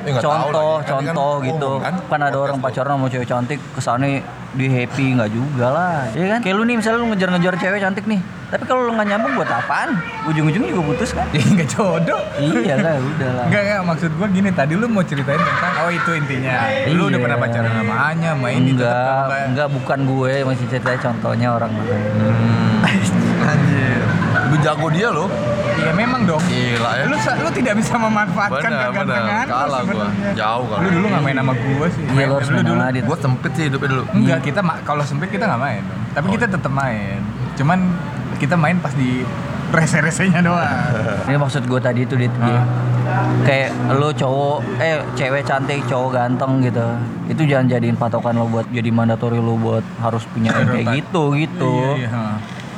nggak 0.04 0.20
tahu 0.20 0.32
contoh. 0.44 0.74
Kan 0.76 0.86
contoh 0.86 1.32
kan 1.34 1.46
gitu 1.46 1.68
umum 1.68 1.82
kan? 1.82 1.94
kan 2.02 2.20
ada 2.22 2.38
orang 2.38 2.58
pacaran 2.58 2.94
sama 2.94 3.06
cewek 3.06 3.26
cantik 3.26 3.58
ke 3.60 3.80
sana 3.80 4.06
di 4.52 4.66
happy 4.66 5.12
nggak 5.12 5.30
juga 5.30 5.66
lah 5.68 5.96
ya 6.10 6.32
kan 6.32 6.40
kayak 6.40 6.54
lu 6.54 6.64
nih 6.64 6.76
misalnya 6.76 6.98
lu 6.98 7.06
ngejar-ngejar 7.10 7.54
cewek 7.56 7.76
cantik 7.78 8.04
nih 8.06 8.20
tapi 8.46 8.62
kalau 8.64 8.86
lu 8.86 8.94
nggak 8.94 9.04
nyambung 9.06 9.32
buat 9.34 9.50
apaan 9.50 9.90
ujung-ujungnya 10.24 10.70
juga 10.70 10.84
putus 10.86 11.10
kan 11.12 11.26
Ih, 11.30 11.44
nggak 11.44 11.68
jodoh. 11.68 12.22
iya 12.40 12.78
lah 12.78 12.94
udah 12.96 13.30
lah 13.34 13.44
Enggak, 13.44 13.62
enggak, 13.62 13.80
maksud 13.84 14.10
gua 14.14 14.28
gini, 14.30 14.48
tadi 14.50 14.72
lu 14.72 14.86
mau 14.86 15.02
ceritain 15.02 15.36
tentang, 15.36 15.72
oh 15.76 15.90
itu 15.90 16.10
intinya 16.14 16.56
Lu 16.88 17.02
udah 17.04 17.18
Iya. 17.18 17.24
pernah 17.26 17.38
pacaran 17.38 17.72
sama 17.74 17.94
Anya, 18.06 18.30
sama 18.32 18.48
ini 18.48 18.70
enggak 18.72 19.24
enggak 19.50 19.68
bukan 19.68 19.98
gue 20.06 20.32
masih 20.42 20.64
ceritanya 20.68 21.00
contohnya 21.02 21.48
orang 21.52 21.72
lain 21.74 22.02
Hmm. 22.16 22.86
Anjir. 23.46 24.00
Lebih 24.46 24.58
jago 24.60 24.86
dia 24.90 25.08
loh. 25.08 25.28
Iya 25.86 25.92
memang 25.94 26.26
dong 26.26 26.42
Gila 26.42 26.90
ya. 26.92 27.04
lu, 27.06 27.14
lu 27.14 27.50
tidak 27.52 27.74
bisa 27.78 27.94
memanfaatkan 27.94 28.58
Bener, 28.66 28.90
kegantengan 28.90 29.46
bener. 29.46 29.54
Kalah 29.54 29.80
lu 29.80 29.92
gua. 29.94 30.08
Jauh 30.34 30.64
kalau. 30.66 30.82
Lu 30.82 30.88
dulu 30.90 31.06
gak 31.08 31.22
main 31.22 31.36
sama 31.36 31.52
gua 31.54 31.86
sih 31.88 32.02
iya 32.02 32.10
Main- 32.12 32.26
lo 32.26 32.34
harus 32.34 32.48
lu 32.48 32.56
main 32.56 32.66
sama 32.66 32.84
Adit 32.84 33.02
Gue 33.06 33.18
sempit 33.22 33.52
sih 33.54 33.64
hidupnya 33.64 33.88
dulu. 33.88 34.04
Enggak, 34.12 34.38
kita 34.42 34.60
kalau 34.82 35.02
sempit 35.02 35.28
kita 35.30 35.44
nggak 35.46 35.62
main 35.62 35.80
dong. 35.80 36.00
Tapi 36.12 36.26
Oh. 36.26 36.32
kita 36.34 36.46
tetap 36.50 36.72
main. 36.72 37.18
Cuman 37.54 37.78
kita 38.36 38.54
main 38.54 38.76
pas 38.76 38.90
di 38.92 39.22
rese-resenya 39.68 40.40
doang. 40.42 40.66
Ini 41.24 41.36
maksud 41.36 41.62
gue 41.64 41.80
tadi 41.80 42.02
itu 42.02 42.14
dit. 42.14 42.34
Ah. 42.36 42.66
Kayak 43.42 43.70
lo 43.92 44.10
cowok 44.10 44.58
eh 44.78 44.98
cewek 45.14 45.42
cantik 45.42 45.86
cowok 45.86 46.10
ganteng 46.12 46.58
gitu 46.60 46.82
itu 47.26 47.42
jangan 47.44 47.66
jadiin 47.68 47.94
patokan 47.94 48.34
lo 48.34 48.46
buat 48.46 48.66
jadi 48.68 48.86
mandatori 48.88 49.34
lo 49.36 49.54
buat 49.56 49.82
harus 49.96 50.26
punya 50.26 50.50
kayak 50.52 50.90
gitu 50.96 51.34
gitu 51.36 51.94
Iya, 51.94 52.06
iya. 52.06 52.22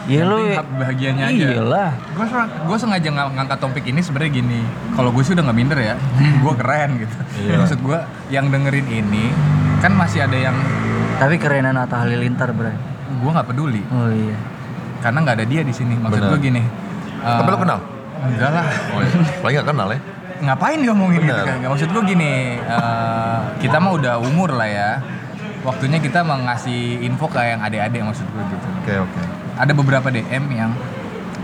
Iya 0.08 0.24
hak 0.56 0.68
bahagianya 0.72 1.24
aja. 1.26 1.46
Iyalah. 1.52 1.90
gue 2.10 2.26
gue 2.64 2.76
sengaja 2.76 3.08
ng- 3.08 3.32
ngangkat 3.34 3.58
topik 3.60 3.84
ini 3.84 4.00
sebenarnya 4.00 4.32
gini 4.34 4.60
kalau 4.92 5.12
gue 5.12 5.20
sih 5.20 5.32
udah 5.32 5.44
nggak 5.44 5.58
minder 5.58 5.78
ya 5.78 5.94
gue 6.16 6.52
keren 6.56 6.90
gitu 6.96 7.14
maksud 7.54 7.78
gue 7.78 7.98
yang 8.28 8.48
dengerin 8.48 8.88
ini 8.88 9.28
kan 9.78 9.92
masih 9.92 10.24
ada 10.24 10.34
yang 10.34 10.56
Tapi 11.18 11.34
kerenan 11.34 11.74
Atta 11.74 11.98
Halilintar, 11.98 12.50
Bray. 12.50 12.72
gue 13.12 13.30
nggak 13.30 13.46
peduli 13.46 13.82
Oh 13.90 14.08
iya. 14.08 14.38
karena 14.98 15.18
nggak 15.20 15.36
ada 15.36 15.46
dia 15.46 15.60
di 15.60 15.70
sini 15.72 15.92
maksud 15.94 16.24
gue 16.24 16.38
gini 16.40 16.62
eh, 17.18 17.36
Tapi 17.36 17.48
lo 17.48 17.58
kenal? 17.58 17.78
enggak 18.20 18.50
lah 18.50 18.66
Oh 18.88 19.00
iya. 19.00 19.12
Paling 19.38 19.54
gak 19.56 19.68
kenal 19.68 19.88
ya? 19.88 20.00
ngapain 20.40 20.78
diomongin 20.78 21.20
gitu 21.20 21.34
kan 21.36 21.56
Nggak, 21.58 21.70
maksud 21.70 21.88
gue 21.90 22.02
gini 22.06 22.32
eh, 22.56 23.38
kita 23.58 23.76
mah 23.76 23.92
udah 23.92 24.14
umur 24.18 24.54
lah 24.54 24.66
ya 24.66 24.90
waktunya 25.66 25.98
kita 25.98 26.22
mengasih 26.22 27.02
info 27.02 27.26
ke 27.26 27.40
yang 27.42 27.60
adik-adik 27.62 28.00
maksud 28.02 28.26
gue 28.30 28.42
gitu 28.54 28.66
Oke 28.84 28.94
oke. 29.08 29.20
ada 29.58 29.72
beberapa 29.74 30.08
DM 30.10 30.44
yang 30.54 30.70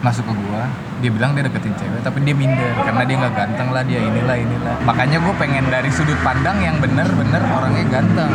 masuk 0.05 0.29
ke 0.29 0.35
gua 0.37 0.69
dia 1.01 1.09
bilang 1.09 1.33
dia 1.33 1.49
deketin 1.49 1.73
cewek 1.81 2.01
tapi 2.05 2.21
dia 2.29 2.37
minder 2.37 2.77
karena 2.85 3.03
dia 3.09 3.17
nggak 3.25 3.35
ganteng 3.35 3.69
lah 3.73 3.83
dia 3.89 4.01
inilah 4.05 4.37
inilah 4.37 4.77
makanya 4.85 5.17
gue 5.17 5.35
pengen 5.41 5.65
dari 5.73 5.89
sudut 5.89 6.17
pandang 6.21 6.61
yang 6.61 6.77
bener-bener 6.77 7.41
orangnya 7.41 7.85
ganteng 7.89 8.31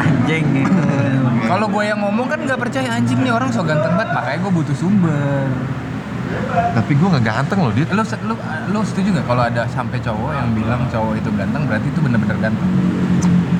Anjing. 0.00 0.68
kalau 1.48 1.66
gue 1.68 1.84
yang 1.84 2.00
ngomong 2.04 2.28
kan 2.28 2.38
nggak 2.44 2.60
percaya 2.60 2.92
anjing 2.92 3.24
nih 3.24 3.32
orang 3.32 3.48
so 3.48 3.64
ganteng 3.64 3.96
banget 3.96 4.12
makanya 4.12 4.38
gue 4.44 4.52
butuh 4.52 4.76
sumber 4.76 5.48
Tapi 6.50 6.94
gue 6.94 7.08
gak 7.10 7.26
ganteng 7.26 7.58
loh, 7.58 7.74
Dit. 7.74 7.90
lu 7.90 8.06
lu 8.06 8.34
lu 8.70 8.78
setuju 8.86 9.18
nggak 9.18 9.26
kalau 9.26 9.42
ada 9.50 9.66
sampai 9.66 9.98
cowok 9.98 10.30
yang 10.30 10.48
bilang 10.54 10.86
cowok 10.86 11.18
itu 11.18 11.26
ganteng 11.34 11.66
berarti 11.66 11.90
itu 11.90 11.98
bener-bener 11.98 12.38
ganteng 12.38 12.70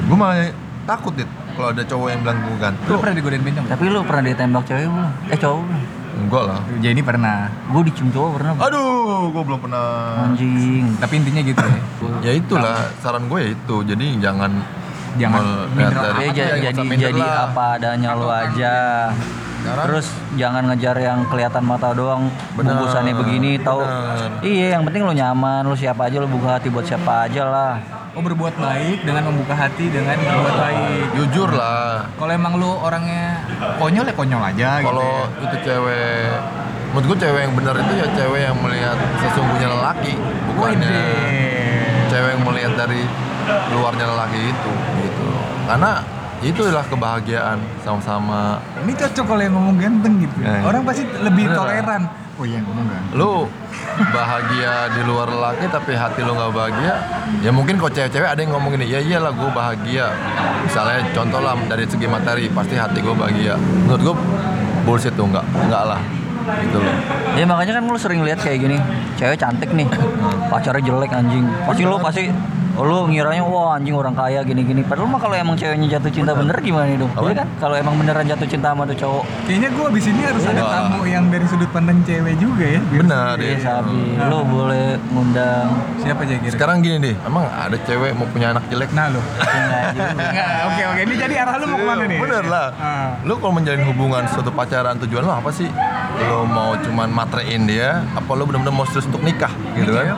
Gue 0.06 0.14
malah 0.14 0.54
takut, 0.90 1.12
Dit. 1.14 1.30
Kalau 1.50 1.68
ada 1.70 1.82
cowok 1.82 2.06
yang 2.08 2.20
bilang 2.20 2.38
gue 2.38 2.48
lu 2.48 2.58
ganteng. 2.58 2.86
pernah 2.96 3.14
digodain 3.14 3.42
bencong 3.42 3.66
Tapi 3.68 3.84
lu 3.86 4.00
pernah 4.02 4.22
ditembak 4.24 4.62
cewek 4.64 4.86
belum? 4.86 5.10
Eh 5.28 5.38
cowok 5.38 5.60
belum? 5.62 5.82
Enggak 6.10 6.42
lah. 6.44 6.60
jadi 6.78 7.00
pernah 7.00 7.36
Gue 7.70 7.82
dicium 7.86 8.08
cowok 8.10 8.30
pernah. 8.34 8.50
Bro. 8.52 8.62
Aduh, 8.66 8.82
gue 9.30 9.42
belum 9.44 9.60
pernah. 9.60 9.86
Anjing. 10.22 10.84
tapi 10.98 11.12
intinya 11.16 11.42
gitu 11.42 11.60
ya 11.60 11.78
Ya 12.26 12.32
itulah 12.34 12.76
saran 12.98 13.24
gue 13.26 13.38
ya 13.38 13.48
itu. 13.50 13.76
Jadi 13.84 14.06
jangan 14.18 14.50
Jangan 15.12 15.42
dari 15.74 16.30
Ya, 16.30 16.54
yang 16.54 16.70
jadi 16.70 16.86
jadi 17.02 17.18
lah. 17.20 17.50
apa 17.50 17.64
adanya 17.74 18.10
lu 18.14 18.28
aja. 18.28 18.74
Sekarang- 19.60 19.86
Terus 19.86 20.06
jangan 20.38 20.62
ngejar 20.64 20.96
yang 20.96 21.18
kelihatan 21.26 21.60
mata 21.60 21.92
doang, 21.92 22.32
Bener, 22.54 22.72
bungkusannya 22.72 23.12
begini, 23.12 23.60
tahu? 23.60 23.82
bener. 23.82 24.30
Iya, 24.40 24.66
yang 24.72 24.82
penting 24.86 25.02
lu 25.02 25.12
nyaman, 25.12 25.62
lu 25.62 25.76
siapa 25.76 26.08
aja, 26.08 26.16
lu 26.16 26.24
buka 26.26 26.56
hati 26.56 26.72
buat 26.72 26.80
siapa 26.82 27.28
aja 27.28 27.44
lah. 27.44 27.74
Oh 28.10 28.22
berbuat 28.22 28.54
baik 28.58 29.06
dengan 29.06 29.22
membuka 29.30 29.54
hati 29.54 29.86
dengan 29.86 30.18
berbuat 30.18 30.54
baik 30.58 31.04
jujur 31.14 31.50
lah. 31.54 32.10
Kalau 32.18 32.32
emang 32.34 32.58
lu 32.58 32.70
orangnya 32.70 33.46
konyol 33.78 34.04
ya 34.10 34.14
konyol 34.14 34.42
aja 34.42 34.70
gitu. 34.82 34.86
Kalau 34.90 35.10
ya. 35.26 35.42
itu 35.46 35.56
cewek 35.66 36.26
Menurut 36.90 37.06
gue 37.14 37.18
cewek 37.22 37.40
yang 37.46 37.54
benar 37.54 37.74
itu 37.78 37.92
ya 38.02 38.06
cewek 38.18 38.40
yang 38.50 38.58
melihat 38.58 38.98
sesungguhnya 39.22 39.68
lelaki 39.78 40.18
Bukannya 40.50 41.02
cewek 42.10 42.30
yang 42.34 42.42
melihat 42.42 42.72
dari 42.74 43.06
luarnya 43.70 44.06
lelaki 44.10 44.40
itu 44.50 44.72
gitu 45.06 45.26
Karena 45.70 46.02
itulah 46.42 46.82
kebahagiaan 46.90 47.62
sama-sama 47.86 48.58
Ini 48.82 48.92
cocok 49.06 49.22
kalau 49.22 49.38
yang 49.38 49.54
ngomong 49.54 49.76
ganteng 49.78 50.14
gitu. 50.18 50.34
Eh. 50.42 50.62
Orang 50.66 50.82
pasti 50.82 51.06
lebih 51.06 51.46
Bener. 51.46 51.58
toleran. 51.62 52.02
Oh 52.40 52.48
iya 52.48 52.56
ngomong. 52.64 52.88
Lu 53.20 53.44
bahagia 54.16 54.88
di 54.96 55.04
luar 55.04 55.28
lelaki 55.28 55.68
tapi 55.68 55.92
hati 55.92 56.24
lu 56.24 56.32
nggak 56.32 56.56
bahagia? 56.56 56.96
Ya 57.44 57.52
mungkin 57.52 57.76
kok 57.76 57.92
cewek-cewek 57.92 58.32
ada 58.32 58.40
yang 58.40 58.56
ngomong 58.56 58.80
gini 58.80 58.88
Ya 58.88 58.96
iyalah 58.96 59.28
gue 59.28 59.50
bahagia. 59.52 60.08
Misalnya 60.64 61.04
contoh 61.12 61.44
lah 61.44 61.52
dari 61.68 61.84
segi 61.84 62.08
materi 62.08 62.48
pasti 62.48 62.80
hati 62.80 63.04
gue 63.04 63.12
bahagia. 63.12 63.60
Menurut 63.60 64.00
gue 64.00 64.14
bullshit 64.88 65.12
tuh 65.12 65.28
nggak 65.28 65.44
Nggak 65.68 65.84
lah. 65.84 66.00
Gitu 66.64 66.80
loh. 66.80 66.96
Ya 67.36 67.44
makanya 67.44 67.76
kan 67.76 67.84
lu 67.84 68.00
sering 68.00 68.24
lihat 68.24 68.40
kayak 68.40 68.64
gini, 68.64 68.80
cewek 69.20 69.36
cantik 69.36 69.68
nih, 69.76 69.84
pacarnya 70.50 70.80
jelek 70.80 71.12
anjing. 71.12 71.44
Pasti 71.68 71.82
lu 71.84 72.00
pasti 72.00 72.32
oh, 72.76 72.84
lu 72.84 73.08
ngiranya 73.08 73.42
wah 73.42 73.74
anjing 73.74 73.92
orang 73.92 74.12
kaya 74.12 74.42
gini-gini. 74.42 74.82
Padahal 74.82 75.08
mah 75.08 75.18
kalau 75.18 75.34
emang 75.34 75.54
ceweknya 75.54 75.98
jatuh 75.98 76.10
cinta 76.10 76.32
bener 76.32 76.56
gimana 76.58 76.86
itu? 76.86 77.06
Apa? 77.10 77.26
Iya 77.26 77.34
kan? 77.42 77.48
Kalau 77.58 77.74
emang 77.74 77.94
beneran 77.96 78.24
jatuh 78.24 78.46
cinta 78.46 78.70
sama 78.70 78.82
tuh 78.84 78.96
cowok. 78.96 79.24
Kayaknya 79.46 79.68
gua 79.72 79.84
abis 79.88 80.04
ini 80.06 80.22
harus 80.22 80.44
ada 80.44 80.60
Wah. 80.60 80.72
tamu 80.76 81.00
yang 81.04 81.24
dari 81.26 81.46
sudut 81.46 81.70
pandang 81.70 81.98
cewek 82.02 82.34
juga 82.36 82.64
ya. 82.66 82.80
biar 82.82 83.00
Benar 83.02 83.34
seru. 83.34 83.42
Iya 83.42 83.54
ya. 83.54 83.60
sabi, 83.60 84.00
lu 84.20 84.38
boleh 84.44 84.86
ngundang. 85.10 85.68
Siapa 85.98 86.20
aja 86.22 86.34
kira? 86.38 86.52
Sekarang 86.52 86.76
gini 86.80 86.96
deh, 87.00 87.14
emang 87.22 87.44
ada 87.46 87.76
cewek 87.80 88.10
mau 88.14 88.26
punya 88.28 88.52
anak 88.52 88.64
jelek? 88.68 88.90
Nah 88.92 89.06
lo. 89.08 89.20
Enggak. 89.20 89.84
Enggak, 90.10 90.48
oke 90.66 90.82
oke. 90.86 91.00
Ini 91.00 91.14
jadi 91.16 91.34
arah 91.42 91.54
lu 91.56 91.66
mau 91.66 91.78
ke 91.78 91.86
mana 91.86 92.04
nih? 92.06 92.18
Bener 92.20 92.44
lah. 92.46 92.66
Ah. 92.76 93.10
Lu 93.22 93.34
kalau 93.36 93.52
menjalin 93.52 93.82
hubungan 93.84 94.22
suatu 94.28 94.50
pacaran 94.50 94.96
tujuan 95.00 95.22
lu 95.22 95.32
apa 95.32 95.50
sih? 95.50 95.68
Lu 96.20 96.44
mau 96.44 96.76
cuman 96.76 97.08
matrein 97.08 97.64
dia, 97.64 98.04
apa 98.12 98.30
lu 98.32 98.44
benar-benar 98.44 98.72
mau 98.72 98.84
serius 98.84 99.08
untuk 99.08 99.22
nikah 99.22 99.50
gitu 99.72 99.90
kan? 99.90 100.16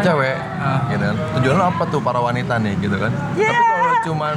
Cewek, 0.00 0.36
Ah. 0.58 0.86
gitu 0.88 1.02
kan? 1.02 1.16
Tujuan 1.38 1.54
lu 1.54 1.64
apa 1.70 1.82
tuh 1.86 2.00
para 2.00 2.18
wanita 2.18 2.58
nih 2.58 2.74
gitu 2.78 2.96
kan? 2.96 3.12
Tapi 3.32 3.46
kalau 3.46 3.96
cuman 4.04 4.36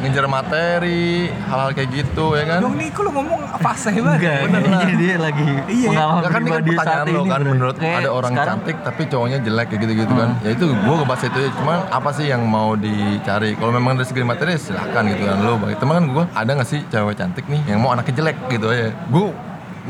ngejar 0.00 0.24
materi, 0.24 1.28
hal-hal 1.28 1.76
kayak 1.76 1.92
gitu 1.92 2.32
ya 2.32 2.48
kan? 2.48 2.64
Dong 2.64 2.72
nih, 2.72 2.88
lu 2.88 3.10
ngomong 3.12 3.40
fasih 3.60 4.00
banget. 4.00 4.16
Enggak, 4.16 4.40
Bener 4.48 4.62
lah. 4.64 4.80
ini 4.80 4.94
dia 4.96 5.14
lagi 5.20 5.48
Iya. 5.68 5.88
pengalaman 5.92 6.20
kan 6.24 6.40
ini 6.40 6.50
kan 6.50 6.62
pertanyaan 6.64 7.06
lo 7.12 7.22
kan 7.22 7.40
menurut 7.44 7.76
Kayak 7.76 7.98
ada 8.00 8.10
orang 8.10 8.32
sekarang, 8.32 8.48
cantik 8.48 8.76
tapi 8.80 9.02
cowoknya 9.04 9.38
jelek 9.44 9.66
kayak 9.68 9.80
gitu-gitu 9.84 10.12
kan. 10.16 10.30
Ya 10.40 10.50
itu 10.50 10.64
gua 10.72 10.94
ngebahas 10.96 11.22
itu 11.28 11.38
ya. 11.38 11.50
Cuman 11.52 11.78
apa 11.92 12.10
sih 12.16 12.26
yang 12.26 12.42
mau 12.48 12.70
dicari? 12.74 13.50
Kalau 13.54 13.72
memang 13.76 13.92
dari 13.94 14.08
segi 14.08 14.24
materi 14.24 14.56
silahkan 14.56 15.02
gitu 15.04 15.22
kan 15.22 15.36
lo. 15.38 15.54
Teman 15.68 15.94
kan 15.94 16.04
gua 16.08 16.24
ada 16.32 16.50
nggak 16.50 16.68
sih 16.68 16.80
cewek 16.88 17.14
cantik 17.14 17.44
nih 17.44 17.60
yang 17.68 17.84
mau 17.84 17.92
anaknya 17.92 18.14
jelek 18.16 18.36
gitu 18.48 18.66
aja. 18.72 18.88
Gua 19.12 19.36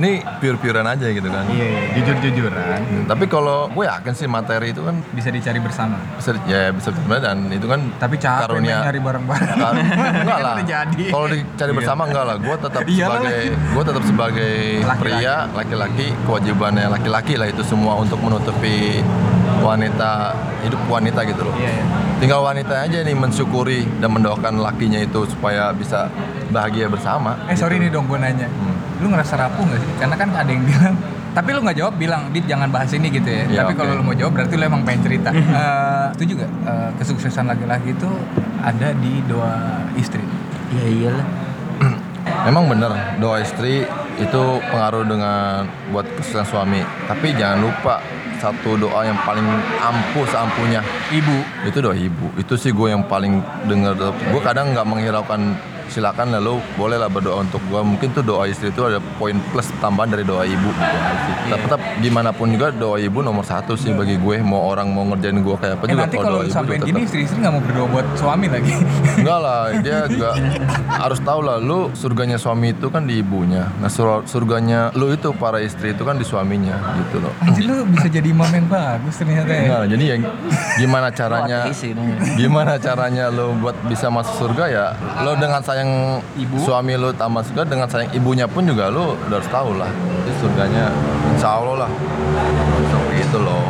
ini 0.00 0.12
pure-purean 0.40 0.82
aja 0.82 1.06
gitu 1.06 1.28
kan. 1.28 1.44
Iya, 1.46 1.66
iya, 1.66 1.80
jujur-jujuran. 1.94 2.80
Hmm, 2.80 3.04
Tapi 3.04 3.24
kalau 3.26 3.68
gue 3.68 3.84
yakin 3.84 4.12
sih 4.12 4.24
materi 4.24 4.72
itu 4.72 4.80
kan 4.80 4.96
Bisa 5.10 5.28
dicari 5.28 5.60
bersama. 5.60 6.00
bisa 6.16 6.32
ya 6.44 6.72
bisa 6.72 6.88
sebenarnya 6.88 7.22
dan 7.26 7.38
itu 7.48 7.66
kan 7.66 7.80
Tapi 7.94 8.16
capek 8.16 8.40
karunia 8.48 8.76
nyari 8.82 8.98
bareng-bareng. 8.98 9.48
Kar- 9.54 9.76
enggak 10.24 10.38
Kan 10.38 10.46
lah. 10.46 10.56
Kalau 11.06 11.26
dicari 11.28 11.72
bersama 11.72 12.02
enggak 12.06 12.24
lah. 12.24 12.36
Gue 12.36 12.56
tetap 12.56 12.82
sebagai 12.82 13.38
gue 13.52 13.82
tetap 13.84 14.02
sebagai 14.02 14.52
Laki-laki. 14.80 15.00
pria 15.04 15.34
laki-laki 15.50 16.06
kewajibannya 16.24 16.86
laki-laki 16.88 17.34
lah 17.36 17.46
itu 17.46 17.60
semua 17.62 17.94
untuk 17.94 18.16
menutupi 18.18 19.04
wanita 19.60 20.32
hidup 20.62 20.80
wanita 20.86 21.20
gitu 21.24 21.42
loh. 21.42 21.52
Iya, 21.54 21.70
iya. 21.70 21.84
Tinggal 22.16 22.40
wanita 22.42 22.74
aja 22.80 22.98
nih 23.00 23.12
mensyukuri 23.12 23.84
dan 23.96 24.10
mendoakan 24.10 24.56
lakinya 24.58 24.96
itu 24.96 25.24
supaya 25.26 25.72
bisa 25.72 26.08
bahagia 26.48 26.88
bersama. 26.88 27.36
Eh 27.44 27.54
sorry 27.54 27.76
gitu. 27.76 27.84
nih 27.84 27.90
dong 27.90 28.04
gue 28.06 28.16
nanya. 28.16 28.48
Hmm. 28.48 28.76
Lu 29.00 29.08
ngerasa 29.10 29.34
rapuh 29.36 29.64
gak 29.64 29.80
sih? 29.80 29.90
Karena 29.98 30.14
kan 30.16 30.28
ada 30.32 30.50
yang 30.50 30.64
bilang 30.64 30.94
tapi 31.30 31.54
lu 31.54 31.62
nggak 31.62 31.78
jawab 31.78 31.94
bilang 31.94 32.26
dit 32.34 32.42
jangan 32.42 32.66
bahas 32.74 32.90
ini 32.90 33.06
gitu 33.06 33.30
ya. 33.30 33.46
Iya, 33.46 33.58
tapi 33.62 33.78
oke. 33.78 33.78
kalau 33.78 33.92
lu 33.94 34.02
mau 34.02 34.16
jawab 34.18 34.34
berarti 34.34 34.54
lu 34.58 34.64
emang 34.66 34.82
pengen 34.82 35.02
cerita. 35.06 35.30
Eh, 35.60 36.06
itu 36.16 36.34
juga 36.36 36.46
eh, 36.46 36.90
kesuksesan 36.96 37.44
laki-laki 37.46 37.92
itu 37.92 38.10
ada 38.62 38.94
di 38.96 39.20
doa 39.28 39.82
istri. 39.94 40.22
Ya 40.74 40.84
iyalah. 40.86 41.26
Memang 42.48 42.70
bener 42.70 42.92
doa 43.22 43.42
istri 43.42 43.86
itu 44.18 44.42
pengaruh 44.70 45.04
dengan 45.06 45.68
buat 45.94 46.06
kesuksesan 46.18 46.46
suami. 46.48 46.80
Tapi 47.06 47.34
jangan 47.36 47.58
lupa 47.62 48.02
satu 48.40 48.80
doa 48.80 49.04
yang 49.04 49.18
paling 49.20 49.44
ampuh 49.84 50.24
seampuhnya 50.24 50.80
Ibu. 51.12 51.68
itu 51.68 51.78
doa 51.84 51.92
ibu 51.92 52.32
itu 52.40 52.56
sih 52.56 52.72
gue 52.72 52.88
yang 52.88 53.04
paling 53.04 53.44
denger 53.68 53.92
gue 54.00 54.40
kadang 54.40 54.72
nggak 54.72 54.86
menghiraukan 54.88 55.60
silakan 55.90 56.30
lalu 56.32 56.62
bolehlah 56.74 57.06
berdoa 57.06 57.42
untuk 57.42 57.58
gue 57.62 57.80
mungkin 57.80 58.08
tuh 58.10 58.22
doa 58.22 58.46
istri 58.46 58.70
itu 58.70 58.80
ada 58.80 58.98
poin 59.18 59.34
plus 59.50 59.66
tambahan 59.78 60.08
dari 60.08 60.22
doa 60.22 60.42
ibu 60.42 60.70
gitu 60.70 60.86
aja 60.96 61.12
sih. 61.20 61.34
tapi 61.50 61.62
tetap 61.66 61.80
gimana 61.98 62.30
pun 62.30 62.46
juga 62.48 62.70
doa 62.70 62.96
ibu 62.96 63.18
nomor 63.20 63.42
satu 63.42 63.74
sih 63.74 63.90
bagi 63.90 64.16
gue 64.16 64.38
mau 64.40 64.64
orang 64.64 64.86
mau 64.86 65.04
ngerjain 65.04 65.36
gue 65.36 65.56
kayak 65.56 65.74
apa 65.74 65.84
Eh 65.84 65.90
juga 65.90 66.00
nanti 66.00 66.16
kalau 66.16 66.24
kalau 66.24 66.32
doa 66.32 66.40
lu 66.40 66.46
ibu 66.46 66.54
sampein 66.54 66.78
juga 66.78 66.88
gini 66.88 67.00
istri-istri 67.02 67.36
nggak 67.38 67.52
mau 67.52 67.62
berdoa 67.62 67.86
buat 67.90 68.06
suami 68.14 68.46
lagi. 68.46 68.72
enggak 69.20 69.38
lah 69.38 69.60
dia 69.78 69.98
juga 70.12 70.30
harus 70.88 71.20
tahu 71.20 71.40
lah 71.42 71.56
lu 71.58 71.90
surganya 71.92 72.38
suami 72.38 72.70
itu 72.70 72.86
kan 72.86 73.02
di 73.02 73.18
ibunya 73.18 73.66
nah 73.78 73.90
sur- 73.90 74.22
surganya 74.24 74.94
lu 74.94 75.10
itu 75.10 75.34
para 75.34 75.58
istri 75.58 75.90
itu 75.90 76.02
kan 76.02 76.14
di 76.14 76.24
suaminya 76.24 76.78
gitu 77.00 77.18
loh 77.18 77.32
Anjir 77.42 77.66
lu 77.66 77.82
bisa 77.90 78.06
jadi 78.06 78.28
imam 78.30 78.46
yang 78.46 78.66
bagus 78.66 79.14
ternyata 79.16 79.50
ya. 79.50 79.66
Nah, 79.66 79.84
jadi 79.84 80.04
yang 80.06 80.20
gimana 80.76 81.08
caranya 81.10 81.66
ya. 81.66 81.94
gimana 82.36 82.76
caranya 82.76 83.24
lo 83.28 83.56
buat 83.56 83.74
bisa 83.86 84.06
masuk 84.08 84.34
surga 84.38 84.64
ya 84.68 84.86
lo 85.20 85.34
dengan 85.34 85.60
sayang 85.80 85.92
Ibu. 86.36 86.56
suami 86.60 86.92
lo 86.94 87.08
tambah 87.12 87.40
surga 87.42 87.62
dengan 87.64 87.86
sayang 87.88 88.12
ibunya 88.12 88.44
pun 88.44 88.62
juga 88.62 88.92
lo 88.92 89.16
udah 89.18 89.36
harus 89.40 89.48
tahu 89.48 89.70
lah 89.74 89.88
itu 90.20 90.32
surganya 90.38 90.92
insya 91.32 91.48
Allah 91.50 91.74
lah 91.80 91.90
seperti 92.86 93.16
itu 93.18 93.38
loh 93.40 93.64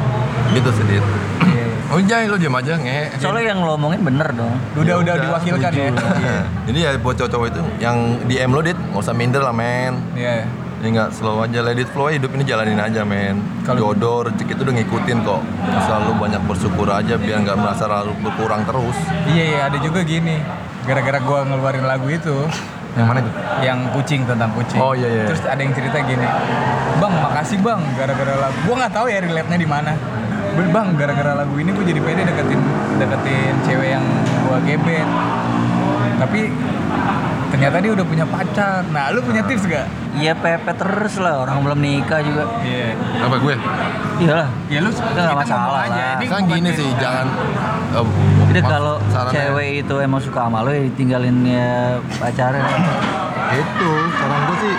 gitu 0.50 0.70
sedikit 0.74 1.04
Iya. 1.40 1.66
oh 1.88 2.00
jay 2.02 2.24
lo 2.26 2.36
diam 2.36 2.52
aja 2.52 2.74
nge 2.76 3.16
Soalnya 3.16 3.42
yang 3.48 3.62
lo 3.62 3.74
omongin 3.74 4.02
bener 4.02 4.28
dong. 4.30 4.54
Udah 4.76 5.00
udah 5.00 5.14
diwakilkan 5.16 5.72
ya. 5.72 5.88
Iya. 5.88 6.38
jadi 6.66 6.78
ya 6.78 6.90
buat 6.98 7.14
cowok-cowok 7.16 7.46
itu 7.48 7.62
yang 7.78 7.96
DM 8.26 8.50
lo 8.50 8.60
dit 8.60 8.74
nggak 8.76 8.98
usah 8.98 9.14
minder 9.14 9.40
lah 9.40 9.54
men 9.54 9.94
Iya. 10.12 10.44
Ini 10.80 10.96
nggak 10.96 11.12
slow 11.12 11.44
aja 11.44 11.60
let 11.60 11.76
it 11.76 11.88
flow 11.88 12.08
hidup 12.08 12.32
ini 12.32 12.42
jalanin 12.42 12.80
aja 12.80 13.04
men 13.04 13.36
Kalau- 13.62 13.92
jodoh 13.92 14.24
rezeki 14.24 14.52
itu 14.54 14.62
udah 14.64 14.74
ngikutin 14.74 15.18
kok 15.20 15.40
selalu 15.84 16.10
banyak 16.16 16.42
bersyukur 16.44 16.88
aja 16.88 17.14
biar 17.14 17.38
nggak 17.38 17.54
merasa 17.54 17.84
lalu 17.84 18.16
berkurang 18.18 18.64
terus 18.64 18.96
Iya 19.26 19.44
iya 19.46 19.60
ada 19.66 19.78
juga 19.78 20.00
gini. 20.02 20.40
Gara-gara 20.80 21.20
gua 21.20 21.44
ngeluarin 21.44 21.84
lagu 21.84 22.08
itu, 22.08 22.32
Yang 22.96 23.06
mana 23.06 23.18
itu? 23.20 23.30
yang 23.60 23.78
kucing 23.92 24.24
tentang 24.24 24.48
kucing. 24.50 24.80
Oh, 24.80 24.90
iya, 24.90 25.06
iya. 25.06 25.24
Terus 25.28 25.44
ada 25.44 25.60
yang 25.60 25.70
cerita 25.70 26.00
gini, 26.00 26.24
bang 26.96 27.14
makasih 27.20 27.60
bang 27.60 27.80
gara-gara 27.94 28.34
lagu. 28.40 28.56
Gua 28.64 28.74
nggak 28.80 28.92
tahu 28.92 29.06
ya 29.06 29.20
relate-nya 29.20 29.58
di 29.60 29.68
mana. 29.68 29.92
"Ben, 30.50 30.66
Bang 30.72 30.96
gara-gara 30.96 31.36
lagu 31.36 31.54
ini 31.54 31.70
gue 31.70 31.84
jadi 31.84 32.00
pede 32.00 32.26
deketin 32.26 32.58
deketin 32.98 33.54
cewek 33.62 33.88
yang 33.92 34.02
gua 34.42 34.58
gebet. 34.60 35.06
Tapi 36.18 36.40
ternyata 37.60 37.76
dia 37.78 37.92
udah 37.92 38.06
punya 38.08 38.24
pacar. 38.24 38.80
Nah 38.88 39.12
lu 39.12 39.20
punya 39.20 39.44
tips 39.44 39.68
gak? 39.68 39.84
Iya 40.16 40.32
pepet 40.32 40.74
terus 40.74 41.20
lah 41.20 41.44
orang 41.44 41.60
belum 41.60 41.76
nikah 41.76 42.24
juga. 42.24 42.48
Iya. 42.64 42.96
Apa 43.20 43.36
gue? 43.36 43.54
Iyalah. 44.18 44.48
Ya 44.66 44.78
lu 44.80 44.88
nggak 44.88 45.12
kita 45.12 45.36
masalah 45.36 45.80
aja. 45.84 45.92
lah. 45.92 46.16
Ini 46.16 46.26
Kan 46.26 46.42
gini 46.48 46.70
sih, 46.72 46.88
jangan 46.96 47.26
eh, 47.92 48.04
Jadi 48.48 48.60
maaf, 48.60 48.70
kalau 48.72 48.94
cewek 49.28 49.68
itu 49.78 49.94
emang 49.98 50.20
suka 50.20 50.40
sama 50.42 50.64
lo 50.64 50.72
ya 50.72 50.82
ditinggalin 50.82 51.36
ya 51.44 51.70
pacarnya. 52.16 52.64
itu 53.50 53.90
saran 54.14 54.40
gue 54.46 54.56
sih 54.62 54.74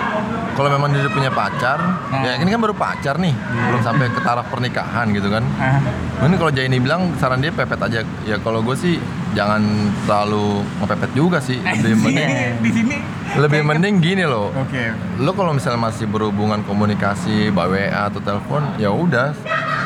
kalau 0.52 0.68
memang 0.68 0.88
dia 0.90 1.04
udah 1.04 1.12
punya 1.12 1.28
pacar 1.30 1.76
Nah. 2.08 2.24
ya 2.24 2.40
ini 2.40 2.48
kan 2.48 2.56
baru 2.58 2.72
pacar 2.72 3.20
nih 3.20 3.36
belum 3.68 3.80
sampai 3.80 4.08
ke 4.08 4.20
taraf 4.22 4.48
pernikahan 4.48 5.12
gitu 5.12 5.28
kan 5.28 5.44
Ah. 5.54 5.76
Mungkin 6.18 6.40
kalau 6.40 6.48
Jaini 6.48 6.80
bilang 6.80 7.12
saran 7.16 7.44
dia 7.44 7.52
pepet 7.52 7.76
aja 7.76 8.00
ya 8.24 8.36
kalau 8.40 8.64
gue 8.64 8.72
sih 8.72 8.96
jangan 9.32 9.62
terlalu 10.04 10.60
ngepepet 10.80 11.10
juga 11.16 11.38
sih 11.40 11.56
lebih 11.60 11.96
mending 11.96 12.30
di 12.60 12.70
sini? 12.70 12.96
lebih 13.40 13.60
mending 13.64 13.94
gini 14.04 14.24
loh. 14.28 14.52
Oke. 14.52 14.92
lo 15.20 15.32
kalau 15.32 15.56
misalnya 15.56 15.80
masih 15.80 16.04
berhubungan 16.04 16.60
komunikasi 16.68 17.48
by 17.48 17.68
WA 17.68 18.12
atau 18.12 18.20
telepon 18.20 18.60
ya 18.76 18.92
udah 18.92 19.32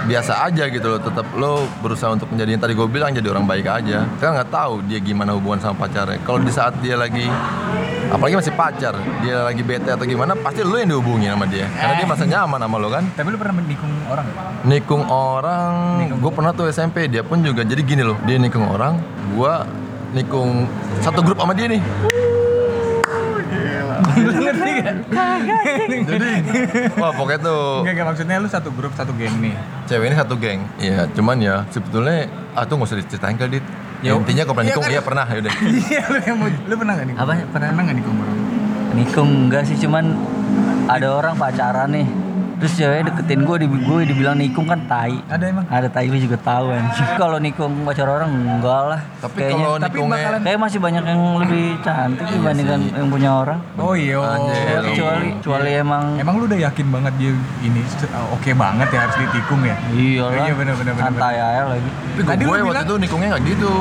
biasa 0.07 0.47
aja 0.47 0.65
gitu 0.71 0.87
loh. 0.87 1.01
Tetap 1.03 1.27
lo 1.35 1.67
berusaha 1.83 2.15
untuk 2.15 2.31
menjadi 2.31 2.57
yang 2.57 2.63
tadi 2.63 2.73
gue 2.79 2.89
bilang 2.89 3.11
jadi 3.11 3.29
orang 3.35 3.45
baik 3.45 3.67
aja. 3.67 4.07
Kan 4.23 4.39
nggak 4.39 4.51
tahu 4.55 4.87
dia 4.87 5.03
gimana 5.03 5.35
hubungan 5.35 5.59
sama 5.61 5.87
pacarnya. 5.87 6.23
Kalau 6.23 6.39
di 6.41 6.53
saat 6.55 6.79
dia 6.81 6.95
lagi 6.95 7.27
apalagi 8.07 8.39
masih 8.39 8.55
pacar 8.55 8.95
dia 9.19 9.43
lagi 9.43 9.67
bete 9.67 9.91
atau 9.91 10.07
gimana 10.07 10.39
pasti 10.39 10.63
lo 10.63 10.79
yang 10.79 10.95
dihubungin 10.95 11.35
sama 11.35 11.45
dia. 11.51 11.67
Karena 11.75 11.95
dia 11.99 12.07
merasa 12.07 12.25
nyaman 12.25 12.59
sama 12.63 12.77
lo 12.79 12.89
kan? 12.89 13.05
Tapi 13.19 13.29
lu 13.29 13.37
pernah 13.37 13.57
menikung 13.59 13.93
orang 14.07 14.27
nikung 14.63 15.03
orang 15.11 15.75
gue 16.15 16.33
pernah 16.33 16.53
tuh 16.55 16.71
SMP 16.71 17.11
dia 17.11 17.27
pun 17.27 17.43
juga. 17.43 17.67
Jadi 17.67 17.83
gini 17.83 18.03
loh 18.07 18.17
dia 18.23 18.39
nikung 18.39 18.65
orang 18.65 19.03
gue 19.35 19.53
nikung 20.15 20.71
satu 21.03 21.21
grup 21.21 21.43
sama 21.43 21.53
dia 21.53 21.67
nih 21.67 21.83
Lu 24.27 24.33
ngerti 24.37 24.71
gak? 24.77 24.97
jadi 26.05 26.29
wah 26.97 27.13
pokoknya 27.13 27.41
tuh 27.41 27.63
Enggak, 27.81 27.93
enggak 27.93 28.07
maksudnya 28.07 28.37
lu 28.37 28.49
satu 28.49 28.69
grup 28.71 28.93
satu 28.93 29.13
geng 29.13 29.35
nih. 29.39 29.55
cewek 29.85 30.07
ini 30.07 30.17
satu 30.17 30.35
geng 30.35 30.61
iya 30.77 31.07
cuman 31.09 31.37
ya 31.39 31.63
sebetulnya 31.69 32.27
ah 32.53 32.65
tuh 32.65 32.75
nggak 32.75 32.89
usah 32.89 32.99
diceritain 32.99 33.37
kali 33.37 33.51
dit 33.57 33.67
Ya, 33.97 34.13
intinya 34.13 34.45
kalau 34.45 34.57
pernah 34.57 34.67
iya 34.67 34.71
nikung 34.71 34.85
kan? 34.85 34.93
iya 34.93 35.01
pernah 35.01 35.25
yaudah 35.27 35.53
Iya 35.89 36.03
lu 36.07 36.19
yang 36.21 36.37
mau 36.37 36.49
lu 36.53 36.75
pernah 36.77 36.93
gak 36.95 37.07
nikung? 37.07 37.23
Apa? 37.23 37.33
Pernah. 37.49 37.69
Pernah 37.71 37.83
gak 37.83 37.97
nikung 37.97 38.17
orang? 38.19 38.39
Nikung 38.93 39.29
enggak 39.43 39.63
sih 39.65 39.77
cuman 39.79 40.05
ada 40.87 41.09
orang 41.15 41.35
pacaran 41.35 41.89
nih. 41.91 42.07
Terus 42.57 42.73
cewek 42.75 43.05
deketin 43.05 43.41
gue, 43.43 43.57
di 43.59 43.67
gue 43.69 43.99
dibilang 44.07 44.33
nikung 44.35 44.65
kan 44.65 44.81
tai. 44.85 45.21
Ada 45.27 45.45
emang. 45.47 45.69
Ada 45.69 45.89
tai 45.89 46.07
lu 46.07 46.17
juga 46.17 46.37
tahu 46.39 46.73
anjing. 46.73 47.09
Kalau 47.21 47.37
nikung 47.37 47.85
pacar 47.85 48.09
orang 48.09 48.33
enggak 48.33 48.83
lah. 48.87 49.01
tapi 49.19 49.37
Kayaknya 49.39 49.61
kalau 49.61 49.77
tapi 49.77 49.93
nikungnya 49.93 50.17
bakalan- 50.19 50.43
kayak 50.43 50.59
masih 50.59 50.79
banyak 50.79 51.05
yang 51.05 51.21
lebih 51.37 51.65
cantik 51.81 52.27
dibandingkan 52.27 52.79
sih. 52.81 52.93
yang 52.93 53.09
punya 53.09 53.31
orang. 53.35 53.59
Oh 53.77 53.93
iya. 53.93 54.17
Anjir. 54.17 54.57
Ya, 54.67 54.79
kecuali 54.83 55.27
kecuali 55.37 55.71
emang 55.75 56.05
Emang 56.17 56.35
lu 56.37 56.45
udah 56.47 56.61
yakin 56.63 56.87
banget 56.89 57.13
dia 57.17 57.33
ini 57.61 57.81
uh, 58.09 58.33
oke 58.33 58.51
banget 58.51 58.89
ya 58.89 59.01
harus 59.01 59.17
ditikung 59.19 59.61
ya? 59.61 59.77
iyalah. 59.91 60.33
Iya, 60.39 60.53
bener, 60.55 60.75
bener, 60.75 60.93
bener, 60.93 61.05
Santai 61.07 61.37
aja 61.37 61.63
lagi. 61.67 61.91
tapi 62.15 62.25
Tadi 62.27 62.43
gue 62.43 62.51
waktu 62.51 62.67
bilang- 62.67 62.87
itu 62.87 62.95
nikungnya 62.99 63.29
nggak 63.31 63.45
gitu 63.47 63.73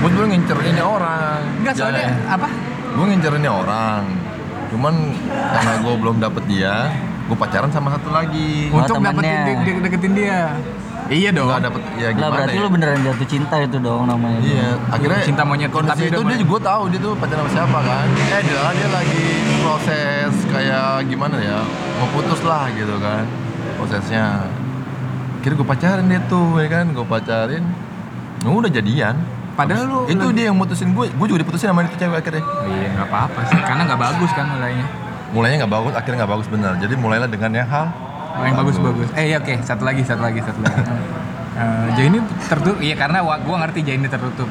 gue 0.00 0.10
dulu 0.10 0.26
ngincer 0.26 0.56
ini 0.58 0.80
orang 0.80 1.38
Enggak 1.60 1.74
soalnya 1.74 2.08
apa? 2.26 2.48
gue 2.90 3.04
ngincer 3.06 3.32
ini 3.36 3.48
orang 3.48 4.02
cuman 4.68 4.94
karena 5.50 5.72
gue 5.78 5.94
belum 5.96 6.16
dapet 6.18 6.42
dia 6.46 6.74
gue 7.30 7.38
pacaran 7.38 7.70
sama 7.70 7.94
satu 7.94 8.10
lagi 8.10 8.66
Oh, 8.68 8.82
Untuk 8.82 8.98
dapetin 8.98 9.30
de- 9.38 9.58
de- 9.62 9.80
deketin 9.80 10.12
dia. 10.12 10.40
Iya 11.06 11.30
dong. 11.32 11.46
nggak 11.48 11.62
dapet 11.64 11.82
ya 11.92 12.06
Lah 12.06 12.12
gimana 12.12 12.30
berarti 12.32 12.54
ya 12.54 12.60
lu 12.60 12.70
beneran 12.70 12.98
jatuh 13.02 13.28
cinta 13.28 13.54
itu 13.58 13.76
dong 13.78 14.02
namanya. 14.04 14.38
Iya, 14.40 14.68
akhirnya 14.88 15.22
Cinta 15.24 15.42
monyet, 15.42 15.70
kondisi 15.70 15.90
tapi 15.92 16.04
itu 16.08 16.22
dia 16.24 16.38
juga 16.38 16.56
tahu 16.64 16.82
dia 16.86 17.00
tuh 17.00 17.12
pacaran 17.14 17.40
sama 17.40 17.50
siapa 17.52 17.78
kan. 17.80 18.06
Eh, 18.28 18.40
dia 18.40 18.58
dia 18.72 18.88
lagi 18.88 19.24
proses 19.60 20.32
kayak 20.46 20.86
gimana 21.06 21.36
ya, 21.38 21.58
mau 21.96 22.08
putus 22.10 22.40
lah 22.42 22.66
gitu 22.70 22.94
kan 22.98 23.24
prosesnya. 23.74 24.26
Kira 25.40 25.56
gue 25.56 25.64
pacarin 25.64 26.04
dia 26.04 26.20
tuh, 26.24 26.46
ya 26.56 26.68
kan, 26.68 26.84
gue 26.90 27.02
pacarin, 27.02 27.64
Nah, 28.40 28.50
udah 28.50 28.68
jadian. 28.68 29.16
Padahal 29.52 29.84
lu 29.84 29.98
itu 30.06 30.14
lagi- 30.16 30.32
dia 30.32 30.44
yang 30.46 30.56
mutusin 30.56 30.90
gue, 30.90 31.08
gue 31.08 31.26
juga 31.26 31.38
diputusin 31.38 31.68
sama 31.68 31.82
itu 31.82 31.96
cewek 31.96 32.16
akhirnya. 32.18 32.44
Iya 32.62 32.88
nggak 32.94 33.08
apa-apa 33.08 33.40
sih, 33.46 33.58
karena 33.58 33.82
nggak 33.84 34.00
bagus 34.00 34.30
kan 34.30 34.46
mulainya. 34.48 34.86
Mulainya 35.30 35.56
nggak 35.60 35.72
bagus, 35.72 35.92
akhirnya 35.94 36.16
nggak 36.20 36.32
bagus 36.32 36.48
benar. 36.48 36.72
Jadi 36.76 36.94
mulailah 36.94 37.26
dengan 37.26 37.50
yang 37.54 37.66
hal 37.66 37.86
Oh, 38.30 38.46
yang 38.46 38.54
bagus-bagus. 38.54 39.10
Eh 39.12 39.26
iya 39.26 39.36
oke, 39.36 39.58
satu 39.60 39.82
lagi, 39.82 40.06
satu 40.06 40.22
lagi, 40.22 40.38
satu 40.40 40.60
lagi. 40.60 40.80
Eh, 41.50 41.86
Jai 41.92 42.08
ini 42.08 42.16
tertutup, 42.46 42.78
iya 42.80 42.94
karena 42.94 43.20
gua 43.20 43.56
ngerti 43.60 43.82
Jai 43.82 43.98
ini 43.98 44.08
tertutup. 44.08 44.48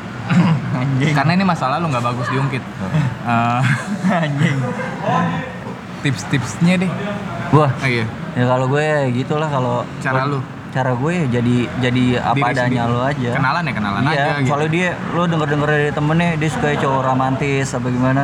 karena 1.17 1.31
ini 1.31 1.41
masalah 1.41 1.79
lu 1.79 1.87
nggak 1.87 2.05
bagus 2.05 2.27
diungkit. 2.27 2.61
Eh, 2.61 3.61
Tips-tipsnya 5.99 6.73
deh. 6.77 6.91
Gua 7.49 7.67
Oh 7.73 7.87
iya. 7.87 8.05
ya 8.37 8.45
kalau 8.45 8.69
gue 8.69 8.79
ya 8.79 9.09
gitulah 9.09 9.49
kalau 9.49 9.81
Cara 9.99 10.23
lu? 10.23 10.39
cara 10.69 10.93
gue 10.93 11.11
ya 11.11 11.25
jadi 11.33 11.55
jadi 11.81 12.03
apa 12.21 12.35
Diri 12.37 12.45
adanya 12.45 12.61
sendiri. 12.85 12.93
lo 12.93 13.01
aja. 13.01 13.29
Kenalan 13.33 13.63
ya 13.65 13.73
kenalan 13.73 14.01
iya, 14.05 14.11
aja 14.13 14.31
gitu. 14.37 14.49
kalau 14.53 14.65
dia 14.69 14.89
lo 15.09 15.23
denger 15.25 15.47
denger 15.49 15.69
dari 15.71 15.89
temennya 15.89 16.29
dia 16.37 16.49
suka 16.53 16.67
cowok 16.77 17.01
romantis 17.03 17.67
apa 17.73 17.87
gimana 17.89 18.21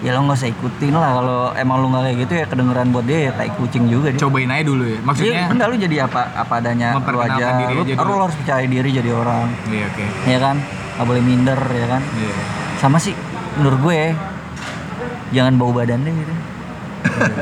ya 0.00 0.10
lo 0.10 0.24
nggak 0.24 0.32
usah 0.34 0.48
ikutin 0.48 0.92
lah 0.92 1.10
kalau 1.14 1.40
emang 1.54 1.76
lo 1.76 1.86
nggak 1.88 2.02
kayak 2.02 2.18
gitu 2.18 2.32
ya 2.34 2.44
kedengeran 2.46 2.88
buat 2.88 3.04
dia 3.04 3.18
ya 3.20 3.32
tai 3.32 3.50
kucing 3.50 3.84
juga 3.86 4.08
dia. 4.08 4.16
Cobain 4.18 4.48
aja 4.48 4.64
dulu 4.64 4.84
ya. 4.86 4.98
Maksudnya 4.98 5.40
enggak 5.46 5.66
lu 5.66 5.76
jadi 5.78 5.96
apa 6.02 6.20
apa 6.34 6.54
adanya 6.56 6.88
Memperkenalkan 6.94 7.36
aja. 7.36 7.48
diri 7.60 7.74
Lu, 7.74 7.82
aja 7.82 7.92
lu 7.94 8.04
dulu. 8.06 8.20
harus 8.22 8.34
percaya 8.34 8.64
diri 8.64 8.88
jadi 8.90 9.10
orang, 9.10 9.46
Iya 9.66 9.84
oke. 9.86 10.04
ya 10.24 10.38
kan? 10.38 10.56
Gak 10.96 11.06
boleh 11.06 11.22
minder 11.22 11.60
ya 11.60 11.86
kan? 11.86 12.02
Iya. 12.10 12.32
Sama 12.76 12.96
sih 12.96 13.12
menurut 13.54 13.80
gue 13.82 13.98
jangan 15.30 15.52
bau 15.54 15.70
badan 15.70 16.00
deh 16.00 16.12
gitu. 16.12 16.34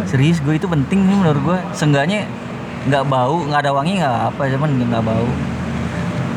Serius 0.04 0.38
gue 0.38 0.54
itu 0.54 0.66
penting 0.66 1.02
nih 1.04 1.16
menurut 1.16 1.42
gue. 1.44 1.58
Seenggaknya 1.72 2.26
nggak 2.84 3.04
bau, 3.04 3.38
nggak 3.40 3.60
ada 3.60 3.72
wangi 3.72 3.98
nggak 3.98 4.16
apa, 4.28 4.42
cuman 4.48 4.68
nggak 4.80 5.04
bau. 5.04 5.26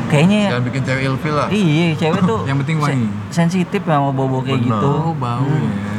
Kayaknya 0.06 0.40
jangan 0.50 0.64
bikin 0.66 0.82
cewek 0.84 1.02
ilfil 1.04 1.32
lah. 1.32 1.48
iya 1.48 1.86
cewek 1.94 2.20
tuh 2.22 2.40
Yang 2.48 2.58
penting 2.62 2.76
wangi. 2.78 2.92
sen- 2.92 3.12
sensitif 3.32 3.80
sama 3.82 4.10
bau-bau 4.10 4.38
kayak 4.40 4.60
Bener. 4.60 4.76
gitu. 4.76 4.92
Bau 5.16 5.46
ya. 5.48 5.91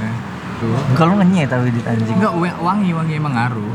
Tuh. 0.63 0.95
Kalau 0.95 1.13
ngenyek 1.15 1.45
tapi 1.45 1.67
di 1.69 1.81
anjing. 1.83 2.15
Enggak 2.15 2.31
wangi 2.57 2.89
wangi 2.89 3.13
emang 3.13 3.33
ngaruh. 3.35 3.73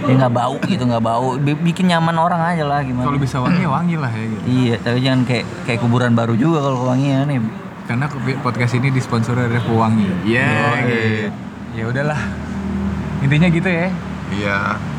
Ya 0.00 0.12
nggak 0.16 0.32
bau 0.32 0.56
gitu 0.64 0.82
nggak 0.82 1.00
bau. 1.00 1.28
Bi- 1.36 1.58
Bikin 1.60 1.86
nyaman 1.86 2.16
orang 2.16 2.42
aja 2.44 2.64
lah 2.64 2.82
gimana. 2.82 3.06
Kalau 3.06 3.18
bisa 3.18 3.38
wangi 3.38 3.62
ya 3.62 3.70
wangi 3.70 3.94
lah 3.94 4.10
ya 4.10 4.24
gitu. 4.26 4.42
Iya, 4.44 4.74
tapi 4.78 4.98
jangan 4.98 5.20
kayak 5.22 5.44
kayak 5.62 5.78
kuburan 5.78 6.12
baru 6.12 6.34
juga 6.34 6.58
kalau 6.60 6.86
wangian 6.86 7.24
nih. 7.24 7.38
Karena 7.86 8.04
podcast 8.42 8.72
ini 8.74 8.90
disponsori 8.90 9.40
oleh 9.40 9.62
Pewangi. 9.62 10.06
Iya. 10.22 10.50
Oke. 10.74 10.82
gitu. 10.82 11.30
Ya 11.72 11.84
udahlah. 11.86 12.20
Intinya 13.20 13.48
gitu 13.48 13.68
ya. 13.68 13.86
Iya. 14.28 14.58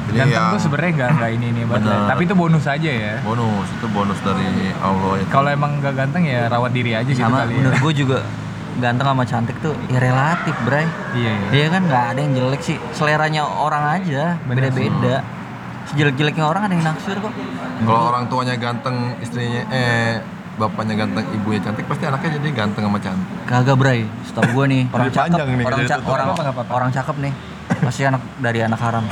Jadi 0.10 0.18
Ganteng 0.18 0.42
ya 0.42 0.50
tuh 0.50 0.60
sebenarnya 0.60 0.92
nggak 0.92 1.10
nggak 1.16 1.32
ini 1.32 1.46
ini 1.48 1.62
banget. 1.64 1.86
Bener. 1.86 2.10
Tapi 2.10 2.22
itu 2.26 2.34
bonus 2.34 2.66
aja 2.66 2.90
ya. 2.90 3.14
bonus 3.22 3.68
itu 3.70 3.88
bonus 3.88 4.18
dari 4.20 4.48
Allah. 4.80 5.22
Kalau 5.30 5.50
emang 5.50 5.78
nggak 5.78 5.94
ganteng 5.94 6.24
ya 6.26 6.50
rawat 6.50 6.74
diri 6.74 6.98
aja 6.98 7.06
gitu 7.06 7.22
Sama 7.22 7.46
kali 7.46 7.54
ya. 7.54 7.58
menurut 7.62 7.78
gue 7.80 7.94
juga 7.96 8.18
ganteng 8.80 9.06
sama 9.06 9.24
cantik 9.24 9.58
tuh 9.60 9.72
ya 9.88 10.00
relatif, 10.00 10.56
Bray. 10.64 10.86
Iya. 11.14 11.32
iya. 11.32 11.50
Iya 11.52 11.68
kan 11.70 11.82
nggak 11.86 12.06
ada 12.08 12.20
yang 12.20 12.34
jelek 12.34 12.62
sih. 12.62 12.78
Seleranya 12.92 13.44
orang 13.44 13.84
aja, 13.96 14.36
Bener 14.44 14.68
beda-beda. 14.68 15.16
Sejelek-jeleknya 15.86 16.46
orang 16.46 16.62
ada 16.64 16.74
yang 16.74 16.86
naksir 16.86 17.18
kok. 17.18 17.34
Kalau 17.80 18.02
orang 18.08 18.30
tuanya 18.30 18.56
ganteng, 18.56 18.96
istrinya 19.20 19.66
eh 19.70 20.22
bapaknya 20.56 20.96
ganteng, 20.98 21.24
ibunya 21.32 21.60
cantik, 21.62 21.88
pasti 21.88 22.04
anaknya 22.04 22.30
jadi 22.38 22.50
ganteng 22.54 22.84
sama 22.84 23.00
cantik. 23.00 23.38
Kagak, 23.48 23.76
Bray. 23.76 24.06
Setahu 24.24 24.54
gue 24.54 24.66
nih, 24.76 24.82
orang 24.90 25.10
cakep, 25.10 25.38
nih 25.40 25.66
orang, 25.66 25.80
ca- 25.88 26.04
orang, 26.04 26.28
orang 26.68 26.90
cakep 26.92 27.16
nih. 27.20 27.34
Pasti 27.80 28.02
anak 28.04 28.22
dari 28.38 28.60
anak 28.62 28.78
haram. 28.78 29.06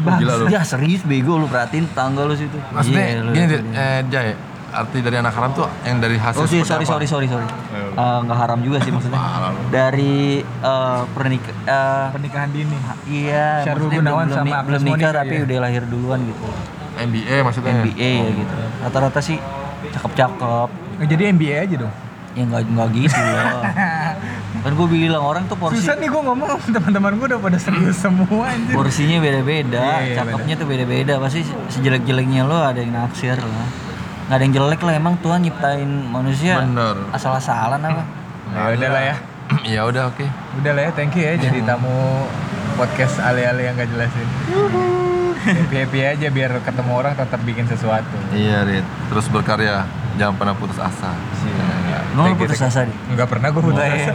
Oh, 0.00 0.16
gila 0.16 0.34
lu. 0.38 0.44
Ya 0.48 0.62
serius 0.62 1.02
bego 1.02 1.36
lu 1.36 1.44
perhatiin 1.44 1.90
tangga 1.92 2.24
lu 2.24 2.32
situ. 2.32 2.56
Maksudnya 2.70 3.04
Iya, 3.06 3.20
lu 3.20 3.30
gini, 3.32 3.56
eh, 3.74 4.00
Jay, 4.08 4.32
arti 4.70 4.98
dari 5.02 5.16
anak 5.18 5.34
haram 5.34 5.50
tuh 5.50 5.66
yang 5.82 5.98
dari 5.98 6.14
hasil 6.14 6.40
Oh 6.40 6.46
sih, 6.46 6.62
seperti 6.62 6.86
sorry, 6.86 6.86
apa? 6.86 6.92
sorry, 6.94 7.26
sorry, 7.26 7.26
sorry. 7.26 7.46
Ayo. 7.74 7.79
Eh, 8.00 8.18
Nggak 8.22 8.38
haram 8.38 8.58
juga 8.60 8.78
sih 8.80 8.90
maksudnya. 8.90 9.20
Dari 9.68 10.16
eh 10.40 11.00
pernik 11.12 11.42
eh, 11.46 12.06
Pernikahan 12.10 12.48
dini. 12.48 12.76
iya, 13.06 13.60
Syarul 13.62 13.88
Gunawan 13.88 14.26
belum, 14.26 14.36
sama 14.38 14.56
belum, 14.64 14.80
nikah 14.82 15.12
tapi 15.12 15.34
ya? 15.34 15.44
udah 15.44 15.58
lahir 15.60 15.82
duluan 15.84 16.20
gitu. 16.22 16.44
NBA 16.96 17.36
maksudnya. 17.42 17.72
MBA 17.76 18.10
ya 18.18 18.30
gitu. 18.34 18.54
Rata-rata 18.80 19.20
sih 19.20 19.36
cakep-cakep. 19.90 20.68
Oh, 20.70 21.06
jadi 21.06 21.22
MBA 21.30 21.56
aja 21.62 21.76
dong. 21.78 21.94
Ya 22.30 22.42
nggak 22.46 22.62
nggak 22.64 22.88
gitu 22.94 23.20
lah. 23.34 23.74
kan 24.60 24.72
gue 24.76 24.88
bilang 24.88 25.24
orang 25.24 25.48
tuh 25.48 25.56
porsi 25.56 25.80
Susah 25.80 25.96
nih 25.96 26.06
gue 26.06 26.20
ngomong 26.20 26.46
teman-teman 26.76 27.16
gue 27.16 27.26
udah 27.26 27.40
pada 27.40 27.56
serius 27.56 27.96
semua 27.96 28.44
anjir. 28.46 28.70
porsinya 28.70 29.18
beda-beda, 29.18 29.82
Iya, 29.98 29.98
iya, 30.04 30.14
cakepnya 30.14 30.54
tuh 30.54 30.66
beda-beda. 30.68 31.12
Pasti 31.18 31.40
sejelek-jeleknya 31.70 32.44
lo 32.44 32.60
ada 32.60 32.78
yang 32.78 32.92
naksir 32.94 33.34
lah. 33.34 33.66
Nggak 34.30 34.38
ada 34.38 34.46
yang 34.46 34.54
jelek 34.54 34.80
lah 34.86 34.94
emang 34.94 35.14
Tuhan 35.18 35.42
nyiptain 35.42 35.90
manusia 36.06 36.62
Bener. 36.62 37.02
asal-asalan 37.10 37.82
apa. 37.82 38.06
Ya 38.54 38.62
udahlah 38.78 39.02
ya. 39.02 39.16
ya 39.74 39.80
udah 39.82 40.02
oke 40.06 40.22
Udah 40.62 40.70
lah 40.70 40.82
ya, 40.86 40.90
thank 40.94 41.18
you 41.18 41.26
ya 41.26 41.34
jadi 41.34 41.66
tamu 41.66 41.90
podcast 42.78 43.18
ale-ale 43.18 43.66
yang 43.66 43.74
gak 43.74 43.90
jelasin. 43.90 44.28
Happy-happy 45.42 45.98
aja 46.06 46.30
biar 46.30 46.62
ketemu 46.62 46.92
orang 46.94 47.18
tetap 47.18 47.42
bikin 47.42 47.66
sesuatu. 47.66 48.14
iya 48.30 48.62
Rit 48.62 48.86
terus 49.10 49.26
berkarya 49.26 49.82
jangan 50.14 50.38
pernah 50.38 50.54
putus 50.54 50.78
asa 50.78 51.10
Lu 52.10 52.22
Thank 52.22 52.38
you, 52.38 52.46
putus 52.46 52.54
thank 52.54 52.70
you. 52.70 52.78
asa 52.78 52.86
di. 52.86 52.94
Nggak 53.10 53.28
pernah 53.28 53.48
gue 53.50 53.62
putus 53.66 53.82
asa. 53.82 54.12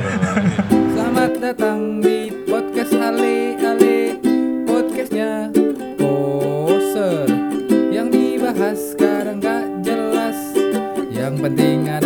Selamat 0.96 1.32
datang 1.44 1.78
di 2.00 2.25
madingan 11.46 12.05